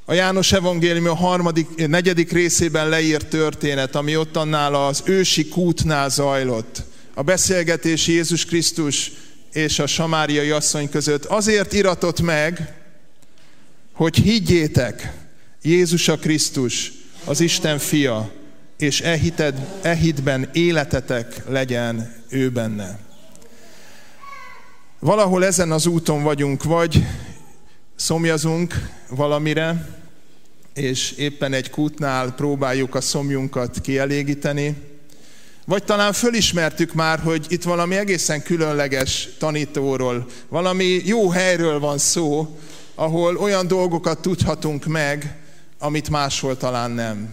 A 0.05 0.12
János 0.12 0.53
Evangélium 0.53 1.07
a 1.07 1.15
harmadik, 1.15 1.87
negyedik 1.87 2.33
részében 2.33 2.89
leírt 2.89 3.27
történet, 3.27 3.95
ami 3.95 4.16
ott 4.16 4.37
annál 4.37 4.75
az 4.75 5.03
ősi 5.05 5.49
kútnál 5.49 6.09
zajlott. 6.09 6.83
A 7.15 7.23
beszélgetés 7.23 8.07
Jézus 8.07 8.45
Krisztus 8.45 9.12
és 9.53 9.79
a 9.79 9.87
samáriai 9.87 10.51
asszony 10.51 10.89
között 10.89 11.25
azért 11.25 11.73
iratott 11.73 12.20
meg, 12.20 12.75
hogy 13.93 14.16
higgyétek, 14.16 15.12
Jézus 15.62 16.09
a 16.09 16.16
Krisztus, 16.16 16.93
az 17.25 17.41
Isten 17.41 17.79
fia, 17.79 18.33
és 18.79 19.01
e, 19.01 19.16
hited, 19.16 19.66
e 19.83 19.95
hitben 19.95 20.49
életetek 20.53 21.43
legyen 21.49 22.18
ő 22.29 22.51
benne. 22.51 22.99
Valahol 24.99 25.45
ezen 25.45 25.71
az 25.71 25.87
úton 25.87 26.23
vagyunk, 26.23 26.63
vagy 26.63 27.07
szomjazunk 27.97 28.75
valamire, 29.09 29.99
és 30.75 31.13
éppen 31.13 31.53
egy 31.53 31.71
kútnál 31.71 32.35
próbáljuk 32.35 32.95
a 32.95 33.01
szomjunkat 33.01 33.81
kielégíteni, 33.81 34.77
vagy 35.65 35.85
talán 35.85 36.13
fölismertük 36.13 36.93
már, 36.95 37.19
hogy 37.19 37.47
itt 37.49 37.63
valami 37.63 37.97
egészen 37.97 38.43
különleges 38.43 39.29
tanítóról, 39.39 40.27
valami 40.49 41.01
jó 41.05 41.31
helyről 41.31 41.81
van 41.81 41.99
szó, 41.99 42.59
ahol 42.95 43.37
olyan 43.37 43.67
dolgokat 43.67 44.21
tudhatunk 44.21 44.85
meg, 44.85 45.37
amit 45.79 46.11
máshol 46.11 46.57
talán 46.57 46.91
nem. 46.91 47.29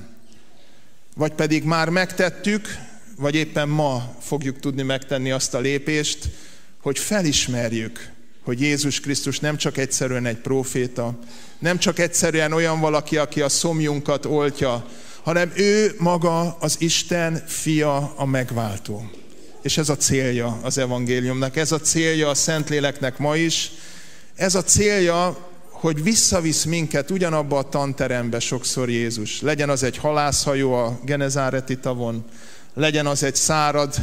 Vagy 1.15 1.31
pedig 1.31 1.63
már 1.63 1.89
megtettük, 1.89 2.67
vagy 3.17 3.35
éppen 3.35 3.69
ma 3.69 4.15
fogjuk 4.21 4.59
tudni 4.59 4.81
megtenni 4.81 5.31
azt 5.31 5.53
a 5.53 5.59
lépést, 5.59 6.29
hogy 6.81 6.99
felismerjük, 6.99 8.09
hogy 8.43 8.61
Jézus 8.61 8.99
Krisztus 8.99 9.39
nem 9.39 9.57
csak 9.57 9.77
egyszerűen 9.77 10.25
egy 10.25 10.37
próféta, 10.37 11.19
nem 11.59 11.77
csak 11.77 11.99
egyszerűen 11.99 12.53
olyan 12.53 12.79
valaki, 12.79 13.17
aki 13.17 13.41
a 13.41 13.49
szomjunkat 13.49 14.25
oltja, 14.25 14.85
hanem 15.23 15.51
ő 15.55 15.95
maga 15.97 16.57
az 16.59 16.75
Isten 16.79 17.43
fia, 17.47 18.13
a 18.15 18.25
megváltó. 18.25 19.09
És 19.61 19.77
ez 19.77 19.89
a 19.89 19.97
célja 19.97 20.59
az 20.61 20.77
evangéliumnak, 20.77 21.55
ez 21.55 21.71
a 21.71 21.79
célja 21.79 22.29
a 22.29 22.33
Szentléleknek 22.33 23.17
ma 23.17 23.35
is, 23.35 23.71
ez 24.35 24.55
a 24.55 24.63
célja, 24.63 25.49
hogy 25.69 26.03
visszavisz 26.03 26.63
minket 26.63 27.11
ugyanabba 27.11 27.57
a 27.57 27.69
tanterembe 27.69 28.39
sokszor 28.39 28.89
Jézus. 28.89 29.41
Legyen 29.41 29.69
az 29.69 29.83
egy 29.83 29.97
halászhajó 29.97 30.73
a 30.73 30.99
Genezáreti 31.03 31.77
tavon, 31.77 32.25
legyen 32.75 33.05
az 33.05 33.23
egy 33.23 33.35
szárad 33.35 33.95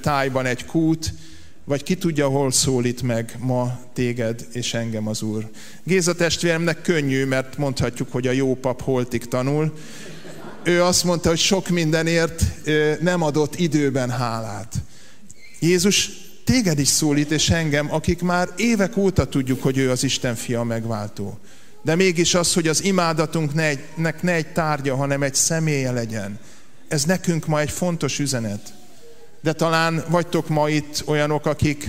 tájban 0.00 0.46
egy 0.46 0.64
kút, 0.64 1.12
vagy 1.64 1.82
ki 1.82 1.96
tudja, 1.96 2.28
hol 2.28 2.52
szólít 2.52 3.02
meg 3.02 3.36
ma 3.38 3.80
téged 3.92 4.46
és 4.52 4.74
engem 4.74 5.08
az 5.08 5.22
Úr. 5.22 5.50
Géza 5.84 6.14
testvéremnek 6.14 6.82
könnyű, 6.82 7.24
mert 7.24 7.56
mondhatjuk, 7.56 8.12
hogy 8.12 8.26
a 8.26 8.32
jó 8.32 8.54
pap 8.54 8.82
holtig 8.82 9.28
tanul. 9.28 9.72
Ő 10.62 10.82
azt 10.82 11.04
mondta, 11.04 11.28
hogy 11.28 11.38
sok 11.38 11.68
mindenért 11.68 12.44
nem 13.00 13.22
adott 13.22 13.58
időben 13.58 14.10
hálát. 14.10 14.74
Jézus 15.60 16.10
téged 16.44 16.78
is 16.78 16.88
szólít, 16.88 17.30
és 17.30 17.50
engem, 17.50 17.92
akik 17.92 18.22
már 18.22 18.48
évek 18.56 18.96
óta 18.96 19.24
tudjuk, 19.24 19.62
hogy 19.62 19.78
ő 19.78 19.90
az 19.90 20.04
Isten 20.04 20.34
fia 20.34 20.62
megváltó. 20.62 21.38
De 21.82 21.94
mégis 21.94 22.34
az, 22.34 22.54
hogy 22.54 22.68
az 22.68 22.84
imádatunknak 22.84 24.22
ne 24.22 24.32
egy 24.32 24.52
tárgya, 24.52 24.96
hanem 24.96 25.22
egy 25.22 25.34
személye 25.34 25.92
legyen. 25.92 26.38
Ez 26.88 27.04
nekünk 27.04 27.46
ma 27.46 27.60
egy 27.60 27.70
fontos 27.70 28.18
üzenet 28.18 28.74
de 29.44 29.52
talán 29.52 30.04
vagytok 30.08 30.48
ma 30.48 30.68
itt 30.68 31.02
olyanok, 31.06 31.46
akik 31.46 31.88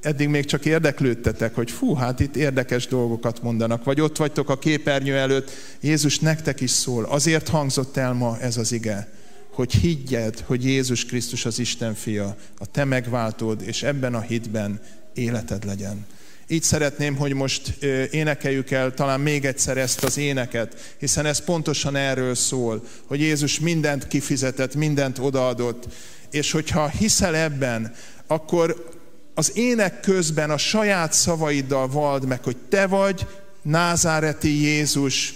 eddig 0.00 0.28
még 0.28 0.44
csak 0.44 0.64
érdeklődtetek, 0.64 1.54
hogy 1.54 1.70
fú, 1.70 1.94
hát 1.94 2.20
itt 2.20 2.36
érdekes 2.36 2.86
dolgokat 2.86 3.42
mondanak, 3.42 3.84
vagy 3.84 4.00
ott 4.00 4.16
vagytok 4.16 4.50
a 4.50 4.58
képernyő 4.58 5.16
előtt, 5.16 5.50
Jézus 5.80 6.18
nektek 6.18 6.60
is 6.60 6.70
szól. 6.70 7.04
Azért 7.04 7.48
hangzott 7.48 7.96
el 7.96 8.12
ma 8.12 8.38
ez 8.40 8.56
az 8.56 8.72
ige, 8.72 9.12
hogy 9.52 9.72
higgyed, 9.72 10.40
hogy 10.40 10.64
Jézus 10.64 11.04
Krisztus 11.04 11.44
az 11.44 11.58
Isten 11.58 11.94
fia, 11.94 12.36
a 12.58 12.66
te 12.66 12.84
megváltód, 12.84 13.62
és 13.62 13.82
ebben 13.82 14.14
a 14.14 14.20
hitben 14.20 14.80
életed 15.14 15.64
legyen. 15.64 16.06
Így 16.50 16.62
szeretném, 16.62 17.16
hogy 17.16 17.34
most 17.34 17.84
énekeljük 18.10 18.70
el 18.70 18.94
talán 18.94 19.20
még 19.20 19.44
egyszer 19.44 19.76
ezt 19.76 20.04
az 20.04 20.16
éneket, 20.16 20.94
hiszen 20.98 21.26
ez 21.26 21.44
pontosan 21.44 21.96
erről 21.96 22.34
szól, 22.34 22.84
hogy 23.06 23.20
Jézus 23.20 23.60
mindent 23.60 24.08
kifizetett, 24.08 24.74
mindent 24.74 25.18
odaadott, 25.18 25.88
és 26.30 26.50
hogyha 26.50 26.88
hiszel 26.88 27.36
ebben, 27.36 27.94
akkor 28.26 28.88
az 29.34 29.56
ének 29.56 30.00
közben 30.00 30.50
a 30.50 30.56
saját 30.56 31.12
szavaiddal 31.12 31.88
vald 31.88 32.26
meg, 32.26 32.44
hogy 32.44 32.56
te 32.68 32.86
vagy 32.86 33.26
názáreti 33.62 34.62
Jézus, 34.62 35.34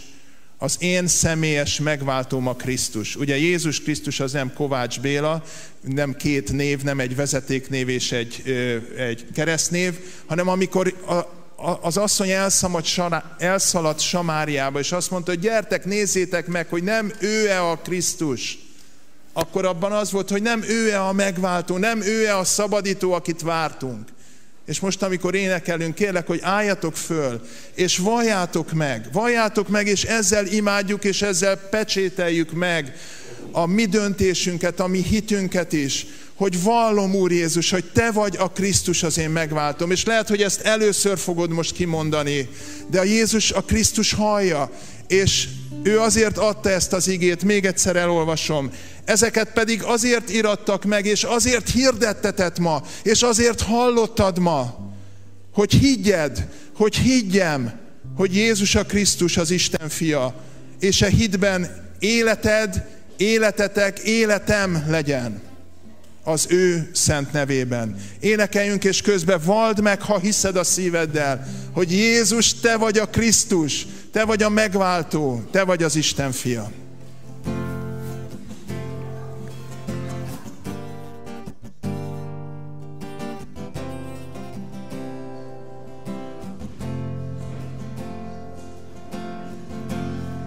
az 0.62 0.76
én 0.78 1.06
személyes 1.06 1.80
megváltóm 1.80 2.46
a 2.46 2.54
Krisztus. 2.54 3.16
Ugye 3.16 3.36
Jézus 3.36 3.80
Krisztus 3.80 4.20
az 4.20 4.32
nem 4.32 4.52
Kovács 4.52 5.00
Béla, 5.00 5.42
nem 5.80 6.16
két 6.16 6.52
név, 6.52 6.82
nem 6.82 7.00
egy 7.00 7.16
vezetéknév 7.16 7.88
és 7.88 8.12
egy, 8.12 8.42
egy 8.96 9.26
keresztnév, 9.34 9.98
hanem 10.26 10.48
amikor 10.48 10.94
a, 11.06 11.78
az 11.80 11.96
asszony 11.96 12.30
elszaladt, 13.38 14.00
Samáriába, 14.00 14.78
és 14.78 14.92
azt 14.92 15.10
mondta, 15.10 15.30
hogy 15.30 15.40
gyertek, 15.40 15.84
nézzétek 15.84 16.46
meg, 16.46 16.68
hogy 16.68 16.82
nem 16.82 17.12
ő-e 17.20 17.70
a 17.70 17.76
Krisztus, 17.76 18.58
akkor 19.32 19.64
abban 19.64 19.92
az 19.92 20.10
volt, 20.10 20.30
hogy 20.30 20.42
nem 20.42 20.62
ő-e 20.68 21.02
a 21.06 21.12
megváltó, 21.12 21.76
nem 21.76 22.00
ő-e 22.00 22.36
a 22.38 22.44
szabadító, 22.44 23.12
akit 23.12 23.42
vártunk. 23.42 24.08
És 24.66 24.80
most, 24.80 25.02
amikor 25.02 25.34
énekelünk, 25.34 25.94
kérlek, 25.94 26.26
hogy 26.26 26.40
álljatok 26.42 26.96
föl, 26.96 27.40
és 27.74 27.96
valljátok 27.96 28.72
meg, 28.72 29.08
valljátok 29.12 29.68
meg, 29.68 29.86
és 29.86 30.04
ezzel 30.04 30.46
imádjuk, 30.46 31.04
és 31.04 31.22
ezzel 31.22 31.56
pecsételjük 31.56 32.52
meg 32.52 32.96
a 33.52 33.66
mi 33.66 33.84
döntésünket, 33.84 34.80
a 34.80 34.86
mi 34.86 35.02
hitünket 35.02 35.72
is, 35.72 36.06
hogy 36.34 36.62
vallom, 36.62 37.14
Úr 37.14 37.32
Jézus, 37.32 37.70
hogy 37.70 37.84
Te 37.92 38.10
vagy 38.10 38.36
a 38.38 38.50
Krisztus 38.50 39.02
az 39.02 39.18
én 39.18 39.30
megváltom. 39.30 39.90
És 39.90 40.04
lehet, 40.04 40.28
hogy 40.28 40.42
ezt 40.42 40.60
először 40.60 41.18
fogod 41.18 41.50
most 41.50 41.72
kimondani, 41.72 42.48
de 42.90 43.00
a 43.00 43.04
Jézus 43.04 43.52
a 43.52 43.60
Krisztus 43.60 44.12
hallja, 44.12 44.70
és 45.06 45.48
ő 45.82 45.98
azért 45.98 46.38
adta 46.38 46.70
ezt 46.70 46.92
az 46.92 47.08
igét, 47.08 47.44
még 47.44 47.64
egyszer 47.64 47.96
elolvasom. 47.96 48.70
Ezeket 49.04 49.52
pedig 49.52 49.82
azért 49.82 50.30
irattak 50.30 50.84
meg, 50.84 51.06
és 51.06 51.22
azért 51.24 51.70
hirdettetett 51.70 52.58
ma, 52.58 52.82
és 53.02 53.22
azért 53.22 53.60
hallottad 53.60 54.38
ma, 54.38 54.90
hogy 55.52 55.72
higgyed, 55.72 56.48
hogy 56.76 56.96
higgyem, 56.96 57.80
hogy 58.16 58.34
Jézus 58.34 58.74
a 58.74 58.84
Krisztus 58.84 59.36
az 59.36 59.50
Isten 59.50 59.88
fia, 59.88 60.34
és 60.80 61.02
a 61.02 61.06
hitben 61.06 61.90
életed, 61.98 62.86
életetek, 63.16 63.98
életem 63.98 64.84
legyen 64.88 65.50
az 66.24 66.46
ő 66.48 66.90
szent 66.92 67.32
nevében. 67.32 67.96
Énekeljünk, 68.20 68.84
és 68.84 69.02
közben 69.02 69.40
vald 69.44 69.80
meg, 69.80 70.02
ha 70.02 70.18
hiszed 70.18 70.56
a 70.56 70.64
szíveddel, 70.64 71.46
hogy 71.72 71.92
Jézus, 71.92 72.54
te 72.54 72.76
vagy 72.76 72.98
a 72.98 73.06
Krisztus, 73.06 73.86
te 74.12 74.24
vagy 74.24 74.42
a 74.42 74.48
megváltó, 74.48 75.42
te 75.50 75.64
vagy 75.64 75.82
az 75.82 75.96
Isten 75.96 76.32
fia. 76.32 76.70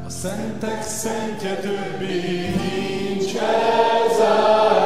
A 0.06 0.10
szentek 0.10 0.84
szentje 0.84 1.56
többé 1.56 2.50
nincs 2.50 3.36
elzárva. 3.36 4.85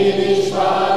Jézus 0.00 0.52
minden 0.52 0.89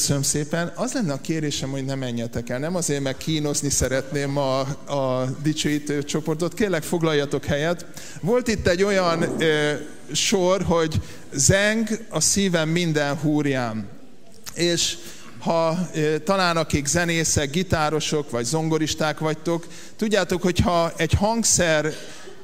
Köszönöm 0.00 0.22
szépen. 0.22 0.72
Az 0.74 0.92
lenne 0.92 1.12
a 1.12 1.20
kérésem, 1.20 1.70
hogy 1.70 1.84
ne 1.84 1.94
menjetek 1.94 2.48
el. 2.48 2.58
Nem 2.58 2.74
azért, 2.74 3.02
mert 3.02 3.16
kínozni 3.18 3.70
szeretném 3.70 4.36
a, 4.36 4.60
a 4.86 5.28
dicsőítő 5.42 6.02
csoportot. 6.02 6.54
Kérlek, 6.54 6.82
foglaljatok 6.82 7.44
helyet. 7.44 7.86
Volt 8.20 8.48
itt 8.48 8.66
egy 8.66 8.82
olyan 8.82 9.42
ö, 9.42 9.72
sor, 10.12 10.62
hogy 10.62 11.00
zeng 11.32 11.88
a 12.08 12.20
szívem 12.20 12.68
minden 12.68 13.16
húrjám. 13.16 13.88
És 14.54 14.96
ha 15.38 15.78
talán 16.24 16.56
akik 16.56 16.86
zenészek, 16.86 17.50
gitárosok 17.50 18.30
vagy 18.30 18.44
zongoristák 18.44 19.18
vagytok, 19.18 19.66
tudjátok, 19.96 20.42
hogy 20.42 20.58
ha 20.58 20.92
egy 20.96 21.12
hangszer 21.12 21.92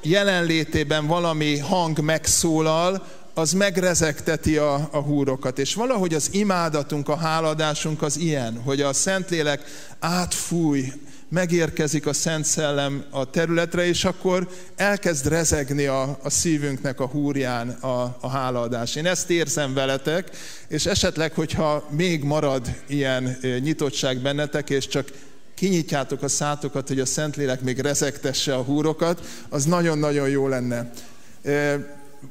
jelenlétében 0.01 1.07
valami 1.07 1.57
hang 1.57 1.99
megszólal, 1.99 3.07
az 3.37 3.53
megrezegteti 3.53 4.57
a, 4.57 4.89
a 4.91 4.97
húrokat. 4.97 5.59
És 5.59 5.73
valahogy 5.73 6.13
az 6.13 6.29
imádatunk, 6.31 7.09
a 7.09 7.15
háladásunk 7.15 8.01
az 8.01 8.17
ilyen, 8.17 8.61
hogy 8.63 8.81
a 8.81 8.93
Szentlélek 8.93 9.63
átfúj, 9.99 10.93
megérkezik 11.29 12.05
a 12.05 12.13
Szent 12.13 12.45
Szellem 12.45 13.03
a 13.09 13.29
területre, 13.29 13.85
és 13.85 14.05
akkor 14.05 14.47
elkezd 14.75 15.27
rezegni 15.27 15.85
a, 15.85 16.19
a 16.23 16.29
szívünknek 16.29 16.99
a 16.99 17.05
húrján 17.05 17.69
a, 17.69 18.17
a 18.21 18.29
hálaadás. 18.29 18.95
Én 18.95 19.05
ezt 19.05 19.29
érzem 19.29 19.73
veletek, 19.73 20.29
és 20.67 20.85
esetleg, 20.85 21.33
hogyha 21.33 21.87
még 21.89 22.23
marad 22.23 22.75
ilyen 22.87 23.37
nyitottság 23.59 24.17
bennetek, 24.17 24.69
és 24.69 24.87
csak 24.87 25.11
kinyitjátok 25.55 26.23
a 26.23 26.27
szátokat, 26.27 26.87
hogy 26.87 26.99
a 26.99 27.05
Szentlélek 27.05 27.61
még 27.61 27.79
rezegtesse 27.79 28.55
a 28.55 28.63
húrokat, 28.63 29.21
az 29.49 29.65
nagyon-nagyon 29.65 30.29
jó 30.29 30.47
lenne. 30.47 30.91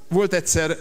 Volt 0.09 0.33
egyszer 0.33 0.77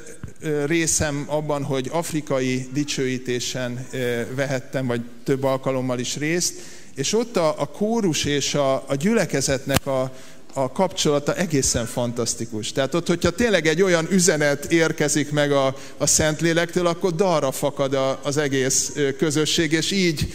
részem 0.66 1.26
abban, 1.28 1.64
hogy 1.64 1.90
afrikai 1.92 2.68
dicsőítésen 2.74 3.88
vehettem, 4.36 4.88
vagy 4.88 5.02
több 5.24 5.44
alkalommal 5.44 6.00
is 6.00 6.16
részt, 6.18 6.54
és 6.96 7.14
ott 7.14 7.38
a, 7.38 7.62
a 7.62 7.66
kórus 7.66 8.26
és 8.26 8.54
a, 8.54 8.74
a 8.88 8.96
gyülekezetnek 8.96 9.88
a, 9.88 10.12
a 10.54 10.72
kapcsolata 10.72 11.36
egészen 11.36 11.86
fantasztikus. 11.86 12.72
Tehát 12.72 12.94
ott, 12.94 13.08
hogyha 13.08 13.30
tényleg 13.30 13.68
egy 13.68 13.82
olyan 13.82 14.08
üzenet 14.12 14.72
érkezik 14.72 15.32
meg 15.32 15.52
a, 15.52 15.76
a 15.98 16.06
Szentlélektől, 16.06 16.88
akkor 16.88 17.16
darra 17.16 17.52
fakad 17.52 17.94
a, 17.94 18.20
az 18.24 18.38
egész 18.38 18.92
közösség, 19.18 19.72
és 19.72 19.92
így 19.92 20.34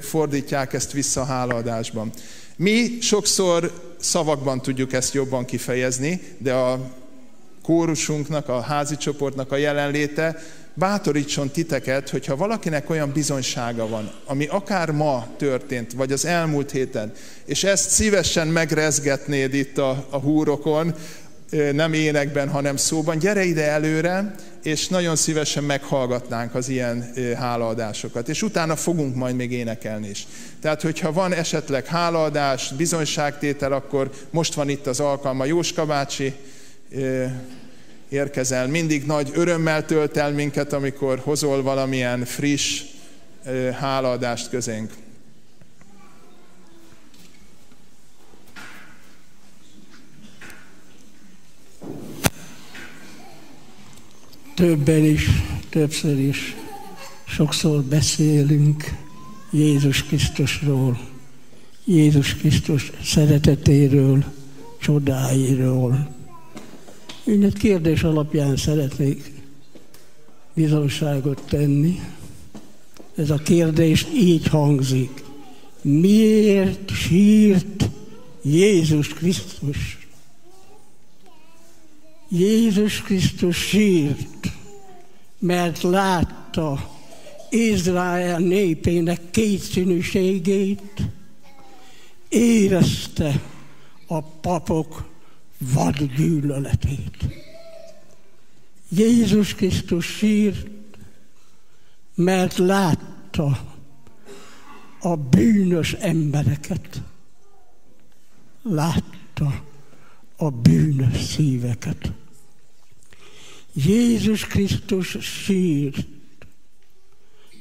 fordítják 0.00 0.72
ezt 0.72 0.92
vissza 0.92 1.20
a 1.20 1.24
hálaadásban. 1.24 2.10
Mi 2.56 2.98
sokszor 3.00 3.72
szavakban 4.00 4.62
tudjuk 4.62 4.92
ezt 4.92 5.14
jobban 5.14 5.44
kifejezni, 5.44 6.20
de 6.38 6.52
a 6.52 6.90
kórusunknak, 7.66 8.48
a 8.48 8.60
házi 8.60 8.96
csoportnak 8.96 9.52
a 9.52 9.56
jelenléte 9.56 10.42
bátorítson 10.74 11.50
titeket, 11.50 12.10
hogyha 12.10 12.36
valakinek 12.36 12.90
olyan 12.90 13.12
bizonysága 13.12 13.88
van, 13.88 14.10
ami 14.24 14.46
akár 14.46 14.90
ma 14.90 15.26
történt, 15.36 15.92
vagy 15.92 16.12
az 16.12 16.24
elmúlt 16.24 16.70
héten, 16.70 17.12
és 17.44 17.64
ezt 17.64 17.90
szívesen 17.90 18.46
megrezgetnéd 18.46 19.54
itt 19.54 19.78
a, 19.78 20.06
a 20.10 20.18
húrokon, 20.18 20.94
nem 21.72 21.92
énekben, 21.92 22.48
hanem 22.48 22.76
szóban, 22.76 23.18
gyere 23.18 23.44
ide 23.44 23.70
előre, 23.70 24.34
és 24.62 24.88
nagyon 24.88 25.16
szívesen 25.16 25.64
meghallgatnánk 25.64 26.54
az 26.54 26.68
ilyen 26.68 27.12
hálaadásokat. 27.36 28.28
És 28.28 28.42
utána 28.42 28.76
fogunk 28.76 29.14
majd 29.14 29.36
még 29.36 29.52
énekelni 29.52 30.08
is. 30.08 30.26
Tehát, 30.60 30.82
hogyha 30.82 31.12
van 31.12 31.32
esetleg 31.32 31.86
hálaadás, 31.86 32.72
bizonyságtétel, 32.76 33.72
akkor 33.72 34.10
most 34.30 34.54
van 34.54 34.68
itt 34.68 34.86
az 34.86 35.00
alkalma. 35.00 35.44
Jóska 35.44 35.86
bácsi, 35.86 36.34
érkezel. 38.08 38.66
Mindig 38.66 39.06
nagy 39.06 39.30
örömmel 39.34 39.84
tölt 39.84 40.16
el 40.16 40.32
minket, 40.32 40.72
amikor 40.72 41.18
hozol 41.18 41.62
valamilyen 41.62 42.24
friss 42.24 42.82
hálaadást 43.78 44.48
közénk. 44.48 44.92
Többen 54.54 55.04
is, 55.04 55.28
többször 55.70 56.18
is, 56.18 56.56
sokszor 57.26 57.82
beszélünk 57.82 58.84
Jézus 59.50 60.04
Krisztusról, 60.04 60.98
Jézus 61.84 62.34
Krisztus 62.34 62.92
szeretetéről, 63.04 64.24
csodáiról, 64.80 66.14
én 67.26 67.44
egy 67.44 67.58
kérdés 67.58 68.02
alapján 68.02 68.56
szeretnék 68.56 69.32
bizonságot 70.54 71.42
tenni. 71.48 72.00
Ez 73.14 73.30
a 73.30 73.36
kérdés 73.36 74.06
így 74.14 74.46
hangzik. 74.46 75.24
Miért 75.82 76.90
sírt 76.90 77.88
Jézus 78.42 79.08
Krisztus? 79.08 80.08
Jézus 82.28 83.02
Krisztus 83.02 83.56
sírt, 83.56 84.52
mert 85.38 85.82
látta 85.82 86.90
Izrael 87.50 88.38
népének 88.38 89.20
kétszínűségét, 89.30 91.02
érezte 92.28 93.42
a 94.06 94.22
papok 94.22 95.15
vad 95.58 96.02
gyűlöletét. 96.16 97.16
Jézus 98.88 99.54
Krisztus 99.54 100.06
sírt, 100.06 100.66
mert 102.14 102.56
látta 102.56 103.74
a 105.00 105.16
bűnös 105.16 105.92
embereket. 105.92 107.02
Látta 108.62 109.64
a 110.36 110.50
bűnös 110.50 111.22
szíveket. 111.22 112.12
Jézus 113.72 114.46
Krisztus 114.46 115.16
sírt, 115.20 116.06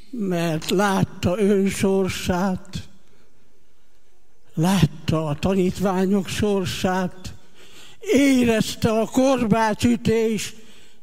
mert 0.10 0.70
látta 0.70 1.40
önsorsát, 1.40 2.88
látta 4.54 5.28
a 5.28 5.36
tanítványok 5.36 6.28
sorsát, 6.28 7.35
érezte 8.14 8.92
a 8.92 9.06
korbácsütés 9.06 10.54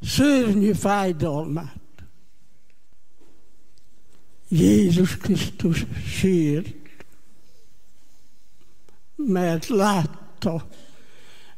szörnyű 0.01 0.73
fájdalmát. 0.73 1.81
Jézus 4.47 5.17
Krisztus 5.17 5.85
sírt, 6.05 6.75
mert 9.15 9.67
látta 9.67 10.67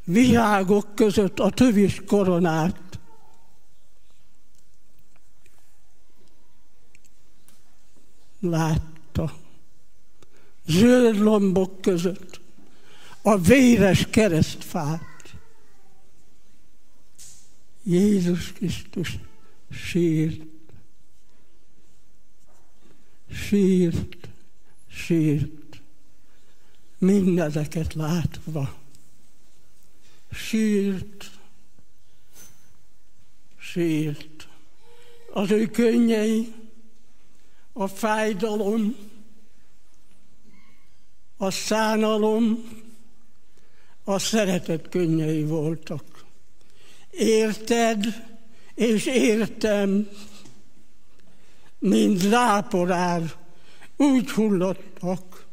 virágok 0.04 0.94
között 0.94 1.38
a 1.38 1.50
tövis 1.50 2.02
koronát. 2.06 2.98
Látta 8.40 9.36
zöld 10.66 11.18
lombok 11.18 11.80
között 11.80 12.40
a 13.22 13.38
véres 13.38 14.06
keresztfát. 14.10 15.05
Jézus 17.88 18.52
Krisztus 18.52 19.18
sírt, 19.70 20.42
sírt, 23.30 24.28
sírt, 24.88 25.80
mindezeket 26.98 27.94
látva. 27.94 28.74
Sírt, 30.32 31.30
sírt. 33.58 34.48
Az 35.32 35.50
ő 35.50 35.66
könnyei, 35.66 36.54
a 37.72 37.86
fájdalom, 37.86 38.96
a 41.36 41.50
szánalom, 41.50 42.68
a 44.04 44.18
szeretet 44.18 44.88
könnyei 44.88 45.44
voltak 45.44 46.15
érted? 47.18 48.24
És 48.74 49.06
értem, 49.06 50.08
mint 51.78 52.18
záporár, 52.18 53.22
úgy 53.96 54.30
hullottak. 54.30 55.46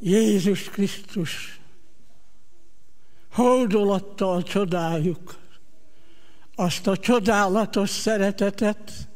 Jézus 0.00 0.64
Krisztus 0.64 1.60
holdolatta 3.32 4.32
a 4.32 4.42
csodájuk, 4.42 5.38
azt 6.54 6.86
a 6.86 6.96
csodálatos 6.96 7.90
szeretetet, 7.90 9.08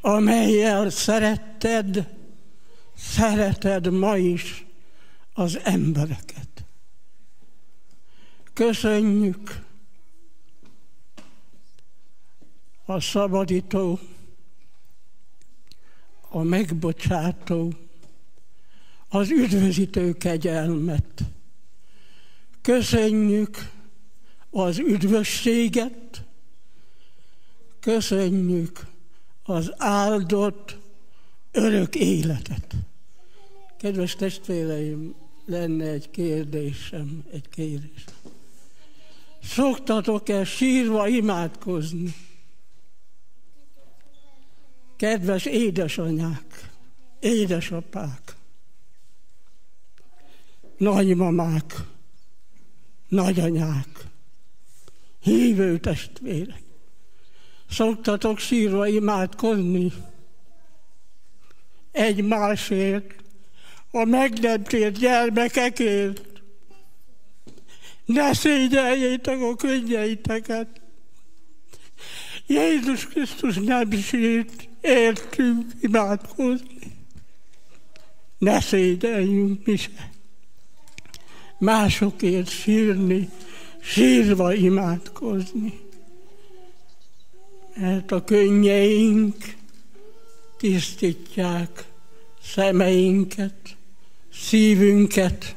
amelyel 0.00 0.90
szeretted, 0.90 2.14
szereted 2.96 3.90
ma 3.90 4.16
is 4.16 4.65
az 5.38 5.58
embereket. 5.64 6.64
Köszönjük, 8.52 9.64
a 12.84 13.00
szabadító, 13.00 13.98
a 16.28 16.42
megbocsátó, 16.42 17.74
az 19.08 19.30
üdvözítő 19.30 20.12
kegyelmet. 20.12 21.24
Köszönjük 22.62 23.70
az 24.50 24.78
üdvösséget, 24.78 26.24
köszönjük 27.80 28.86
az 29.42 29.72
áldott 29.76 30.78
örök 31.50 31.94
életet. 31.94 32.74
Kedves 33.78 34.14
testvéreim, 34.14 35.14
lenne 35.46 35.84
egy 35.84 36.10
kérdésem, 36.10 37.24
egy 37.32 37.48
kérésem. 37.48 38.14
Szoktatok-e 39.42 40.44
sírva 40.44 41.08
imádkozni? 41.08 42.14
Kedves 44.96 45.44
édesanyák, 45.44 46.70
édesapák, 47.20 48.36
nagymamák, 50.76 51.74
nagyanyák, 53.08 54.06
hívő 55.20 55.78
testvérek, 55.78 56.62
szoktatok 57.70 58.38
sírva 58.38 58.86
imádkozni 58.86 59.92
egymásért, 61.90 63.14
a 63.90 64.04
meg 64.04 64.32
nem 64.32 64.62
tért 64.62 64.98
gyermekekért. 64.98 66.22
Ne 68.04 68.34
szégyeljétek 68.34 69.40
a 69.40 69.54
könnyeiteket. 69.56 70.80
Jézus 72.46 73.06
Krisztus 73.06 73.56
nem 73.56 73.90
sírt, 73.90 74.68
értünk 74.80 75.64
imádkozni. 75.80 76.78
Ne 78.38 78.60
szégyeljünk 78.60 79.66
mi 79.66 79.76
se. 79.76 80.10
Másokért 81.58 82.48
sírni, 82.48 83.28
sírva 83.80 84.52
imádkozni. 84.52 85.80
Mert 87.74 88.12
a 88.12 88.24
könnyeink 88.24 89.36
tisztítják 90.58 91.84
szemeinket, 92.42 93.75
szívünket, 94.40 95.56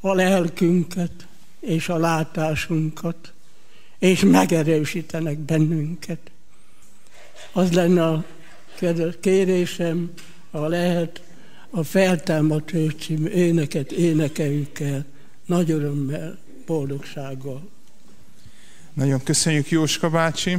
a 0.00 0.14
lelkünket 0.14 1.26
és 1.60 1.88
a 1.88 1.96
látásunkat, 1.96 3.32
és 3.98 4.20
megerősítenek 4.20 5.38
bennünket. 5.38 6.18
Az 7.52 7.72
lenne 7.72 8.04
a 8.04 8.24
kérésem, 9.20 10.10
ha 10.50 10.68
lehet, 10.68 11.22
a 11.70 11.82
feltámadt 11.82 12.72
című 12.98 13.28
éneket 13.28 13.92
énekeljük 13.92 14.80
el 14.80 15.04
nagy 15.46 15.70
örömmel, 15.70 16.38
boldogsággal. 16.66 17.68
Nagyon 18.92 19.22
köszönjük 19.22 19.70
Jóska 19.70 20.10
bácsi. 20.10 20.58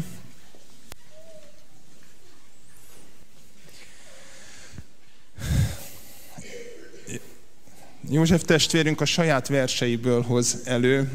József 8.10 8.44
testvérünk 8.44 9.02
a 9.02 9.06
saját 9.06 9.48
verseiből 9.48 10.22
hoz 10.22 10.58
elő, 10.64 11.10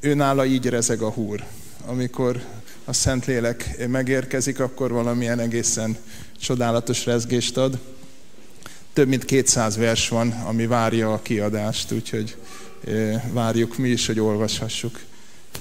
ő 0.00 0.14
nála 0.14 0.44
így 0.44 0.66
rezeg 0.66 1.02
a 1.02 1.10
húr. 1.10 1.44
Amikor 1.86 2.44
a 2.84 2.92
Szentlélek 2.92 3.88
megérkezik, 3.88 4.60
akkor 4.60 4.90
valamilyen 4.90 5.38
egészen 5.38 5.96
csodálatos 6.40 7.04
rezgést 7.06 7.56
ad. 7.56 7.78
Több 8.92 9.08
mint 9.08 9.24
200 9.24 9.76
vers 9.76 10.08
van, 10.08 10.30
ami 10.30 10.66
várja 10.66 11.12
a 11.12 11.22
kiadást, 11.22 11.92
úgyhogy 11.92 12.36
várjuk 13.32 13.76
mi 13.76 13.88
is, 13.88 14.06
hogy 14.06 14.20
olvashassuk. 14.20 15.00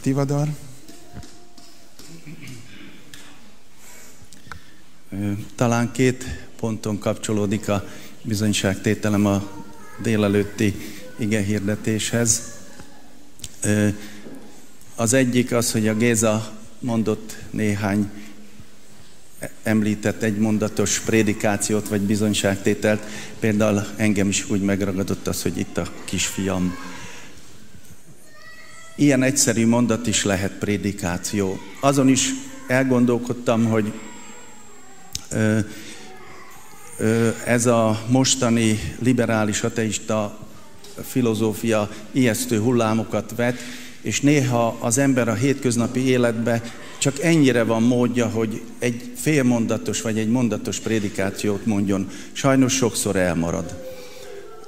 Tivadar? 0.02 0.48
Talán 5.56 5.91
két 5.91 6.26
ponton 6.60 6.99
kapcsolódik 6.99 7.70
a 7.70 7.88
bizonyságtételem 8.22 9.26
a 9.26 9.66
délelőtti 10.02 10.76
ige 11.18 11.41
hirdetéshez. 11.41 12.41
Az 14.95 15.14
egyik 15.14 15.52
az, 15.52 15.72
hogy 15.72 15.88
a 15.88 15.95
Géza 15.95 16.52
mondott 16.80 17.36
néhány 17.49 18.10
említett 19.64 20.22
egy 20.22 20.38
mondatos 20.38 20.99
prédikációt 20.99 21.88
vagy 21.88 22.02
bizonyságtételt. 22.02 23.03
Például 23.40 23.86
engem 23.95 24.28
is 24.28 24.49
úgy 24.49 24.61
megragadott 24.61 25.28
az, 25.28 25.41
hogy 25.41 25.57
itt 25.57 25.78
a 25.78 25.88
kisfiam. 26.06 26.76
Ilyen 28.95 29.24
egyszerű 29.24 29.68
mondat 29.68 30.07
is 30.07 30.24
lehet 30.24 30.52
prédikáció. 30.52 31.60
Azon 31.82 32.07
is 32.07 32.30
elgondolkodtam, 32.68 33.65
hogy 33.65 33.94
ez 37.45 37.65
a 37.65 38.02
mostani 38.10 38.80
liberális 38.99 39.64
ateista 39.64 40.38
filozófia 41.03 41.90
ijesztő 42.11 42.60
hullámokat 42.60 43.34
vet, 43.36 43.57
és 44.02 44.22
néha 44.22 44.78
az 44.80 44.98
ember 44.98 45.28
a 45.28 45.34
hétköznapi 45.34 45.99
életbe 45.99 46.61
csak 46.98 47.19
ennyire 47.19 47.64
van 47.64 47.84
módja, 47.84 48.28
hogy 48.28 48.61
egy 48.80 49.11
félmondatos 49.15 50.02
vagy 50.02 50.18
egy 50.18 50.30
mondatos 50.30 50.80
prédikációt 50.80 51.65
mondjon. 51.65 52.10
Sajnos 52.32 52.74
sokszor 52.74 53.15
elmarad. 53.15 53.84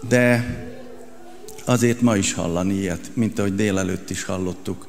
De 0.09 0.55
azért 1.65 2.01
ma 2.01 2.15
is 2.15 2.33
hallani 2.33 2.73
ilyet, 2.73 3.09
mint 3.13 3.39
ahogy 3.39 3.55
délelőtt 3.55 4.09
is 4.09 4.23
hallottuk. 4.23 4.87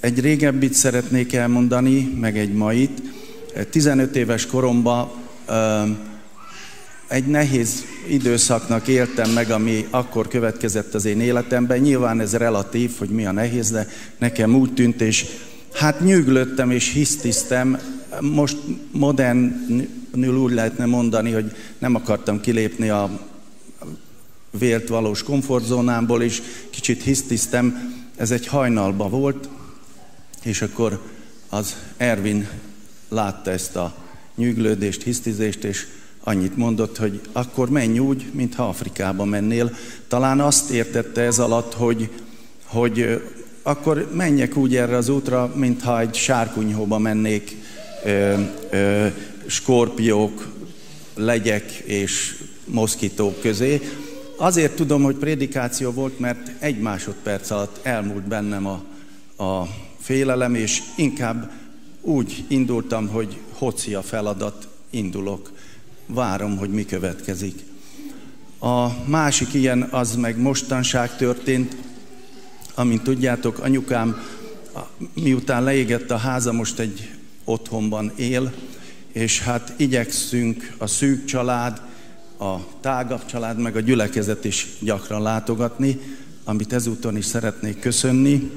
Egy 0.00 0.20
régebbit 0.20 0.74
szeretnék 0.74 1.32
elmondani, 1.32 2.14
meg 2.20 2.38
egy 2.38 2.52
mait. 2.52 3.02
15 3.70 4.16
éves 4.16 4.46
koromban 4.46 5.10
egy 7.06 7.26
nehéz 7.26 7.84
időszaknak 8.08 8.88
éltem 8.88 9.30
meg, 9.30 9.50
ami 9.50 9.86
akkor 9.90 10.28
következett 10.28 10.94
az 10.94 11.04
én 11.04 11.20
életemben. 11.20 11.78
Nyilván 11.78 12.20
ez 12.20 12.36
relatív, 12.36 12.92
hogy 12.98 13.08
mi 13.08 13.26
a 13.26 13.32
nehéz, 13.32 13.70
de 13.70 13.88
nekem 14.18 14.54
úgy 14.54 14.74
tűnt, 14.74 15.00
és 15.00 15.26
hát 15.72 16.00
nyűglöttem 16.00 16.70
és 16.70 16.92
hisztisztem. 16.92 17.78
Most 18.20 18.56
modernül 18.90 20.36
úgy 20.36 20.52
lehetne 20.52 20.84
mondani, 20.84 21.30
hogy 21.30 21.56
nem 21.78 21.94
akartam 21.94 22.40
kilépni 22.40 22.88
a 22.88 23.20
vélt 24.58 24.88
valós 24.88 25.22
komfortzónámból, 25.22 26.22
és 26.22 26.42
kicsit 26.70 27.02
hisztisztem. 27.02 27.94
Ez 28.16 28.30
egy 28.30 28.46
hajnalba 28.46 29.08
volt, 29.08 29.48
és 30.42 30.62
akkor 30.62 31.02
az 31.48 31.76
Ervin 31.96 32.48
látta 33.08 33.50
ezt 33.50 33.76
a 33.76 34.03
nyűglődést, 34.36 35.02
hisztizést, 35.02 35.64
és 35.64 35.86
annyit 36.20 36.56
mondott, 36.56 36.96
hogy 36.96 37.20
akkor 37.32 37.70
menj 37.70 37.98
úgy, 37.98 38.24
mintha 38.32 38.68
Afrikába 38.68 39.24
mennél. 39.24 39.76
Talán 40.08 40.40
azt 40.40 40.70
értette 40.70 41.20
ez 41.20 41.38
alatt, 41.38 41.74
hogy, 41.74 42.08
hogy 42.64 43.22
akkor 43.62 44.10
menjek 44.12 44.56
úgy 44.56 44.76
erre 44.76 44.96
az 44.96 45.08
útra, 45.08 45.52
mintha 45.56 46.00
egy 46.00 46.14
sárkunyhóba 46.14 46.98
mennék, 46.98 47.56
ö, 48.04 48.34
ö, 48.70 49.06
skorpiók, 49.46 50.48
legyek 51.14 51.72
és 51.72 52.42
moszkitók 52.64 53.40
közé. 53.40 53.80
Azért 54.36 54.76
tudom, 54.76 55.02
hogy 55.02 55.16
prédikáció 55.16 55.90
volt, 55.90 56.18
mert 56.18 56.50
egy 56.58 56.78
másodperc 56.78 57.50
alatt 57.50 57.78
elmúlt 57.82 58.22
bennem 58.28 58.66
a, 58.66 58.82
a 59.44 59.68
félelem, 60.00 60.54
és 60.54 60.82
inkább 60.96 61.50
úgy 62.00 62.44
indultam, 62.48 63.08
hogy 63.08 63.36
hoci 63.58 63.94
a 63.94 64.02
feladat, 64.02 64.68
indulok, 64.90 65.52
várom, 66.06 66.56
hogy 66.56 66.70
mi 66.70 66.84
következik. 66.84 67.62
A 68.58 68.88
másik 69.06 69.54
ilyen, 69.54 69.82
az 69.82 70.16
meg 70.16 70.38
mostanság 70.40 71.16
történt, 71.16 71.76
amint 72.74 73.02
tudjátok, 73.02 73.58
anyukám 73.58 74.22
miután 75.14 75.62
leégett 75.62 76.10
a 76.10 76.16
háza, 76.16 76.52
most 76.52 76.78
egy 76.78 77.10
otthonban 77.44 78.12
él, 78.16 78.52
és 79.12 79.40
hát 79.40 79.72
igyekszünk 79.76 80.74
a 80.78 80.86
szűk 80.86 81.24
család, 81.24 81.80
a 82.38 82.56
tágabb 82.80 83.26
család, 83.26 83.58
meg 83.58 83.76
a 83.76 83.80
gyülekezet 83.80 84.44
is 84.44 84.66
gyakran 84.80 85.22
látogatni, 85.22 86.00
amit 86.44 86.72
ezúton 86.72 87.16
is 87.16 87.24
szeretnék 87.24 87.80
köszönni. 87.80 88.50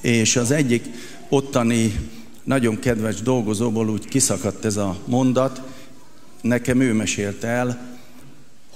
És 0.00 0.36
az 0.36 0.50
egyik 0.50 0.84
ottani 1.28 1.94
nagyon 2.48 2.78
kedves 2.78 3.22
dolgozóból 3.22 3.88
úgy 3.88 4.08
kiszakadt 4.08 4.64
ez 4.64 4.76
a 4.76 4.96
mondat, 5.04 5.62
nekem 6.40 6.80
ő 6.80 6.92
mesélte 6.92 7.46
el, 7.46 7.98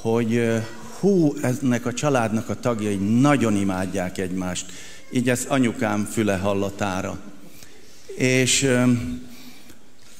hogy 0.00 0.42
hú, 0.98 1.34
ennek 1.42 1.86
a 1.86 1.92
családnak 1.92 2.48
a 2.48 2.60
tagjai 2.60 2.96
nagyon 2.96 3.56
imádják 3.56 4.18
egymást. 4.18 4.72
Így 5.12 5.28
ez 5.28 5.44
anyukám 5.48 6.04
füle 6.04 6.36
hallatára. 6.36 7.18
És 8.16 8.62
ö, 8.62 8.82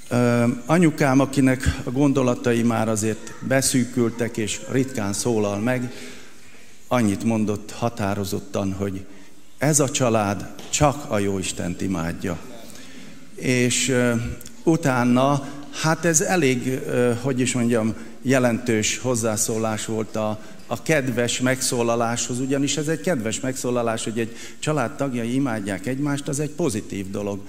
ö, 0.08 0.46
anyukám, 0.66 1.20
akinek 1.20 1.80
a 1.84 1.90
gondolatai 1.90 2.62
már 2.62 2.88
azért 2.88 3.34
beszűkültek, 3.48 4.36
és 4.36 4.60
ritkán 4.70 5.12
szólal 5.12 5.58
meg, 5.58 5.92
annyit 6.88 7.24
mondott 7.24 7.70
határozottan, 7.70 8.72
hogy 8.72 9.04
ez 9.58 9.80
a 9.80 9.90
család 9.90 10.52
csak 10.70 11.10
a 11.10 11.18
Jóistent 11.18 11.80
imádja. 11.80 12.38
És 13.42 13.94
utána, 14.62 15.48
hát 15.70 16.04
ez 16.04 16.20
elég, 16.20 16.80
hogy 17.20 17.40
is 17.40 17.54
mondjam, 17.54 17.94
jelentős 18.22 18.98
hozzászólás 18.98 19.86
volt 19.86 20.16
a, 20.16 20.40
a 20.66 20.82
kedves 20.82 21.40
megszólaláshoz, 21.40 22.40
ugyanis 22.40 22.76
ez 22.76 22.88
egy 22.88 23.00
kedves 23.00 23.40
megszólalás, 23.40 24.04
hogy 24.04 24.18
egy 24.18 24.36
család 24.58 24.96
tagjai 24.96 25.34
imádják 25.34 25.86
egymást, 25.86 26.28
az 26.28 26.40
egy 26.40 26.50
pozitív 26.50 27.10
dolog. 27.10 27.40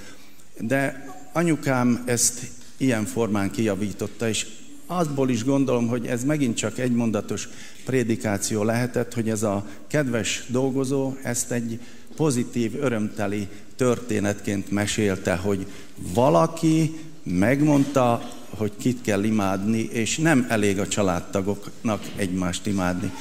De 0.59 1.05
anyukám 1.31 2.03
ezt 2.05 2.41
ilyen 2.77 3.05
formán 3.05 3.51
kijavította, 3.51 4.27
és 4.27 4.45
azból 4.85 5.29
is 5.29 5.43
gondolom, 5.43 5.87
hogy 5.87 6.05
ez 6.05 6.23
megint 6.23 6.57
csak 6.57 6.79
egy 6.79 6.91
mondatos 6.91 7.49
prédikáció 7.85 8.63
lehetett, 8.63 9.13
hogy 9.13 9.29
ez 9.29 9.43
a 9.43 9.65
kedves 9.87 10.43
dolgozó 10.47 11.15
ezt 11.23 11.51
egy 11.51 11.79
pozitív, 12.15 12.75
örömteli 12.79 13.47
történetként 13.75 14.71
mesélte, 14.71 15.35
hogy 15.35 15.65
valaki 16.13 16.99
megmondta, 17.23 18.29
hogy 18.49 18.71
kit 18.79 19.01
kell 19.01 19.23
imádni, 19.23 19.89
és 19.91 20.17
nem 20.17 20.45
elég 20.49 20.79
a 20.79 20.87
családtagoknak 20.87 22.03
egymást 22.15 22.65
imádni. 22.65 23.11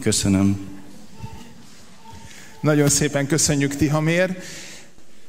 Köszönöm. 0.00 0.68
Nagyon 2.60 2.88
szépen 2.88 3.26
köszönjük, 3.26 3.76
Tihamér. 3.76 4.36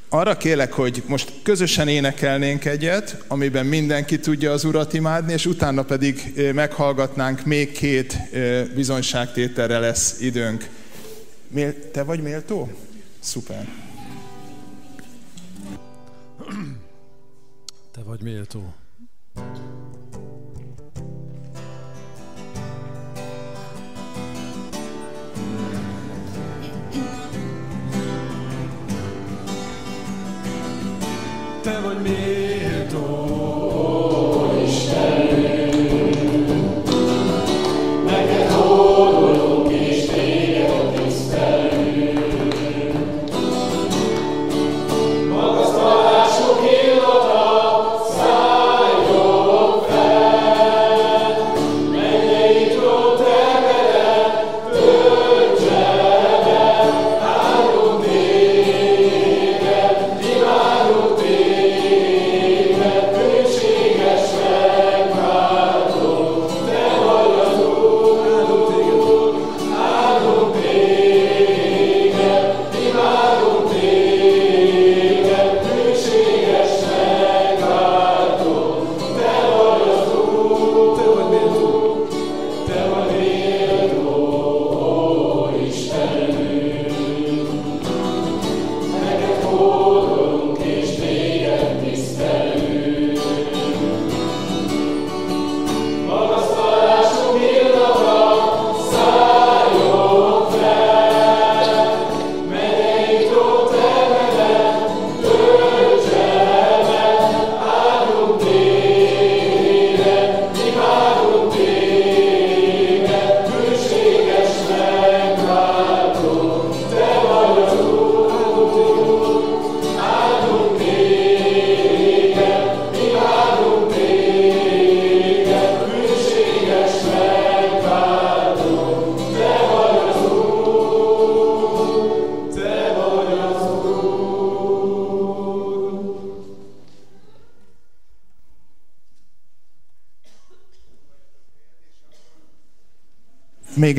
Arra 0.09 0.37
kérlek, 0.37 0.73
hogy 0.73 1.03
most 1.07 1.33
közösen 1.43 1.87
énekelnénk 1.87 2.65
egyet, 2.65 3.23
amiben 3.27 3.65
mindenki 3.65 4.19
tudja 4.19 4.51
az 4.51 4.63
Urat 4.63 4.93
imádni, 4.93 5.33
és 5.33 5.45
utána 5.45 5.83
pedig 5.83 6.33
meghallgatnánk 6.53 7.45
még 7.45 7.71
két 7.71 8.17
bizonyságtételre 8.75 9.79
lesz 9.79 10.19
időnk. 10.19 10.69
Te 11.91 12.03
vagy 12.03 12.21
méltó? 12.21 12.71
Szuper. 13.27 13.67
Te 17.91 18.03
vagy 18.03 18.21
méltó. 18.21 18.73
Te 31.61 31.79
vagy 31.79 32.01
méltó, 32.01 33.26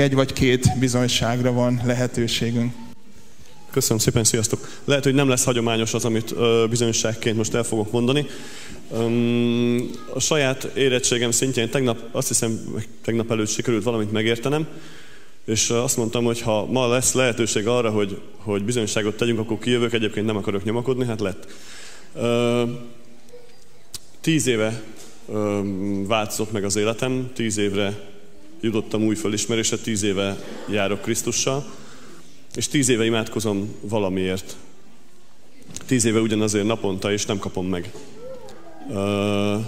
egy 0.09 0.15
vagy 0.15 0.33
két 0.33 0.79
bizonyságra 0.79 1.53
van 1.53 1.81
lehetőségünk. 1.85 2.73
Köszönöm 3.71 3.99
szépen, 3.99 4.25
sziasztok! 4.25 4.81
Lehet, 4.85 5.05
hogy 5.05 5.15
nem 5.15 5.29
lesz 5.29 5.45
hagyományos 5.45 5.95
az, 5.95 6.05
amit 6.05 6.35
bizonyságként 6.69 7.37
most 7.37 7.55
el 7.55 7.63
fogok 7.63 7.91
mondani. 7.91 8.27
A 10.15 10.21
saját 10.21 10.65
érettségem 10.65 11.31
szintjén 11.31 11.71
tegnap, 11.71 11.99
azt 12.13 12.29
hiszem, 12.29 12.75
tegnap 13.03 13.31
előtt 13.31 13.49
sikerült 13.49 13.85
valamit 13.85 14.13
megértenem, 14.13 14.67
és 15.45 15.71
azt 15.71 15.97
mondtam, 15.97 16.25
hogy 16.25 16.41
ha 16.41 16.67
ma 16.67 16.89
lesz 16.89 17.13
lehetőség 17.13 17.67
arra, 17.67 17.91
hogy, 17.91 18.21
hogy 18.37 18.65
bizonyságot 18.65 19.17
tegyünk, 19.17 19.39
akkor 19.39 19.59
kijövök, 19.59 19.93
egyébként 19.93 20.27
nem 20.27 20.37
akarok 20.37 20.65
nyomakodni, 20.65 21.07
hát 21.07 21.21
lett. 21.21 21.47
Tíz 24.21 24.47
éve 24.47 24.83
változott 26.07 26.53
meg 26.53 26.65
az 26.65 26.77
életem, 26.77 27.31
tíz 27.35 27.57
évre 27.57 28.17
jutottam 28.61 29.03
új 29.03 29.15
fölismerésre, 29.15 29.77
tíz 29.77 30.03
éve 30.03 30.45
járok 30.71 31.01
Krisztussal, 31.01 31.65
és 32.55 32.69
tíz 32.69 32.89
éve 32.89 33.05
imádkozom 33.05 33.75
valamiért. 33.81 34.57
Tíz 35.87 36.05
éve 36.05 36.21
ugyanazért 36.21 36.67
naponta, 36.67 37.13
és 37.13 37.27
nem 37.27 37.39
kapom 37.39 37.67
meg. 37.67 37.93
Uh, 38.89 39.65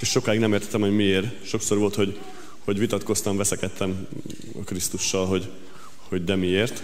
és 0.00 0.08
sokáig 0.08 0.40
nem 0.40 0.52
értettem, 0.52 0.80
hogy 0.80 0.94
miért. 0.94 1.46
Sokszor 1.46 1.78
volt, 1.78 1.94
hogy, 1.94 2.18
hogy 2.64 2.78
vitatkoztam, 2.78 3.36
veszekedtem 3.36 4.06
a 4.60 4.64
Krisztussal, 4.64 5.26
hogy, 5.26 5.50
hogy 6.08 6.24
de 6.24 6.36
miért. 6.36 6.82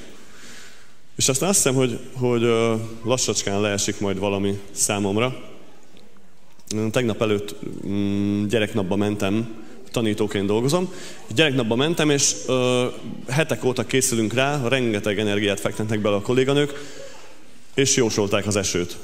És 1.17 1.29
aztán 1.29 1.49
azt 1.49 1.63
hiszem, 1.63 1.75
hogy, 1.75 1.99
hogy 2.13 2.43
lassacskán 3.05 3.61
leesik 3.61 4.01
majd 4.01 4.19
valami 4.19 4.61
számomra. 4.71 5.51
Tegnap 6.91 7.23
előtt 7.23 7.57
mm, 7.87 8.47
gyereknapba 8.47 8.97
mentem, 8.97 9.65
tanítóként 9.93 10.47
dolgozom. 10.47 10.93
Gyereknapba 11.35 11.75
mentem, 11.75 12.11
és 12.11 12.35
ö, 12.47 12.87
hetek 13.29 13.65
óta 13.65 13.87
készülünk 13.87 14.33
rá, 14.33 14.69
rengeteg 14.69 15.19
energiát 15.19 15.61
fektetnek 15.61 16.01
bele 16.01 16.17
a 16.17 16.21
kolléganők, 16.21 16.73
és 17.75 17.97
jósolták 17.97 18.47
az 18.47 18.57
esőt. 18.57 18.97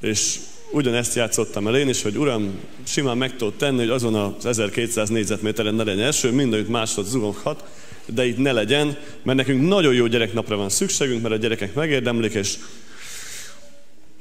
És 0.00 0.38
ugyanezt 0.72 1.14
játszottam 1.14 1.66
el 1.66 1.76
én 1.76 1.88
is, 1.88 2.02
hogy 2.02 2.16
uram, 2.16 2.58
simán 2.84 3.16
meg 3.16 3.36
tudod 3.36 3.54
tenni, 3.54 3.78
hogy 3.78 3.88
azon 3.88 4.14
az 4.14 4.46
1200 4.46 5.08
négyzetméteren 5.08 5.74
ne 5.74 5.82
legyen 5.82 6.06
eső, 6.06 6.30
mindenütt 6.30 6.68
másod 6.68 7.06
zugoghat, 7.06 7.64
de 8.06 8.26
itt 8.26 8.38
ne 8.38 8.52
legyen, 8.52 8.96
mert 9.22 9.38
nekünk 9.38 9.68
nagyon 9.68 9.94
jó 9.94 10.06
gyereknapra 10.06 10.56
van 10.56 10.68
szükségünk, 10.68 11.22
mert 11.22 11.34
a 11.34 11.38
gyerekek 11.38 11.74
megérdemlik, 11.74 12.32
és, 12.32 12.58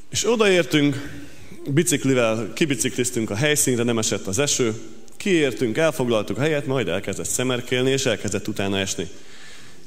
és 0.10 0.32
odaértünk, 0.32 1.22
biciklivel 1.70 2.52
kibicikliztünk 2.54 3.30
a 3.30 3.36
helyszínre, 3.36 3.84
nem 3.84 3.98
esett 3.98 4.28
az 4.28 4.40
eső, 4.40 4.74
Kiértünk, 5.22 5.78
elfoglaltuk 5.78 6.38
a 6.38 6.42
helyet, 6.42 6.66
majd 6.66 6.88
elkezdett 6.88 7.26
szemerkélni, 7.26 7.90
és 7.92 8.06
elkezdett 8.06 8.48
utána 8.48 8.78
esni. 8.78 9.08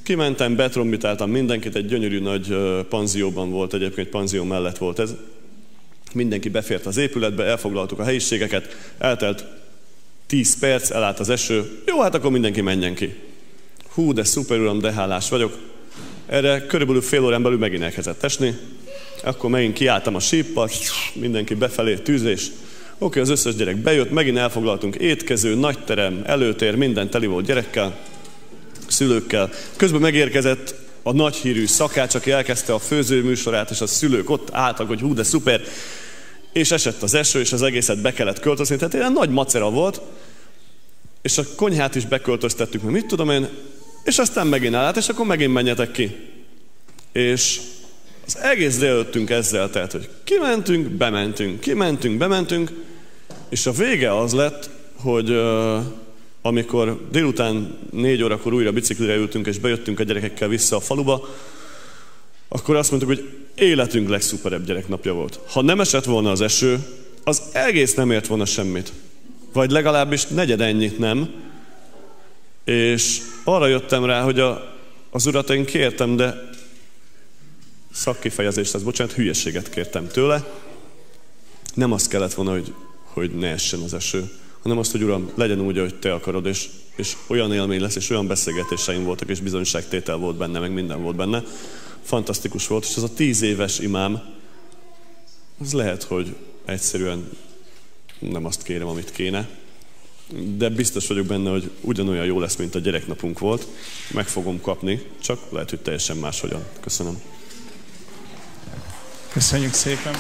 Kimentem, 0.03 0.57
betrombitáltam 0.57 1.31
mindenkit, 1.31 1.77
egy 1.77 1.87
gyönyörű 1.87 2.21
nagy 2.21 2.57
panzióban 2.89 3.51
volt, 3.51 3.75
egyébként 3.75 4.09
panzió 4.09 4.45
mellett 4.45 4.79
volt 4.79 4.99
ez. 4.99 5.15
Mindenki 6.13 6.49
befért 6.49 6.87
az 6.87 6.97
épületbe, 6.97 7.45
elfoglaltuk 7.45 7.99
a 7.99 8.05
helyiségeket, 8.05 8.77
eltelt 8.99 9.45
10 10.27 10.59
perc, 10.59 10.91
elállt 10.91 11.19
az 11.21 11.29
eső, 11.29 11.83
jó, 11.87 12.01
hát 12.01 12.15
akkor 12.15 12.31
mindenki 12.31 12.61
menjen 12.61 12.95
ki. 12.95 13.15
Hú, 13.89 14.13
de 14.13 14.25
szuper 14.25 14.59
uram, 14.59 14.79
de 14.79 14.93
hálás 14.93 15.29
vagyok. 15.29 15.59
Erre 16.27 16.67
körülbelül 16.67 17.03
fél 17.03 17.25
órán 17.25 17.43
belül 17.43 17.59
megint 17.59 17.83
elkezdett 17.83 18.23
esni, 18.23 18.59
akkor 19.25 19.51
megint 19.51 19.75
kiálltam 19.75 20.15
a 20.15 20.21
síppal, 20.21 20.71
mindenki 21.15 21.55
befelé, 21.55 21.95
tűzés. 21.95 22.51
Oké, 22.99 23.21
az 23.21 23.29
összes 23.29 23.55
gyerek 23.55 23.77
bejött, 23.77 24.11
megint 24.11 24.39
elfoglaltunk 24.39 24.95
étkező, 24.97 25.55
nagy 25.55 25.79
terem, 25.85 26.23
előtér, 26.27 26.75
minden 26.75 27.11
teli 27.11 27.27
volt 27.27 27.47
gyerekkel, 27.47 27.97
szülőkkel. 28.87 29.51
Közben 29.77 30.01
megérkezett 30.01 30.75
a 31.03 31.13
nagy 31.13 31.37
hírű 31.37 31.67
szakács, 31.67 32.15
aki 32.15 32.31
elkezdte 32.31 32.73
a 32.73 32.79
főzőműsorát, 32.79 33.71
és 33.71 33.81
a 33.81 33.87
szülők 33.87 34.31
ott 34.31 34.49
álltak, 34.53 34.89
hogy 34.89 35.01
hú, 35.01 35.15
de 35.15 35.23
szuper, 35.23 35.61
és 36.53 36.71
esett 36.71 37.03
az 37.03 37.15
eső, 37.15 37.41
és 37.41 37.53
az 37.53 37.63
egészet 37.63 38.01
be 38.01 38.13
kellett 38.13 38.41
költözni, 38.41 38.77
tehát 38.77 38.95
ilyen 38.95 39.13
nagy 39.13 39.31
macera 39.31 39.71
volt, 39.71 40.01
és 41.23 41.39
a 41.39 41.45
konyhát 41.57 41.95
is 41.95 42.07
beköltöztettük, 42.07 42.83
mert 42.83 42.95
mit 42.95 43.07
tudom 43.07 43.31
én, 43.31 43.49
és 44.05 44.19
aztán 44.19 44.47
megint 44.47 44.75
állt, 44.75 44.97
és 44.97 45.09
akkor 45.09 45.27
megint 45.27 45.53
menjetek 45.53 45.91
ki. 45.91 46.17
És 47.13 47.61
az 48.27 48.39
egész 48.39 48.79
délőttünk 48.79 49.31
ezzel, 49.31 49.71
tehát, 49.71 49.93
hogy 49.93 50.09
kimentünk, 50.25 50.89
bementünk, 50.89 51.61
kimentünk, 51.61 52.19
bementünk, 52.19 52.73
és 53.49 53.67
a 53.67 53.73
vége 53.73 54.19
az 54.19 54.33
lett, 54.33 54.71
hogy 54.95 55.31
uh, 55.31 55.83
amikor 56.43 57.09
délután 57.11 57.79
négy 57.91 58.23
órakor 58.23 58.53
újra 58.53 58.73
biciklire 58.73 59.15
ültünk, 59.15 59.47
és 59.47 59.59
bejöttünk 59.59 60.01
a 60.01 60.03
gyerekekkel 60.03 60.49
vissza 60.49 60.77
a 60.77 60.81
faluba, 60.81 61.29
akkor 62.49 62.77
azt 62.77 62.91
mondtuk, 62.91 63.11
hogy 63.11 63.31
életünk 63.55 64.09
legszuperebb 64.09 64.65
gyereknapja 64.65 65.13
volt. 65.13 65.41
Ha 65.47 65.63
nem 65.63 65.81
esett 65.81 66.05
volna 66.05 66.31
az 66.31 66.41
eső, 66.41 66.79
az 67.25 67.43
egész 67.53 67.95
nem 67.95 68.11
ért 68.11 68.27
volna 68.27 68.45
semmit. 68.45 68.93
Vagy 69.53 69.71
legalábbis 69.71 70.27
negyed 70.27 70.61
ennyit 70.61 70.99
nem. 70.99 71.29
És 72.65 73.21
arra 73.45 73.67
jöttem 73.67 74.05
rá, 74.05 74.23
hogy 74.23 74.41
a, 74.41 74.75
az 75.11 75.27
urat 75.27 75.51
én 75.51 75.65
kértem, 75.65 76.17
de 76.17 76.51
szakkifejezést, 77.95 78.75
az 78.75 78.83
bocsánat, 78.83 79.13
hülyeséget 79.13 79.69
kértem 79.69 80.09
tőle. 80.09 80.45
Nem 81.75 81.93
azt 81.93 82.09
kellett 82.09 82.35
volna, 82.35 82.53
hogy, 82.53 82.75
hogy 83.03 83.35
ne 83.35 83.49
essen 83.49 83.81
az 83.81 83.95
eső, 83.95 84.31
hanem 84.63 84.79
azt, 84.79 84.91
hogy 84.91 85.03
Uram, 85.03 85.31
legyen 85.35 85.61
úgy, 85.61 85.79
hogy 85.79 85.99
Te 85.99 86.13
akarod, 86.13 86.47
és, 86.47 86.69
és 86.97 87.17
olyan 87.27 87.53
élmény 87.53 87.81
lesz, 87.81 87.97
és 87.97 88.11
olyan 88.11 88.27
beszélgetéseim 88.27 89.05
voltak, 89.05 89.29
és 89.29 89.41
bizonyságtétel 89.41 90.17
volt 90.17 90.37
benne, 90.37 90.59
meg 90.59 90.73
minden 90.73 91.03
volt 91.03 91.17
benne. 91.17 91.43
Fantasztikus 92.03 92.67
volt, 92.67 92.85
és 92.85 92.97
ez 92.97 93.03
a 93.03 93.15
tíz 93.15 93.43
éves 93.43 93.79
imám, 93.79 94.23
az 95.61 95.73
lehet, 95.73 96.03
hogy 96.03 96.37
egyszerűen 96.65 97.31
nem 98.19 98.45
azt 98.45 98.63
kérem, 98.63 98.89
amit 98.89 99.11
kéne, 99.11 99.49
de 100.57 100.69
biztos 100.69 101.07
vagyok 101.07 101.27
benne, 101.27 101.51
hogy 101.51 101.71
ugyanolyan 101.81 102.25
jó 102.25 102.41
lesz, 102.41 102.57
mint 102.57 102.75
a 102.75 102.79
gyereknapunk 102.79 103.39
volt. 103.39 103.67
Meg 104.11 104.29
fogom 104.29 104.61
kapni, 104.61 105.03
csak 105.21 105.39
lehet, 105.51 105.71
hogy 105.71 105.81
teljesen 105.81 106.17
máshogyan. 106.17 106.65
Köszönöm. 106.81 107.34
Köszönjük 109.35 109.73
szépen! 109.73 110.15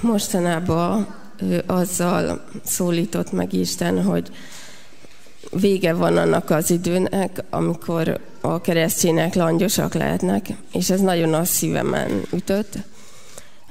Mostanában 0.00 1.14
azzal 1.66 2.44
szólított 2.64 3.32
meg 3.32 3.52
Isten, 3.52 4.02
hogy 4.02 4.30
vége 5.50 5.92
van 5.92 6.16
annak 6.16 6.50
az 6.50 6.70
időnek, 6.70 7.42
amikor 7.50 8.20
a 8.40 8.60
keresztények 8.60 9.34
langyosak 9.34 9.94
lehetnek, 9.94 10.46
és 10.72 10.90
ez 10.90 11.00
nagyon 11.00 11.34
a 11.34 11.44
szívemen 11.44 12.22
ütött. 12.32 12.78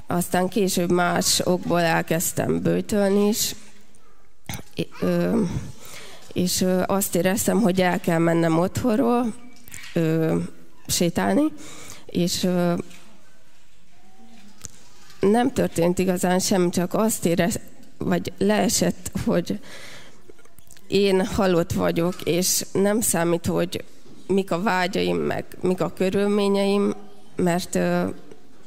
Aztán 0.07 0.48
később 0.48 0.91
más 0.91 1.41
okból 1.44 1.82
elkezdtem 1.82 2.61
bőtölni 2.61 3.28
is, 3.28 3.56
és 6.34 6.65
azt 6.85 7.15
éreztem, 7.15 7.61
hogy 7.61 7.81
el 7.81 7.99
kell 7.99 8.19
mennem 8.19 8.60
otthonról 8.60 9.34
sétálni, 10.88 11.43
és 12.05 12.47
nem 15.19 15.51
történt 15.53 15.99
igazán 15.99 16.39
sem, 16.39 16.72
csak 16.72 16.93
azt 16.93 17.26
érez, 17.26 17.60
vagy 17.97 18.34
leesett, 18.38 19.11
hogy 19.26 19.60
én 20.88 21.26
halott 21.26 21.72
vagyok, 21.72 22.22
és 22.23 22.65
nem 22.72 23.01
számít, 23.01 23.45
hogy 23.45 23.84
mik 24.27 24.51
a 24.51 24.61
vágyaim, 24.61 25.18
meg 25.18 25.45
mik 25.61 25.81
a 25.81 25.93
körülményeim, 25.93 26.93
mert 27.35 27.76
uh, 27.76 28.14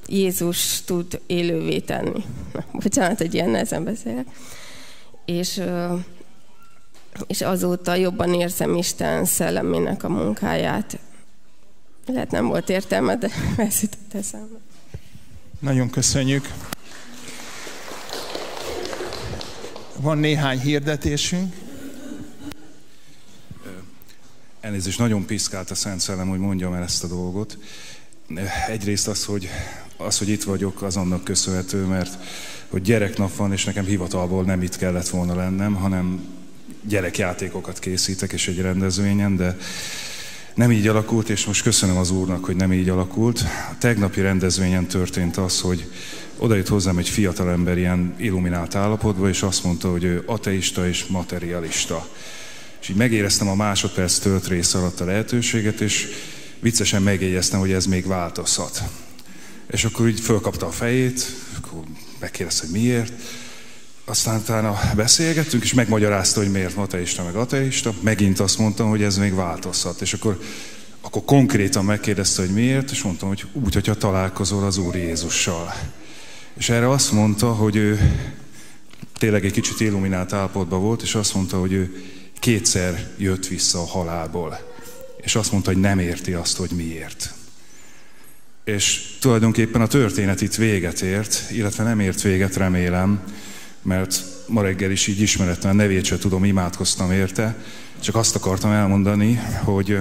Jézus 0.07 0.81
tud 0.85 1.21
élővé 1.27 1.79
tenni. 1.79 2.25
Bocsánat, 2.83 3.19
hogy 3.19 3.35
ilyen 3.35 3.51
nehezen 3.51 3.85
beszélek. 3.85 4.27
És, 5.25 5.57
uh, 5.57 5.99
és 7.27 7.41
azóta 7.41 7.95
jobban 7.95 8.35
érzem 8.35 8.75
Isten 8.75 9.25
szellemének 9.25 10.05
a 10.05 10.09
munkáját. 10.09 10.99
Lehet 12.07 12.31
nem 12.31 12.47
volt 12.47 12.69
értelme, 12.69 13.17
de 13.17 13.31
ez 13.57 13.81
jutott 13.83 14.15
eszembe. 14.15 14.59
Nagyon 15.59 15.91
köszönjük. 15.91 16.53
Van 20.01 20.19
néhány 20.19 20.61
hirdetésünk. 20.61 21.55
Elnézést, 24.61 24.99
nagyon 24.99 25.25
piszkált 25.27 25.71
a 25.71 25.75
Szent 25.75 26.01
Szellem, 26.01 26.29
hogy 26.29 26.39
mondjam 26.39 26.75
el 26.75 26.83
ezt 26.83 27.05
a 27.05 27.07
dolgot. 27.07 27.59
Egyrészt 28.69 29.09
az, 29.09 29.25
hogy, 29.25 29.49
az, 29.97 30.19
hogy 30.19 30.29
itt 30.29 30.43
vagyok, 30.43 30.83
az 30.83 30.97
annak 30.97 31.25
köszönhető, 31.25 31.85
mert 31.85 32.19
hogy 32.69 32.83
gyereknap 32.83 33.37
van, 33.37 33.53
és 33.53 33.65
nekem 33.65 33.85
hivatalból 33.85 34.45
nem 34.45 34.63
itt 34.63 34.77
kellett 34.77 35.09
volna 35.09 35.35
lennem, 35.35 35.75
hanem 35.75 36.25
gyerekjátékokat 36.89 37.79
készítek, 37.79 38.33
és 38.33 38.49
egy 38.49 38.61
rendezvényen, 38.61 39.37
de 39.37 39.57
nem 40.55 40.73
így 40.73 40.87
alakult, 40.89 41.29
és 41.29 41.47
most 41.47 41.63
köszönöm 41.63 41.97
az 41.97 42.11
Úrnak, 42.11 42.45
hogy 42.45 42.57
nem 42.57 42.73
így 42.73 42.89
alakult. 42.89 43.41
A 43.71 43.79
tegnapi 43.79 44.21
rendezvényen 44.21 44.87
történt 44.87 45.37
az, 45.37 45.61
hogy 45.61 45.91
odajött 46.39 46.69
hozzám 46.69 46.99
egy 46.99 47.09
fiatal 47.09 47.51
ember 47.51 47.79
ilyen 47.79 48.15
illuminált 48.19 48.75
állapotban, 48.75 49.29
és 49.29 49.43
azt 49.43 49.65
mondta, 49.65 49.91
hogy 49.91 50.05
ő 50.05 50.23
ateista 50.27 50.89
és 50.89 51.07
materialista. 51.07 52.09
És 52.81 52.89
így 52.89 52.97
megéreztem 52.97 53.49
a 53.49 53.55
másodperc 53.55 54.19
tölt 54.19 54.49
rész 54.49 54.75
alatt 54.75 55.01
a 55.01 55.05
lehetőséget, 55.05 55.81
és 55.81 56.09
viccesen 56.61 57.03
megjegyeztem, 57.03 57.61
hogy 57.61 57.73
ez 57.73 57.87
még 57.87 58.07
változhat. 58.07 58.83
És 59.71 59.85
akkor 59.85 60.09
így 60.09 60.21
fölkapta 60.21 60.67
a 60.67 60.71
fejét, 60.71 61.27
akkor 61.57 61.83
megkérdezte, 62.21 62.67
hogy 62.67 62.81
miért, 62.81 63.13
aztán 64.09 64.39
utána 64.39 64.79
beszélgettünk, 64.95 65.63
és 65.63 65.75
megmagyarázta, 65.75 66.41
hogy 66.41 66.51
miért 66.51 66.77
ateista, 66.77 67.25
meg 67.25 67.35
ateista. 67.35 67.95
Megint 68.01 68.41
azt 68.41 68.59
mondtam, 68.59 68.89
hogy 68.89 69.03
ez 69.03 69.17
még 69.17 69.35
változhat. 69.35 70.01
És 70.01 70.13
akkor, 70.13 70.41
akkor 71.01 71.25
konkrétan 71.25 71.85
megkérdezte, 71.85 72.43
hogy 72.43 72.51
miért, 72.51 72.91
és 72.91 73.03
mondtam, 73.03 73.29
hogy 73.29 73.45
úgy, 73.53 73.75
hogyha 73.75 73.95
találkozol 73.95 74.65
az 74.65 74.77
Úr 74.77 74.95
Jézussal. 74.95 75.75
És 76.55 76.69
erre 76.69 76.91
azt 76.91 77.13
mondta, 77.13 77.53
hogy 77.53 77.77
ő 77.77 78.13
tényleg 79.19 79.45
egy 79.45 79.53
kicsit 79.53 79.81
illuminált 79.81 80.33
állapotban 80.33 80.81
volt, 80.81 81.03
és 81.03 81.15
azt 81.15 81.35
mondta, 81.35 81.61
hogy 81.61 81.73
ő 81.73 82.05
kétszer 82.41 83.11
jött 83.17 83.47
vissza 83.47 83.81
a 83.81 83.87
halálból. 83.87 84.75
És 85.23 85.35
azt 85.37 85.53
mondta, 85.53 85.71
hogy 85.73 85.81
nem 85.81 85.99
érti 85.99 86.33
azt, 86.33 86.57
hogy 86.57 86.71
miért. 86.71 87.35
És 88.65 89.17
tulajdonképpen 89.21 89.81
a 89.81 89.87
történet 89.87 90.41
itt 90.41 90.55
véget 90.55 91.01
ért, 91.01 91.43
illetve 91.51 91.85
nem 91.85 92.01
ért 92.01 92.23
véget, 92.23 92.57
remélem, 92.57 93.21
mert 93.87 94.25
ma 94.47 94.63
reggel 94.63 94.91
is 94.91 95.07
így 95.07 95.21
ismeretlen 95.21 95.77
nevét 95.77 96.05
sem 96.05 96.19
tudom, 96.19 96.45
imádkoztam 96.45 97.13
érte, 97.13 97.57
csak 98.01 98.15
azt 98.15 98.37
akartam 98.37 98.71
elmondani, 98.71 99.41
hogy 99.65 99.99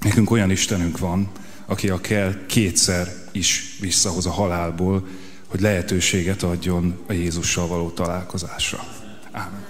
nekünk 0.00 0.30
olyan 0.30 0.50
Istenünk 0.50 0.98
van, 0.98 1.30
aki 1.66 1.88
a 1.88 2.00
kell 2.00 2.34
kétszer 2.46 3.08
is 3.32 3.76
visszahoz 3.80 4.26
a 4.26 4.30
halálból, 4.30 5.06
hogy 5.46 5.60
lehetőséget 5.60 6.42
adjon 6.42 6.98
a 7.06 7.12
Jézussal 7.12 7.66
való 7.66 7.90
találkozásra. 7.90 8.84
Ámen. 9.32 9.64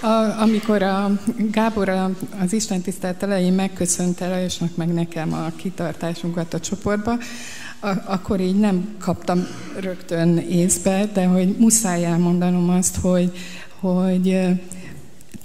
A, 0.00 0.40
amikor 0.40 0.82
a 0.82 1.10
Gábor 1.50 1.88
az 2.40 2.52
Isten 2.52 2.80
tisztelt 2.80 3.22
elején 3.22 3.52
megköszönte 3.52 4.28
Lajosnak 4.28 4.76
meg 4.76 4.88
nekem 4.88 5.32
a 5.32 5.52
kitartásunkat 5.56 6.54
a 6.54 6.60
csoportba, 6.60 7.18
akkor 8.04 8.40
így 8.40 8.58
nem 8.58 8.94
kaptam 8.98 9.46
rögtön 9.80 10.36
észbe, 10.38 11.08
de 11.12 11.24
hogy 11.24 11.56
muszáj 11.58 12.04
elmondanom 12.04 12.70
azt, 12.70 12.96
hogy, 12.96 13.32
hogy 13.80 14.48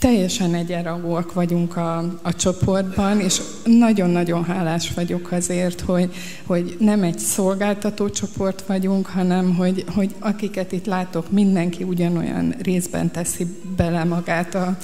teljesen 0.04 0.54
egyenrangúak 0.54 1.34
vagyunk 1.34 1.78
a, 1.78 1.98
a 2.22 2.34
csoportban, 2.36 3.20
és 3.20 3.42
nagyon-nagyon 3.66 4.44
hálás 4.44 4.92
vagyok 4.96 5.32
azért, 5.32 5.82
hogy, 5.82 6.14
hogy 6.46 6.76
nem 6.80 7.04
egy 7.04 7.20
szolgáltató 7.20 8.10
csoport 8.10 8.64
vagyunk, 8.68 9.06
hanem 9.06 9.56
hogy, 9.56 9.84
hogy 9.88 10.16
akiket 10.20 10.72
itt 10.72 10.86
látok, 10.86 11.32
mindenki 11.32 11.84
ugyanolyan 11.84 12.56
részben 12.62 13.12
teszi 13.12 13.46
bele 13.76 14.04
magát 14.04 14.56
a, 14.56 14.78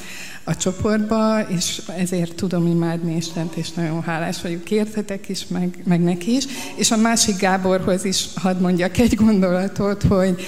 a 0.44 0.56
csoportba, 0.56 1.41
és 1.41 1.82
ezért 1.98 2.36
tudom 2.36 2.68
imádni 2.68 3.16
Istent, 3.16 3.56
és 3.56 3.72
nagyon 3.72 4.02
hálás 4.02 4.41
vagyok 4.41 4.72
értetek 4.72 5.30
is, 5.30 5.48
meg, 5.48 5.82
meg 5.86 6.02
neki 6.02 6.36
is. 6.36 6.46
És 6.76 6.91
a 6.91 6.98
másik 6.98 7.38
Gáborhoz 7.38 8.06
is 8.06 8.28
hadd 8.36 8.58
mondjak 8.58 8.98
egy 8.98 9.16
gondolatot, 9.16 10.04
hogy 10.04 10.41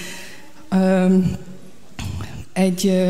um, 0.72 1.50
egy 2.54 3.04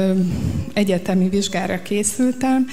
egyetemi 0.74 1.30
vizsgára 1.30 1.82
készültem, 1.82 2.68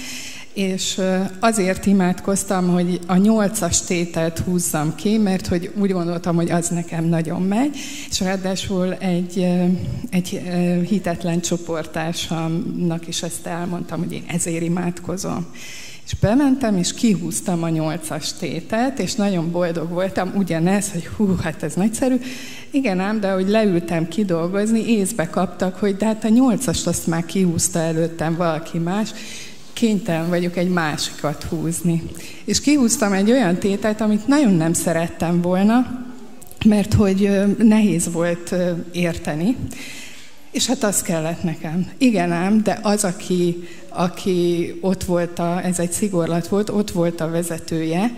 és 0.53 1.01
azért 1.41 1.87
imádkoztam, 1.87 2.69
hogy 2.69 3.01
a 3.07 3.17
nyolcas 3.17 3.83
tételt 3.83 4.39
húzzam 4.39 4.95
ki, 4.95 5.19
mert 5.19 5.47
hogy 5.47 5.71
úgy 5.77 5.93
gondoltam, 5.93 6.37
hogy 6.37 6.51
az 6.51 6.69
nekem 6.69 7.05
nagyon 7.05 7.43
megy, 7.43 7.77
és 8.11 8.21
ráadásul 8.21 8.95
egy, 8.95 9.47
egy 10.11 10.43
hitetlen 10.89 11.41
csoportársamnak 11.41 13.09
is 13.09 13.23
ezt 13.23 13.47
elmondtam, 13.47 13.99
hogy 13.99 14.13
én 14.13 14.25
ezért 14.27 14.63
imádkozom. 14.63 15.47
És 16.09 16.15
bementem, 16.15 16.77
és 16.77 16.95
kihúztam 16.95 17.63
a 17.63 17.69
nyolcas 17.69 18.33
tételt, 18.33 18.99
és 18.99 19.15
nagyon 19.15 19.51
boldog 19.51 19.91
voltam, 19.91 20.33
ugyanez, 20.37 20.93
hogy 20.93 21.07
hú, 21.07 21.37
hát 21.43 21.63
ez 21.63 21.75
nagyszerű. 21.75 22.15
Igen 22.71 23.01
ám, 23.01 23.21
de 23.21 23.31
hogy 23.31 23.49
leültem 23.49 24.09
kidolgozni, 24.09 24.91
észbe 24.91 25.31
kaptak, 25.31 25.77
hogy 25.77 25.97
de 25.97 26.07
hát 26.07 26.25
a 26.25 26.29
nyolcast 26.29 26.87
azt 26.87 27.07
már 27.07 27.27
kihúzta 27.27 27.79
előttem 27.79 28.37
valaki 28.37 28.79
más, 28.79 29.11
kénytelen 29.73 30.29
vagyok 30.29 30.57
egy 30.57 30.71
másikat 30.71 31.43
húzni. 31.43 32.03
És 32.45 32.61
kihúztam 32.61 33.13
egy 33.13 33.31
olyan 33.31 33.57
tételt, 33.57 34.01
amit 34.01 34.27
nagyon 34.27 34.55
nem 34.55 34.73
szerettem 34.73 35.41
volna, 35.41 36.07
mert 36.65 36.95
hogy 36.95 37.31
nehéz 37.59 38.13
volt 38.13 38.55
érteni. 38.93 39.57
És 40.59 40.67
hát 40.67 40.83
az 40.83 41.03
kellett 41.03 41.43
nekem. 41.43 41.91
Igen 41.99 42.33
ám, 42.33 42.63
de 42.63 42.79
az, 42.83 43.05
aki, 43.05 43.69
aki 43.89 44.75
ott 44.81 45.05
volt, 45.05 45.39
a, 45.39 45.65
ez 45.65 45.79
egy 45.79 45.93
szigorlat 45.93 46.49
volt, 46.49 46.71
ott 46.71 46.91
volt 46.91 47.21
a 47.21 47.31
vezetője, 47.31 48.11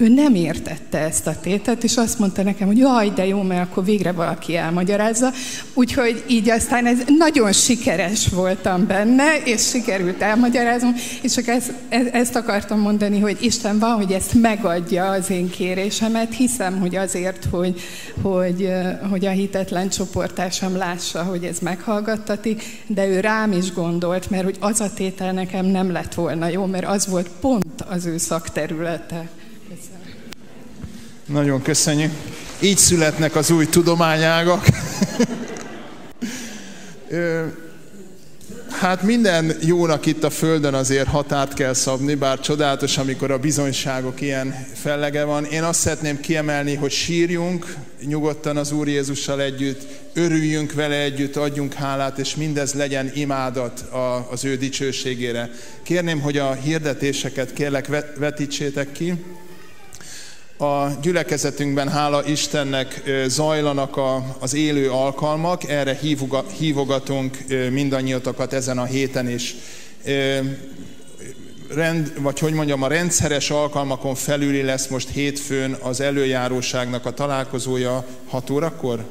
ő 0.00 0.08
nem 0.08 0.34
értette 0.34 0.98
ezt 0.98 1.26
a 1.26 1.40
tétet, 1.40 1.84
és 1.84 1.96
azt 1.96 2.18
mondta 2.18 2.42
nekem, 2.42 2.66
hogy 2.66 2.78
jaj, 2.78 3.10
de 3.10 3.26
jó, 3.26 3.42
mert 3.42 3.70
akkor 3.70 3.84
végre 3.84 4.12
valaki 4.12 4.56
elmagyarázza. 4.56 5.30
Úgyhogy 5.74 6.24
így 6.26 6.50
aztán 6.50 6.86
ez 6.86 6.98
nagyon 7.18 7.52
sikeres 7.52 8.28
voltam 8.28 8.86
benne, 8.86 9.36
és 9.44 9.68
sikerült 9.68 10.22
elmagyaráznom, 10.22 10.94
és 11.22 11.32
csak 11.32 11.46
ezt, 11.46 11.72
ezt 12.12 12.36
akartam 12.36 12.80
mondani, 12.80 13.20
hogy 13.20 13.36
Isten 13.40 13.78
van, 13.78 13.94
hogy 13.94 14.12
ezt 14.12 14.34
megadja 14.34 15.10
az 15.10 15.30
én 15.30 15.50
kérésemet, 15.50 16.34
hiszem, 16.34 16.78
hogy 16.80 16.96
azért, 16.96 17.44
hogy, 17.50 17.80
hogy, 18.22 18.72
hogy 19.10 19.26
a 19.26 19.30
hitetlen 19.30 19.88
csoportásam 19.88 20.76
lássa, 20.76 21.22
hogy 21.22 21.44
ez 21.44 21.58
meghallgattati, 21.58 22.56
de 22.86 23.06
ő 23.06 23.20
rám 23.20 23.52
is 23.52 23.72
gondolt, 23.72 24.30
mert 24.30 24.44
hogy 24.44 24.56
az 24.60 24.80
a 24.80 24.92
tétel 24.94 25.32
nekem 25.32 25.66
nem 25.66 25.92
lett 25.92 26.14
volna 26.14 26.48
jó, 26.48 26.66
mert 26.66 26.86
az 26.86 27.06
volt 27.06 27.30
pont 27.40 27.84
az 27.88 28.06
ő 28.06 28.18
szakterülete. 28.18 29.28
Nagyon 31.26 31.62
köszönjük. 31.62 32.12
Így 32.60 32.78
születnek 32.78 33.36
az 33.36 33.50
új 33.50 33.66
tudományágak. 33.66 34.66
Hát 38.80 39.02
minden 39.02 39.56
jónak 39.60 40.06
itt 40.06 40.24
a 40.24 40.30
Földön 40.30 40.74
azért 40.74 41.08
határt 41.08 41.54
kell 41.54 41.72
szabni, 41.72 42.14
bár 42.14 42.40
csodálatos, 42.40 42.98
amikor 42.98 43.30
a 43.30 43.38
bizonyságok 43.38 44.20
ilyen 44.20 44.66
fellege 44.74 45.24
van. 45.24 45.44
Én 45.44 45.62
azt 45.62 45.80
szeretném 45.80 46.20
kiemelni, 46.20 46.74
hogy 46.74 46.90
sírjunk 46.90 47.76
nyugodtan 48.06 48.56
az 48.56 48.72
Úr 48.72 48.88
Jézussal 48.88 49.42
együtt, 49.42 49.86
örüljünk 50.14 50.72
vele 50.72 51.02
együtt, 51.02 51.36
adjunk 51.36 51.72
hálát, 51.72 52.18
és 52.18 52.36
mindez 52.36 52.72
legyen 52.72 53.10
imádat 53.14 53.84
az 54.30 54.44
ő 54.44 54.56
dicsőségére. 54.56 55.50
Kérném, 55.82 56.20
hogy 56.20 56.38
a 56.38 56.52
hirdetéseket 56.52 57.52
kérlek 57.52 57.86
vetítsétek 58.16 58.92
ki 58.92 59.14
a 60.58 60.88
gyülekezetünkben, 61.02 61.88
hála 61.88 62.24
Istennek 62.26 63.02
zajlanak 63.26 63.96
a, 63.96 64.36
az 64.38 64.54
élő 64.54 64.90
alkalmak, 64.90 65.68
erre 65.68 65.98
hívogatunk 66.58 67.38
mindannyiatokat 67.70 68.52
ezen 68.52 68.78
a 68.78 68.84
héten 68.84 69.28
is. 69.28 69.54
Rend, 71.74 72.22
vagy 72.22 72.38
hogy 72.38 72.52
mondjam, 72.52 72.82
a 72.82 72.88
rendszeres 72.88 73.50
alkalmakon 73.50 74.14
felüli 74.14 74.62
lesz 74.62 74.86
most 74.86 75.08
hétfőn 75.08 75.76
az 75.82 76.00
előjáróságnak 76.00 77.06
a 77.06 77.14
találkozója 77.14 78.04
6 78.28 78.50
órakor? 78.50 79.04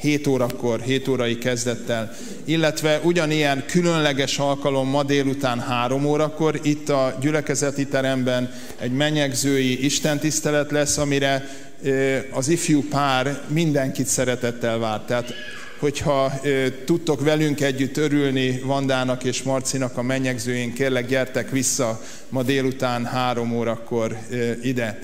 7 0.00 0.26
órakor, 0.26 0.80
7 0.80 1.08
órai 1.08 1.38
kezdettel, 1.38 2.16
illetve 2.44 3.00
ugyanilyen 3.02 3.64
különleges 3.66 4.38
alkalom 4.38 4.88
ma 4.88 5.02
délután 5.02 5.60
3 5.60 6.04
órakor 6.04 6.60
itt 6.62 6.88
a 6.88 7.16
gyülekezeti 7.20 7.86
teremben 7.86 8.52
egy 8.78 8.92
menyegzői 8.92 9.84
istentisztelet 9.84 10.70
lesz, 10.70 10.98
amire 10.98 11.48
az 12.30 12.48
ifjú 12.48 12.88
pár 12.88 13.40
mindenkit 13.48 14.06
szeretettel 14.06 14.78
vár. 14.78 15.00
Tehát 15.00 15.34
hogyha 15.78 16.40
tudtok 16.84 17.20
velünk 17.20 17.60
együtt 17.60 17.96
örülni 17.96 18.60
Vandának 18.64 19.24
és 19.24 19.42
Marcinak 19.42 19.96
a 19.96 20.02
mennyegzőjén, 20.02 20.72
kérlek 20.72 21.06
gyertek 21.06 21.50
vissza 21.50 22.00
ma 22.28 22.42
délután 22.42 23.04
három 23.04 23.56
órakor 23.56 24.16
ide. 24.62 24.98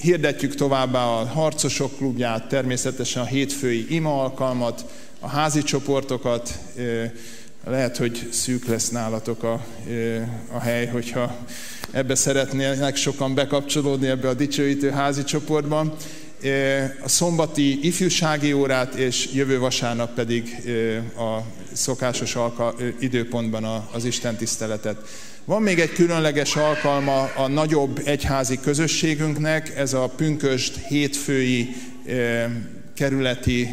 Hirdetjük 0.00 0.54
továbbá 0.54 1.04
a 1.04 1.26
Harcosok 1.26 1.96
klubját, 1.96 2.48
természetesen 2.48 3.22
a 3.22 3.26
hétfői 3.26 3.86
ima 3.88 4.22
alkalmat, 4.22 4.84
a 5.20 5.28
házi 5.28 5.62
csoportokat, 5.62 6.58
lehet, 7.64 7.96
hogy 7.96 8.28
szűk 8.32 8.66
lesz 8.66 8.88
nálatok 8.88 9.42
a, 9.42 9.64
a 10.52 10.58
hely, 10.60 10.86
hogyha 10.86 11.36
ebbe 11.90 12.14
szeretnének 12.14 12.96
sokan 12.96 13.34
bekapcsolódni 13.34 14.06
ebbe 14.06 14.28
a 14.28 14.34
dicsőítő 14.34 14.90
házi 14.90 15.24
csoportban. 15.24 15.94
A 17.02 17.08
szombati 17.08 17.86
ifjúsági 17.86 18.52
órát, 18.52 18.94
és 18.94 19.28
jövő 19.32 19.58
vasárnap 19.58 20.14
pedig 20.14 20.56
a 21.16 21.38
szokásos 21.72 22.34
alka, 22.34 22.74
időpontban 22.98 23.64
az 23.92 24.04
Isten 24.04 24.36
tiszteletet. 24.36 24.96
Van 25.48 25.62
még 25.62 25.78
egy 25.78 25.92
különleges 25.92 26.56
alkalma 26.56 27.22
a 27.22 27.46
nagyobb 27.46 28.00
egyházi 28.04 28.60
közösségünknek, 28.60 29.76
ez 29.76 29.92
a 29.92 30.08
pünkösd 30.08 30.76
hétfői 30.76 31.76
kerületi 32.94 33.68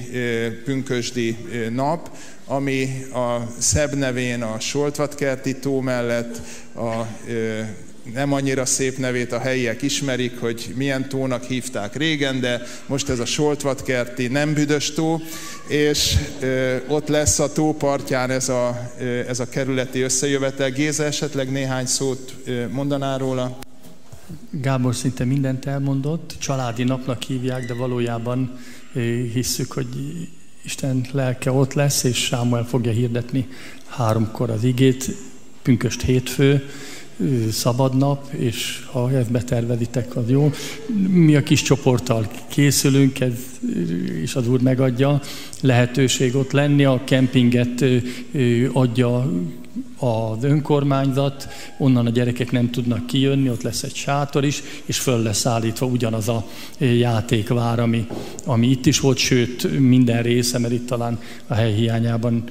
pünkösdi 0.63 1.37
nap, 1.71 2.09
ami 2.45 3.05
a 3.13 3.47
szebb 3.57 3.93
nevén 3.93 4.41
a 4.41 4.59
Soltvatkerti 4.59 5.55
tó 5.55 5.79
mellett 5.79 6.41
a 6.75 7.07
nem 8.13 8.33
annyira 8.33 8.65
szép 8.65 8.97
nevét 8.97 9.31
a 9.31 9.39
helyiek 9.39 9.81
ismerik, 9.81 10.39
hogy 10.39 10.73
milyen 10.75 11.09
tónak 11.09 11.43
hívták 11.43 11.95
régen, 11.95 12.39
de 12.39 12.61
most 12.85 13.09
ez 13.09 13.19
a 13.19 13.25
Soltvatkerti 13.25 14.27
nem 14.27 14.53
büdös 14.53 14.91
tó, 14.93 15.21
és 15.67 16.15
ö, 16.39 16.75
ott 16.87 17.07
lesz 17.07 17.39
a 17.39 17.51
tópartján 17.51 18.29
ez 18.29 18.49
a, 18.49 18.91
ö, 18.99 19.19
ez 19.27 19.39
a 19.39 19.49
kerületi 19.49 20.01
összejövetel. 20.01 20.69
Géza 20.69 21.03
esetleg 21.03 21.51
néhány 21.51 21.85
szót 21.85 22.33
ö, 22.45 22.67
mondaná 22.67 23.17
róla? 23.17 23.57
Gábor 24.49 24.95
szinte 24.95 25.23
mindent 25.23 25.65
elmondott, 25.65 26.35
családi 26.39 26.83
napnak 26.83 27.21
hívják, 27.21 27.65
de 27.65 27.73
valójában 27.73 28.59
hisszük, 29.33 29.71
hogy 29.71 29.87
Isten 30.63 31.05
lelke 31.11 31.51
ott 31.51 31.73
lesz, 31.73 32.03
és 32.03 32.17
Sámuel 32.17 32.65
fogja 32.65 32.91
hirdetni 32.91 33.47
háromkor 33.87 34.49
az 34.49 34.63
igét, 34.63 35.15
pünköst 35.61 36.01
hétfő, 36.01 36.69
szabad 37.51 37.97
nap, 37.97 38.33
és 38.33 38.83
ha 38.91 39.11
ezt 39.11 39.31
beterveditek, 39.31 40.15
az 40.15 40.29
jó. 40.29 40.51
Mi 41.09 41.35
a 41.35 41.43
kis 41.43 41.61
csoporttal 41.61 42.27
készülünk, 42.47 43.19
ez, 43.19 43.33
és 44.21 44.35
az 44.35 44.47
Úr 44.47 44.61
megadja 44.61 45.21
lehetőség 45.61 46.35
ott 46.35 46.51
lenni, 46.51 46.85
a 46.85 47.01
kempinget 47.03 47.85
adja 48.73 49.31
az 49.99 50.43
önkormányzat, 50.43 51.47
onnan 51.77 52.05
a 52.05 52.09
gyerekek 52.09 52.51
nem 52.51 52.69
tudnak 52.69 53.07
kijönni, 53.07 53.49
ott 53.49 53.61
lesz 53.61 53.83
egy 53.83 53.95
sátor 53.95 54.45
is, 54.45 54.61
és 54.85 54.99
föl 54.99 55.21
lesz 55.21 55.45
állítva 55.45 55.85
ugyanaz 55.85 56.29
a 56.29 56.45
játékvár, 56.79 57.79
ami, 57.79 58.07
ami 58.45 58.67
itt 58.67 58.85
is 58.85 58.99
volt, 58.99 59.17
sőt 59.17 59.79
minden 59.79 60.21
része, 60.23 60.59
mert 60.59 60.73
itt 60.73 60.87
talán 60.87 61.19
a 61.47 61.53
hely 61.53 61.73
hiányában 61.73 62.43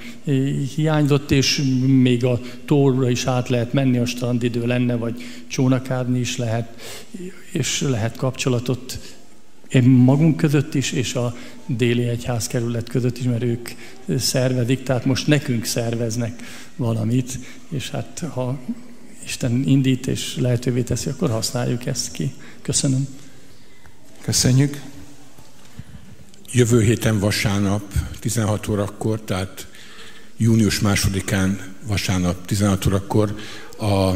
hiányzott, 0.75 1.31
és 1.31 1.63
még 1.87 2.25
a 2.25 2.41
tóra 2.65 3.11
is 3.11 3.27
át 3.27 3.49
lehet 3.49 3.73
menni, 3.73 3.99
a 3.99 4.07
strandidő 4.07 4.67
lenne, 4.67 4.97
vagy 4.97 5.23
csónakárni 5.47 6.19
is 6.19 6.37
lehet, 6.37 6.69
és 7.53 7.81
lehet 7.81 8.17
kapcsolatot 8.17 8.99
magunk 9.83 10.37
között 10.37 10.75
is, 10.75 10.93
és 10.93 11.15
a 11.15 11.37
déli 11.67 12.09
egyházkerület 12.09 12.89
között 12.89 13.19
is, 13.19 13.25
mert 13.25 13.43
ők 13.43 13.69
szervezik, 14.19 14.83
tehát 14.83 15.05
most 15.05 15.27
nekünk 15.27 15.65
szerveznek 15.65 16.43
valamit, 16.77 17.39
és 17.69 17.91
hát 17.91 18.25
ha 18.33 18.59
Isten 19.25 19.63
indít 19.67 20.07
és 20.07 20.37
lehetővé 20.37 20.83
teszi, 20.83 21.11
akkor 21.11 21.31
használjuk 21.31 21.87
ezt 21.87 22.13
ki. 22.13 22.35
Köszönöm. 22.63 23.07
Köszönjük. 24.21 24.81
Jövő 26.53 26.83
héten 26.83 27.19
vasárnap 27.19 27.83
16 28.21 28.69
órakor, 28.69 29.21
tehát 29.21 29.67
június 30.37 30.81
másodikán 30.81 31.75
vasárnap 31.87 32.47
16 32.47 32.87
órakor 32.87 33.35
a 33.79 34.11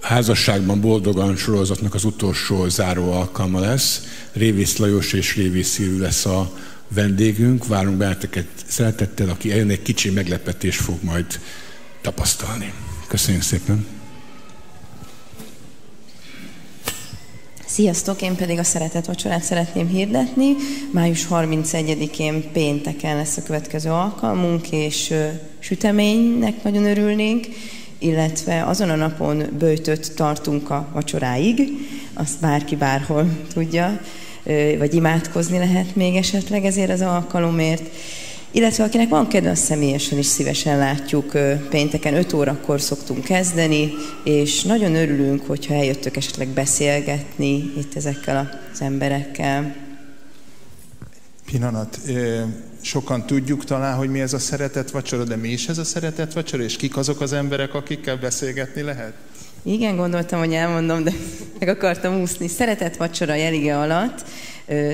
házasságban 0.00 0.80
boldogan 0.80 1.36
sorozatnak 1.36 1.94
az 1.94 2.04
utolsó 2.04 2.68
záró 2.68 3.12
alkalma 3.12 3.60
lesz. 3.60 4.02
Révész 4.32 4.76
Lajos 4.76 5.12
és 5.12 5.36
Révész 5.36 5.68
Szilű 5.68 5.98
lesz 5.98 6.26
a 6.26 6.52
vendégünk. 6.88 7.66
Várunk 7.66 7.96
benneteket 7.96 8.46
szeretettel, 8.66 9.28
aki 9.28 9.50
eljön 9.50 9.70
egy 9.70 9.82
kicsi 9.82 10.10
meglepetés 10.10 10.76
fog 10.76 10.98
majd 11.02 11.26
tapasztalni. 12.00 12.72
Köszönjük 13.06 13.42
szépen! 13.42 13.86
Sziasztok, 17.66 18.22
én 18.22 18.36
pedig 18.36 18.58
a 18.58 18.64
Szeretet 18.64 19.06
Vacsorát 19.06 19.42
szeretném 19.42 19.88
hirdetni. 19.88 20.54
Május 20.90 21.26
31-én 21.30 22.52
pénteken 22.52 23.16
lesz 23.16 23.36
a 23.36 23.42
következő 23.42 23.90
alkalmunk, 23.90 24.70
és 24.70 25.14
süteménynek 25.58 26.62
nagyon 26.62 26.84
örülnénk, 26.84 27.46
illetve 28.00 28.64
azon 28.64 28.90
a 28.90 28.96
napon 28.96 29.42
bőtöt 29.58 30.14
tartunk 30.14 30.70
a 30.70 30.88
vacsoráig, 30.92 31.60
azt 32.14 32.40
bárki 32.40 32.76
bárhol 32.76 33.26
tudja, 33.52 34.00
vagy 34.78 34.94
imádkozni 34.94 35.58
lehet 35.58 35.96
még 35.96 36.16
esetleg 36.16 36.64
ezért 36.64 36.90
az 36.90 37.00
alkalomért. 37.00 37.82
Illetve 38.52 38.84
akinek 38.84 39.08
van 39.08 39.28
kedve, 39.28 39.50
azt 39.50 39.64
személyesen 39.64 40.18
is 40.18 40.26
szívesen 40.26 40.78
látjuk. 40.78 41.32
Pénteken 41.68 42.14
5 42.14 42.32
órakor 42.32 42.80
szoktunk 42.80 43.24
kezdeni, 43.24 43.92
és 44.24 44.62
nagyon 44.62 44.94
örülünk, 44.94 45.46
hogyha 45.46 45.74
eljöttök 45.74 46.16
esetleg 46.16 46.48
beszélgetni 46.48 47.72
itt 47.76 47.96
ezekkel 47.96 48.60
az 48.72 48.80
emberekkel. 48.80 49.74
Pillanat. 51.44 51.98
Sokan 52.80 53.26
tudjuk 53.26 53.64
talán, 53.64 53.96
hogy 53.96 54.10
mi 54.10 54.20
ez 54.20 54.32
a 54.32 54.38
szeretett 54.38 54.90
vacsora, 54.90 55.24
de 55.24 55.36
mi 55.36 55.48
is 55.48 55.68
ez 55.68 55.78
a 55.78 55.84
szeretett 55.84 56.32
vacsora, 56.32 56.62
és 56.62 56.76
kik 56.76 56.96
azok 56.96 57.20
az 57.20 57.32
emberek, 57.32 57.74
akikkel 57.74 58.16
beszélgetni 58.16 58.82
lehet? 58.82 59.12
Igen, 59.62 59.96
gondoltam, 59.96 60.38
hogy 60.38 60.52
elmondom, 60.52 61.04
de 61.04 61.12
meg 61.58 61.68
akartam 61.68 62.20
úszni. 62.20 62.48
Szeretett 62.48 62.96
vacsora 62.96 63.34
jelige 63.34 63.78
alatt 63.78 64.24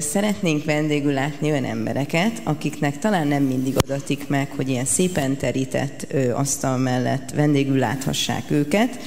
Szeretnénk 0.01 0.65
vendégül 0.65 1.13
látni 1.13 1.51
olyan 1.51 1.65
embereket, 1.65 2.41
akiknek 2.45 2.99
talán 2.99 3.27
nem 3.27 3.43
mindig 3.43 3.77
adatik 3.77 4.29
meg, 4.29 4.51
hogy 4.57 4.69
ilyen 4.69 4.85
szépen 4.85 5.37
terített 5.37 6.07
asztal 6.33 6.77
mellett 6.77 7.31
vendégül 7.31 7.79
láthassák 7.79 8.51
őket, 8.51 8.99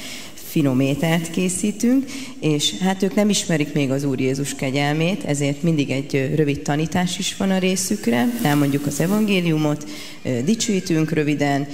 finom 0.49 0.79
ételt 0.79 1.29
készítünk, 1.29 2.05
és 2.39 2.77
hát 2.77 3.03
ők 3.03 3.15
nem 3.15 3.29
ismerik 3.29 3.73
még 3.73 3.91
az 3.91 4.03
Úr 4.03 4.19
Jézus 4.19 4.55
kegyelmét, 4.55 5.23
ezért 5.23 5.63
mindig 5.63 5.89
egy 5.89 6.31
rövid 6.35 6.61
tanítás 6.61 7.19
is 7.19 7.35
van 7.37 7.51
a 7.51 7.57
részükre, 7.57 8.27
elmondjuk 8.43 8.85
az 8.85 8.99
evangéliumot, 8.99 9.89
dicsőítünk 10.45 11.11
röviden, 11.11 11.67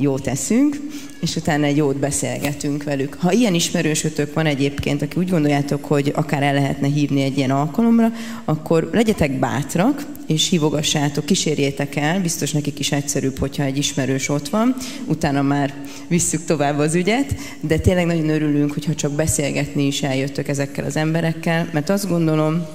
jót 0.00 0.22
teszünk, 0.22 0.80
és 1.20 1.36
utána 1.36 1.66
jót 1.66 1.96
beszélgetünk 1.96 2.82
velük. 2.82 3.16
Ha 3.20 3.32
ilyen 3.32 3.54
ismerősötök 3.54 4.34
van 4.34 4.46
egyébként, 4.46 5.02
aki 5.02 5.18
úgy 5.18 5.30
gondoljátok, 5.30 5.84
hogy 5.84 6.12
akár 6.14 6.42
el 6.42 6.54
lehetne 6.54 6.86
hívni 6.86 7.22
egy 7.22 7.36
ilyen 7.36 7.50
alkalomra, 7.50 8.12
akkor 8.44 8.88
legyetek 8.92 9.38
bátrak, 9.38 10.06
és 10.26 10.48
hívogassátok, 10.48 11.24
kísérjétek 11.24 11.96
el, 11.96 12.20
biztos 12.20 12.52
nekik 12.52 12.78
is 12.78 12.92
egyszerűbb, 12.92 13.38
hogyha 13.38 13.62
egy 13.62 13.78
ismerős 13.78 14.28
ott 14.28 14.48
van, 14.48 14.74
utána 15.06 15.42
már 15.42 15.74
visszük 16.08 16.44
tovább 16.44 16.78
az 16.78 16.94
ügyet, 16.94 17.34
de 17.60 17.78
tényleg 17.78 18.06
nagyon 18.06 18.28
örülünk, 18.28 18.72
hogyha 18.72 18.94
csak 18.94 19.12
beszélgetni 19.12 19.86
is 19.86 20.02
eljöttök 20.02 20.48
ezekkel 20.48 20.84
az 20.84 20.96
emberekkel, 20.96 21.68
mert 21.72 21.90
azt 21.90 22.08
gondolom, 22.08 22.66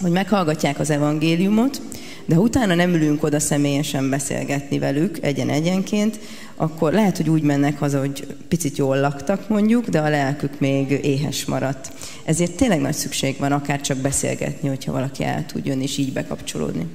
hogy 0.00 0.10
meghallgatják 0.10 0.78
az 0.78 0.90
evangéliumot, 0.90 1.82
de 2.26 2.34
ha 2.34 2.40
utána 2.40 2.74
nem 2.74 2.94
ülünk 2.94 3.22
oda 3.22 3.40
személyesen 3.40 4.10
beszélgetni 4.10 4.78
velük 4.78 5.18
egyen-egyenként, 5.22 6.18
akkor 6.56 6.92
lehet, 6.92 7.16
hogy 7.16 7.28
úgy 7.28 7.42
mennek 7.42 7.78
haza, 7.78 7.98
hogy 7.98 8.26
picit 8.48 8.76
jól 8.76 9.00
laktak 9.00 9.48
mondjuk, 9.48 9.88
de 9.88 10.00
a 10.00 10.08
lelkük 10.08 10.60
még 10.60 10.90
éhes 10.90 11.44
maradt. 11.44 11.92
Ezért 12.24 12.56
tényleg 12.56 12.80
nagy 12.80 12.94
szükség 12.94 13.38
van 13.38 13.52
akár 13.52 13.80
csak 13.80 13.96
beszélgetni, 13.96 14.68
hogyha 14.68 14.92
valaki 14.92 15.24
el 15.24 15.46
tud 15.46 15.66
jönni 15.66 15.82
és 15.82 15.98
így 15.98 16.12
bekapcsolódni. 16.12 16.86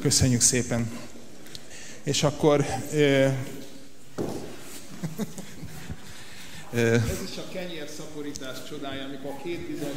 Köszönjük 0.00 0.40
szépen. 0.40 0.90
És 2.02 2.22
akkor... 2.22 2.64
Euh... 2.92 3.32
Ez 6.74 7.22
is 7.30 7.36
a 7.36 7.52
kenyér 7.52 7.88
szaporítás 7.96 8.56
csodája, 8.68 9.04
amikor 9.04 9.30
a 9.30 9.42
két 9.42 9.78
van 9.80 9.90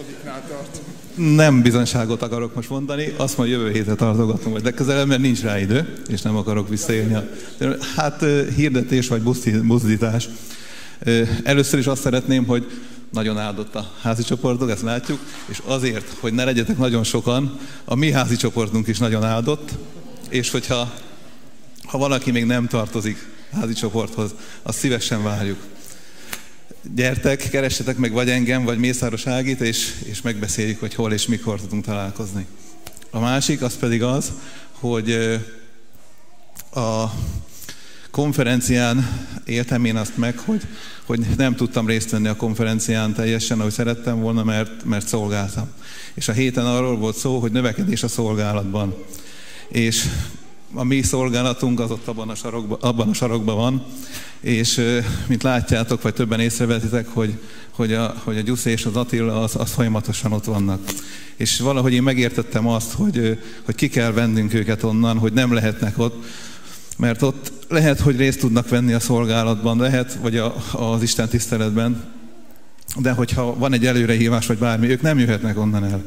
hatodiknál 0.00 0.42
tart. 0.48 0.80
Nem 1.14 1.62
bizonyságot 1.62 2.22
akarok 2.22 2.54
most 2.54 2.70
mondani, 2.70 3.14
azt 3.16 3.36
majd 3.36 3.50
jövő 3.50 3.70
héten 3.70 3.96
tartogatom, 3.96 4.52
vagy 4.52 4.64
legközelebb, 4.64 5.06
mert 5.06 5.20
nincs 5.20 5.42
rá 5.42 5.58
idő, 5.58 6.02
és 6.08 6.22
nem 6.22 6.36
akarok 6.36 6.68
visszaélni. 6.68 7.16
Hát 7.96 8.24
hirdetés 8.56 9.08
vagy 9.08 9.22
buzdítás. 9.62 10.28
Először 11.42 11.78
is 11.78 11.86
azt 11.86 12.02
szeretném, 12.02 12.46
hogy 12.46 12.70
nagyon 13.12 13.38
áldott 13.38 13.74
a 13.74 13.92
házi 14.00 14.22
csoportok, 14.22 14.70
ezt 14.70 14.82
látjuk, 14.82 15.20
és 15.46 15.62
azért, 15.64 16.16
hogy 16.20 16.32
ne 16.32 16.44
legyetek 16.44 16.78
nagyon 16.78 17.04
sokan, 17.04 17.58
a 17.84 17.94
mi 17.94 18.12
házi 18.12 18.36
csoportunk 18.36 18.86
is 18.86 18.98
nagyon 18.98 19.24
áldott, 19.24 19.70
és 20.28 20.50
hogyha 20.50 20.92
ha 21.84 21.98
valaki 21.98 22.30
még 22.30 22.44
nem 22.44 22.66
tartozik 22.66 23.28
házi 23.52 23.72
csoporthoz, 23.72 24.34
azt 24.62 24.78
szívesen 24.78 25.22
várjuk. 25.22 25.58
Gyertek, 26.94 27.48
keressetek 27.50 27.96
meg 27.96 28.12
vagy 28.12 28.30
engem, 28.30 28.64
vagy 28.64 28.78
Mészáros 28.78 29.26
Ágit, 29.26 29.60
és, 29.60 29.94
és 30.04 30.22
megbeszéljük, 30.22 30.80
hogy 30.80 30.94
hol 30.94 31.12
és 31.12 31.26
mikor 31.26 31.60
tudunk 31.60 31.84
találkozni. 31.84 32.46
A 33.10 33.20
másik 33.20 33.62
az 33.62 33.76
pedig 33.76 34.02
az, 34.02 34.32
hogy 34.72 35.38
a 36.74 37.04
konferencián 38.10 39.26
éltem 39.44 39.84
én 39.84 39.96
azt 39.96 40.16
meg, 40.16 40.38
hogy, 40.38 40.62
hogy 41.04 41.26
nem 41.36 41.54
tudtam 41.54 41.86
részt 41.86 42.10
venni 42.10 42.28
a 42.28 42.36
konferencián 42.36 43.14
teljesen, 43.14 43.60
ahogy 43.60 43.72
szerettem 43.72 44.20
volna, 44.20 44.44
mert, 44.44 44.84
mert 44.84 45.08
szolgáltam. 45.08 45.68
És 46.14 46.28
a 46.28 46.32
héten 46.32 46.66
arról 46.66 46.96
volt 46.96 47.16
szó, 47.16 47.38
hogy 47.38 47.52
növekedés 47.52 48.02
a 48.02 48.08
szolgálatban. 48.08 48.94
És 49.68 50.06
a 50.74 50.84
mi 50.84 51.02
szolgálatunk 51.02 51.80
az 51.80 51.90
ott 51.90 52.06
abban 52.06 52.28
a 52.28 52.34
sarokban, 52.34 52.78
abban 52.80 53.08
a 53.08 53.14
sarokban 53.14 53.56
van, 53.56 53.84
és 54.40 54.80
mint 55.26 55.42
látjátok, 55.42 56.02
vagy 56.02 56.14
többen 56.14 56.40
észrevetitek, 56.40 57.08
hogy, 57.08 57.38
hogy, 57.70 57.92
a, 57.92 58.14
hogy 58.24 58.36
a 58.36 58.40
Gyuszi 58.40 58.70
és 58.70 58.84
az 58.84 58.96
Attila 58.96 59.42
az, 59.42 59.56
az 59.56 59.70
folyamatosan 59.70 60.32
ott 60.32 60.44
vannak. 60.44 60.80
És 61.36 61.60
valahogy 61.60 61.92
én 61.92 62.02
megértettem 62.02 62.66
azt, 62.66 62.92
hogy, 62.92 63.38
hogy 63.64 63.74
ki 63.74 63.88
kell 63.88 64.12
vennünk 64.12 64.54
őket 64.54 64.82
onnan, 64.82 65.18
hogy 65.18 65.32
nem 65.32 65.52
lehetnek 65.52 65.98
ott, 65.98 66.24
mert 66.96 67.22
ott 67.22 67.52
lehet, 67.68 68.00
hogy 68.00 68.16
részt 68.16 68.40
tudnak 68.40 68.68
venni 68.68 68.92
a 68.92 69.00
szolgálatban, 69.00 69.78
lehet, 69.78 70.18
vagy 70.22 70.36
a, 70.36 70.54
az 70.72 71.02
Isten 71.02 71.28
tiszteletben, 71.28 72.04
de 72.96 73.12
hogyha 73.12 73.54
van 73.54 73.72
egy 73.72 73.86
előrehívás, 73.86 74.46
vagy 74.46 74.58
bármi, 74.58 74.90
ők 74.90 75.02
nem 75.02 75.18
jöhetnek 75.18 75.58
onnan 75.58 75.84
el. 75.84 76.04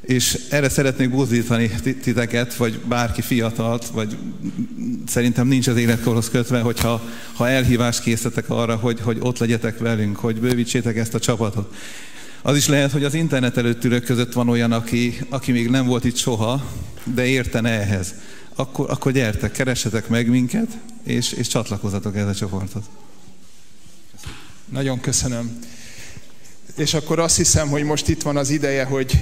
És 0.00 0.38
erre 0.50 0.68
szeretnék 0.68 1.10
buzdítani 1.10 1.70
titeket, 2.02 2.54
vagy 2.54 2.78
bárki 2.78 3.22
fiatalt, 3.22 3.86
vagy 3.86 4.16
szerintem 5.06 5.46
nincs 5.46 5.66
az 5.66 5.76
életkorhoz 5.76 6.30
kötve, 6.30 6.60
hogyha 6.60 7.02
ha 7.34 7.48
elhívást 7.48 8.02
készítetek 8.02 8.50
arra, 8.50 8.76
hogy, 8.76 9.00
hogy 9.00 9.18
ott 9.20 9.38
legyetek 9.38 9.78
velünk, 9.78 10.16
hogy 10.16 10.40
bővítsétek 10.40 10.96
ezt 10.96 11.14
a 11.14 11.18
csapatot. 11.18 11.74
Az 12.42 12.56
is 12.56 12.68
lehet, 12.68 12.92
hogy 12.92 13.04
az 13.04 13.14
internet 13.14 13.56
előtt 13.56 13.84
ülők 13.84 14.04
között 14.04 14.32
van 14.32 14.48
olyan, 14.48 14.72
aki, 14.72 15.18
aki 15.28 15.52
még 15.52 15.68
nem 15.68 15.86
volt 15.86 16.04
itt 16.04 16.16
soha, 16.16 16.64
de 17.04 17.26
értene 17.26 17.70
ehhez. 17.70 18.14
Akkor, 18.54 18.90
akkor 18.90 19.12
gyertek, 19.12 19.52
keressetek 19.52 20.08
meg 20.08 20.28
minket, 20.28 20.78
és, 21.02 21.32
és 21.32 21.46
csatlakozatok 21.46 22.16
ehhez 22.16 22.28
a 22.28 22.34
csoportot. 22.34 22.84
Nagyon 24.68 25.00
köszönöm. 25.00 25.58
És 26.80 26.94
akkor 26.94 27.18
azt 27.18 27.36
hiszem, 27.36 27.68
hogy 27.68 27.82
most 27.82 28.08
itt 28.08 28.22
van 28.22 28.36
az 28.36 28.50
ideje, 28.50 28.84
hogy 28.84 29.20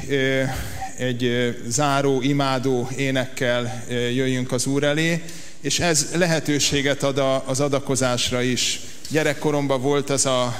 egy 0.97 1.57
záró, 1.67 2.21
imádó 2.23 2.89
énekkel 2.97 3.85
jöjjünk 3.89 4.53
az 4.53 4.67
Úr 4.67 4.85
elé, 4.85 5.23
és 5.61 5.81
ez 5.81 6.07
lehetőséget 6.15 7.03
ad 7.03 7.23
az 7.47 7.61
adakozásra 7.61 8.43
is. 8.43 8.81
Gyerekkoromban 9.09 9.81
volt 9.81 10.11
az 10.11 10.27
a, 10.27 10.57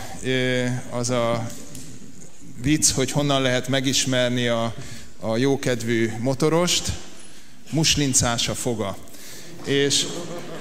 az 0.91 1.11
a 1.11 1.51
vicc, 2.63 2.91
hogy 2.91 3.11
honnan 3.11 3.43
lehet 3.43 3.69
megismerni 3.69 4.49
a, 4.49 4.75
a 5.21 5.37
jókedvű 5.37 6.13
motorost, 6.19 6.93
muslincás 7.71 8.49
a 8.49 8.55
foga. 8.55 8.97
És 9.65 10.07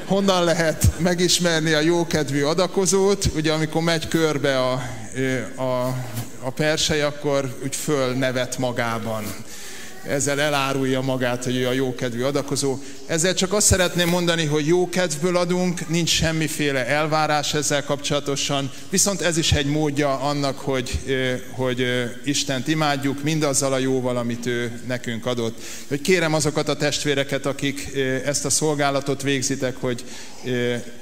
honnan 0.06 0.44
lehet 0.44 1.00
megismerni 1.00 1.72
a 1.72 1.80
jókedvű 1.80 2.44
adakozót, 2.44 3.30
ugye 3.36 3.52
amikor 3.52 3.82
megy 3.82 4.08
körbe 4.08 4.60
a, 4.60 4.72
a 5.62 5.96
a 6.40 6.50
persely, 6.50 7.02
akkor 7.02 7.58
úgy 7.64 7.76
fölnevet 7.76 8.58
magában 8.58 9.24
ezzel 10.08 10.42
elárulja 10.42 11.02
magát, 11.02 11.44
hogy 11.44 11.56
ő 11.56 11.68
a 11.68 11.72
jókedvű 11.72 12.22
adakozó. 12.22 12.78
Ezzel 13.06 13.34
csak 13.34 13.54
azt 13.54 13.68
szeretném 13.68 14.10
mondani, 14.10 14.46
hogy 14.46 14.68
jó 14.68 14.90
kedvből 14.90 15.38
adunk, 15.38 15.90
nincs 15.90 16.10
semmiféle 16.10 16.86
elvárás 16.86 17.54
ezzel 17.54 17.84
kapcsolatosan, 17.84 18.72
viszont 18.90 19.22
ez 19.22 19.38
is 19.38 19.52
egy 19.52 19.66
módja 19.66 20.20
annak, 20.20 20.60
hogy, 20.60 21.00
hogy 21.52 21.86
Istent 22.24 22.68
imádjuk 22.68 23.24
mindazzal 23.24 23.74
a 23.74 23.78
jóval, 23.78 24.18
amit 24.18 24.46
ő 24.46 24.82
nekünk 24.88 25.26
adott. 25.26 25.62
Hogy 25.88 26.02
kérem 26.02 26.34
azokat 26.34 26.70
a 26.70 26.76
testvéreket, 26.76 27.46
akik 27.46 27.90
ezt 28.26 28.46
a 28.46 28.50
szolgálatot 28.50 29.22
végzitek, 29.22 29.76
hogy 29.80 30.04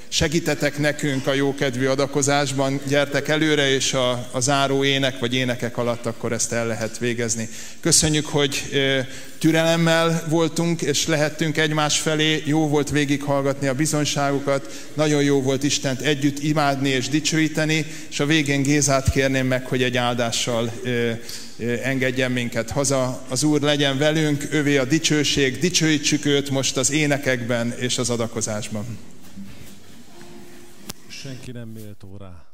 segítetek 0.08 0.78
nekünk 0.78 1.26
a 1.26 1.34
jókedvű 1.34 1.86
adakozásban, 1.86 2.80
gyertek 2.88 3.28
előre, 3.28 3.70
és 3.70 3.92
a, 3.92 4.28
a 4.30 4.40
záró 4.40 4.84
ének 4.84 5.18
vagy 5.18 5.34
énekek 5.34 5.76
alatt 5.76 6.06
akkor 6.06 6.32
ezt 6.32 6.52
el 6.52 6.66
lehet 6.66 6.98
végezni. 6.98 7.48
Köszönjük, 7.80 8.26
hogy 8.26 8.62
türelemmel 9.38 10.24
voltunk, 10.28 10.82
és 10.82 11.06
lehettünk 11.06 11.56
egymás 11.56 11.98
felé, 11.98 12.42
jó 12.44 12.68
volt 12.68 12.90
végighallgatni 12.90 13.66
a 13.66 13.74
bizonyságokat, 13.74 14.88
nagyon 14.94 15.22
jó 15.22 15.42
volt 15.42 15.62
Istent 15.62 16.00
együtt 16.00 16.42
imádni 16.42 16.88
és 16.88 17.08
dicsőíteni, 17.08 17.86
és 18.10 18.20
a 18.20 18.26
végén 18.26 18.62
Gézát 18.62 19.10
kérném 19.10 19.46
meg, 19.46 19.66
hogy 19.66 19.82
egy 19.82 19.96
áldással 19.96 20.72
engedjen 21.82 22.32
minket 22.32 22.70
haza. 22.70 23.24
Az 23.28 23.42
Úr 23.42 23.60
legyen 23.60 23.98
velünk, 23.98 24.46
övé 24.50 24.76
a 24.76 24.84
dicsőség, 24.84 25.58
dicsőítsük 25.58 26.24
őt 26.24 26.50
most 26.50 26.76
az 26.76 26.90
énekekben 26.90 27.74
és 27.78 27.98
az 27.98 28.10
adakozásban 28.10 28.84
senki 31.26 31.50
nem 31.52 31.68
méltó 31.68 32.16
rá. 32.16 32.46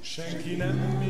Senki 0.00 0.56
nem 0.56 0.76
méltó 0.76 1.05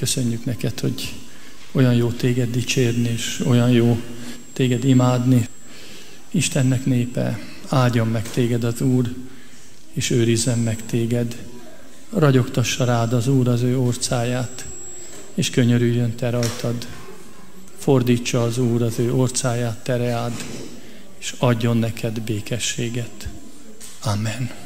köszönjük 0.00 0.44
neked, 0.44 0.80
hogy 0.80 1.14
olyan 1.72 1.94
jó 1.94 2.10
téged 2.10 2.50
dicsérni, 2.50 3.08
és 3.08 3.42
olyan 3.46 3.70
jó 3.70 4.00
téged 4.52 4.84
imádni. 4.84 5.48
Istennek 6.30 6.84
népe, 6.84 7.38
áldjon 7.68 8.08
meg 8.08 8.30
téged 8.30 8.64
az 8.64 8.80
Úr, 8.80 9.14
és 9.92 10.10
őrizzen 10.10 10.58
meg 10.58 10.86
téged. 10.86 11.36
Ragyogtassa 12.10 12.84
rád 12.84 13.12
az 13.12 13.28
Úr 13.28 13.48
az 13.48 13.62
ő 13.62 13.78
orcáját, 13.78 14.66
és 15.34 15.50
könyörüljön 15.50 16.14
te 16.14 16.30
rajtad. 16.30 16.86
Fordítsa 17.78 18.42
az 18.42 18.58
Úr 18.58 18.82
az 18.82 18.98
ő 18.98 19.14
orcáját 19.14 19.82
tereád, 19.82 20.44
és 21.18 21.34
adjon 21.38 21.76
neked 21.76 22.20
békességet. 22.20 23.28
Amen. 24.02 24.59